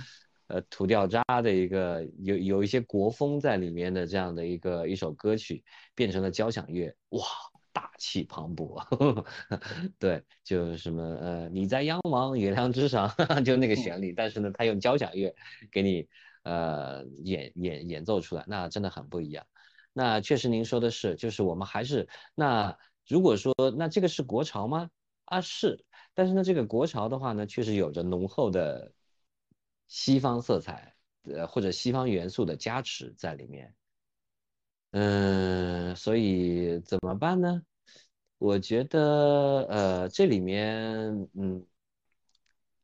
[0.48, 5.64] 呃，土掉渣的一个有有一些国风在里面的这样的一个一首歌曲，
[5.94, 7.22] 变成了交响乐，哇！
[7.70, 9.24] 大气磅礴，
[10.00, 13.08] 对，就什么呃，你在央王月亮之上，
[13.44, 15.32] 就那个旋律，但是呢，他用交响乐
[15.70, 16.08] 给你
[16.42, 19.46] 呃演演演奏出来，那真的很不一样。
[19.92, 24.90] 那确实您说的是，就是我们还是那如果说那这个是国潮吗？
[25.24, 25.84] 啊是，
[26.14, 28.92] 但是呢，这个国潮的话呢，确实有着浓厚的
[29.88, 30.94] 西方色彩，
[31.24, 33.74] 呃或者西方元素的加持在里面。
[34.92, 37.62] 嗯，所以怎么办呢？
[38.38, 41.66] 我觉得，呃，这里面，嗯，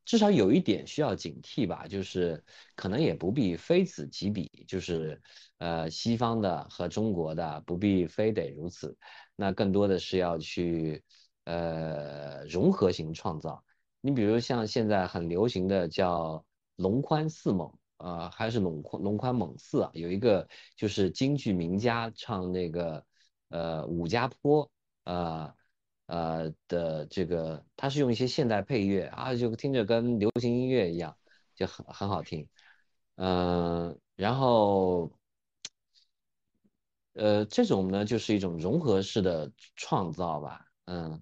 [0.05, 2.43] 至少有一点需要警惕吧，就是
[2.75, 5.21] 可能也不必非此即彼，就是，
[5.57, 8.95] 呃，西方的和中国的不必非得如此，
[9.35, 11.03] 那更多的是要去，
[11.45, 13.63] 呃，融合型创造。
[13.99, 16.45] 你比如像现在很流行的叫
[16.75, 17.71] 龙宽四猛。
[17.97, 20.45] 呃，还是龙宽龙宽猛四啊，有一个
[20.75, 23.01] 就是京剧名家唱那个
[23.47, 24.69] 呃武家坡
[25.05, 25.51] 呃
[26.07, 31.17] 呃的这个，他是用一些现代配乐啊，就听着跟流行音乐一样，
[31.55, 32.47] 就很很好听。
[33.15, 35.11] 嗯，然后
[37.13, 40.65] 呃这种呢就是一种融合式的创造吧。
[40.85, 41.21] 嗯，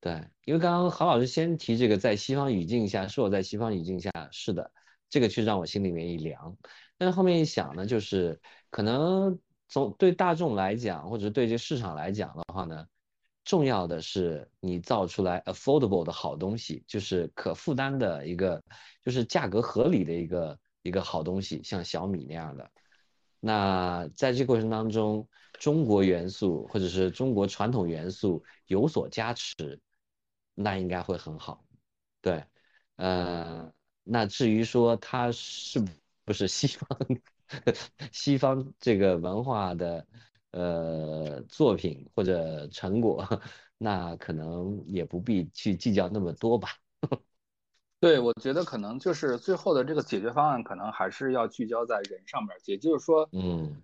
[0.00, 4.70] 对，因为刚刚郝老师先提这个在西方语境下，是我在西方语境下是的。
[5.12, 6.56] 这个却让我心里面一凉，
[6.96, 8.40] 但是后面一想呢，就是
[8.70, 9.36] 可能
[9.66, 12.86] 从对大众来讲，或者对这市场来讲的话呢，
[13.50, 18.62] 重要的是你造出来 affordable 的好东西，就是可负担的一个，
[19.04, 22.70] 就是价格合理的一个一个好东西，像小米那样的。
[23.40, 25.28] 那在这个过程当中，
[25.58, 29.80] 中国元素或者是中国传统元素有所加持，
[30.54, 31.64] 那应该会很好。
[32.22, 32.44] 对，
[32.94, 33.72] 呃。
[34.02, 35.84] 那至于说它是
[36.24, 36.98] 不是西方
[38.12, 40.04] 西方这个文化的
[40.52, 43.24] 呃作品或者成果，
[43.78, 46.68] 那可能也不必去计较那么多吧。
[48.00, 52.56] 对，我觉得可能就是最后的这个解决方案，可能还是要聚焦在人上面。
[52.64, 53.82] 也就是说，嗯，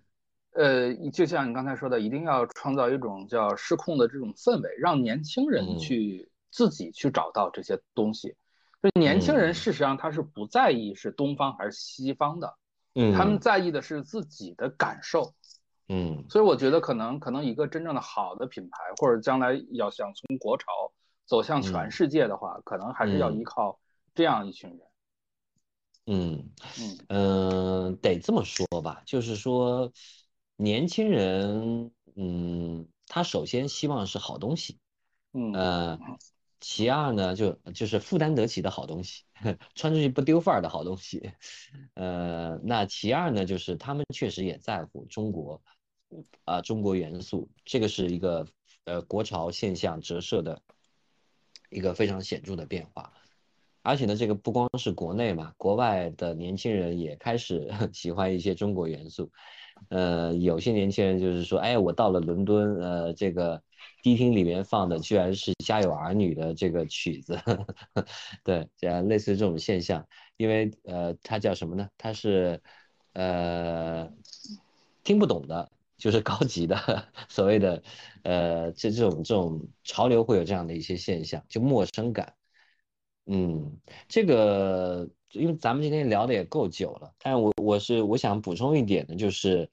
[0.53, 8.35] 呃，就像你刚才说的，一定要创造一种叫失控的这种氛围，让年轻人去自己去找到这些东西。
[8.81, 12.55] 就年轻人，事实上他是不在意是东方还是西方的，
[12.95, 15.35] 嗯，他们在意的是自己的感受，
[15.89, 20.65] 嗯，所以我觉得可能可能一个真正的好的品牌，或者将来要想从国潮
[21.25, 23.79] 走向全世界的话，可能还是要依靠
[24.13, 24.79] 这样一群人。
[26.05, 26.49] 嗯
[26.79, 29.91] 嗯嗯，得这么说吧，就是说
[30.55, 34.79] 年轻人，嗯，他首先希望是好东西，
[35.33, 35.99] 嗯呃。
[36.59, 39.23] 其二呢，就就是负担得起的好东西，
[39.75, 41.31] 穿出去不丢范儿的好东西。
[41.93, 45.61] 呃，那其二呢，就是他们确实也在乎中国，
[46.45, 48.47] 啊，中国元素，这个是一个
[48.85, 50.61] 呃国潮现象折射的
[51.69, 53.11] 一个非常显著的变化。
[53.83, 59.31] 而且呢，这个不光是国内嘛，国外的年轻人也开始 喜欢一些中国元素。
[59.89, 63.61] 呃，有些年轻人就是说，哎，我到了伦敦，呃，这个
[64.01, 67.39] 迪厅里面放的居然是《家有儿女》的这个曲子，
[68.43, 70.05] 对，这样类似这种现象，
[70.35, 71.87] 因为呃，它叫什么呢？
[71.97, 72.61] 它是
[73.13, 74.11] 呃
[75.03, 76.75] 听不懂的，就是高级的，
[77.29, 77.83] 所谓的
[78.23, 82.33] 呃这这种这种潮流会有这样的一些现象，就陌生感。
[83.25, 85.09] 嗯，这个。
[85.33, 89.69] 因为咱们今天聊的也够久了，但我我是我想补充一点的，就是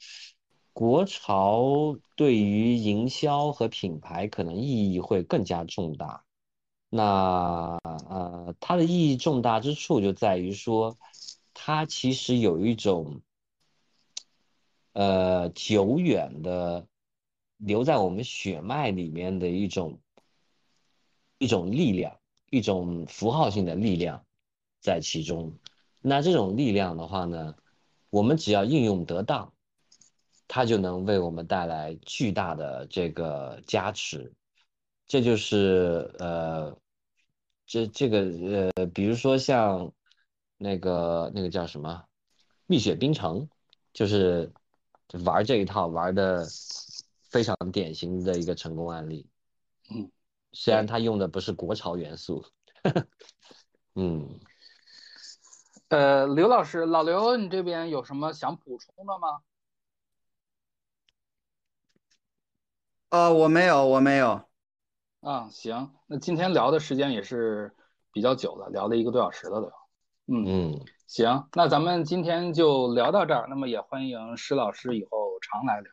[0.72, 6.24] 国潮对于营销和品牌可能意义会更加重大。
[6.90, 10.98] 那呃，它的意义重大之处就在于说，
[11.54, 13.20] 它其实有一种
[14.94, 16.88] 呃久远的
[17.58, 20.00] 留在我们血脉里面的一种
[21.38, 22.18] 一种力量，
[22.50, 24.24] 一种符号性的力量。
[24.80, 25.50] 在其中，
[26.02, 27.54] 那这种力量的话呢，
[28.10, 29.50] 我们只要应用得当，
[30.46, 34.30] 它就能为我们带来巨大的这个加持。
[35.06, 36.76] 这就是呃，
[37.64, 39.90] 这这个呃，比如说像
[40.58, 42.04] 那个那个叫什么
[42.66, 43.40] 《蜜雪冰城》，
[43.94, 44.52] 就是
[45.24, 46.46] 玩这一套玩的
[47.30, 49.28] 非常典型的一个成功案例。
[49.90, 50.10] 嗯，
[50.52, 52.44] 虽然他用的不是国潮元素，
[53.94, 54.40] 嗯。
[55.88, 59.42] 呃，刘老师，老刘，你这边有什么想补充的吗？
[63.10, 64.42] 呃，我没有，我没有。
[65.20, 67.72] 啊，行，那今天聊的时间也是
[68.10, 69.72] 比较久了，聊了一个多小时了都。
[70.26, 73.46] 嗯嗯，行，那咱们今天就聊到这儿。
[73.48, 75.90] 那么也欢迎施老师以后常来聊，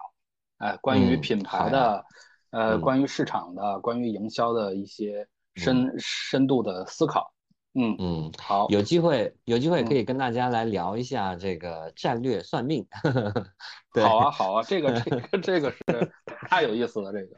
[0.59, 2.05] 哎，关于品牌的，
[2.51, 7.33] 呃，关于市场的，关于营销的一些深深度的思考。
[7.73, 12.85] 嗯嗯，好，有机会有机会可以跟大家来聊一下这个战略算命。
[14.01, 16.11] 好啊好啊，这个这个这个是
[16.49, 17.37] 太有意思了，这个。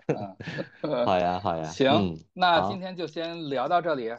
[0.82, 4.12] 嗯好 呀好呀， 行，那今天就先聊到这里。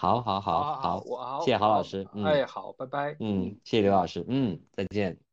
[0.00, 2.06] 好好好好，我好，谢谢郝老师。
[2.24, 3.16] 哎，好，拜拜。
[3.18, 4.24] 嗯，谢谢刘老师。
[4.28, 5.27] 嗯，再见。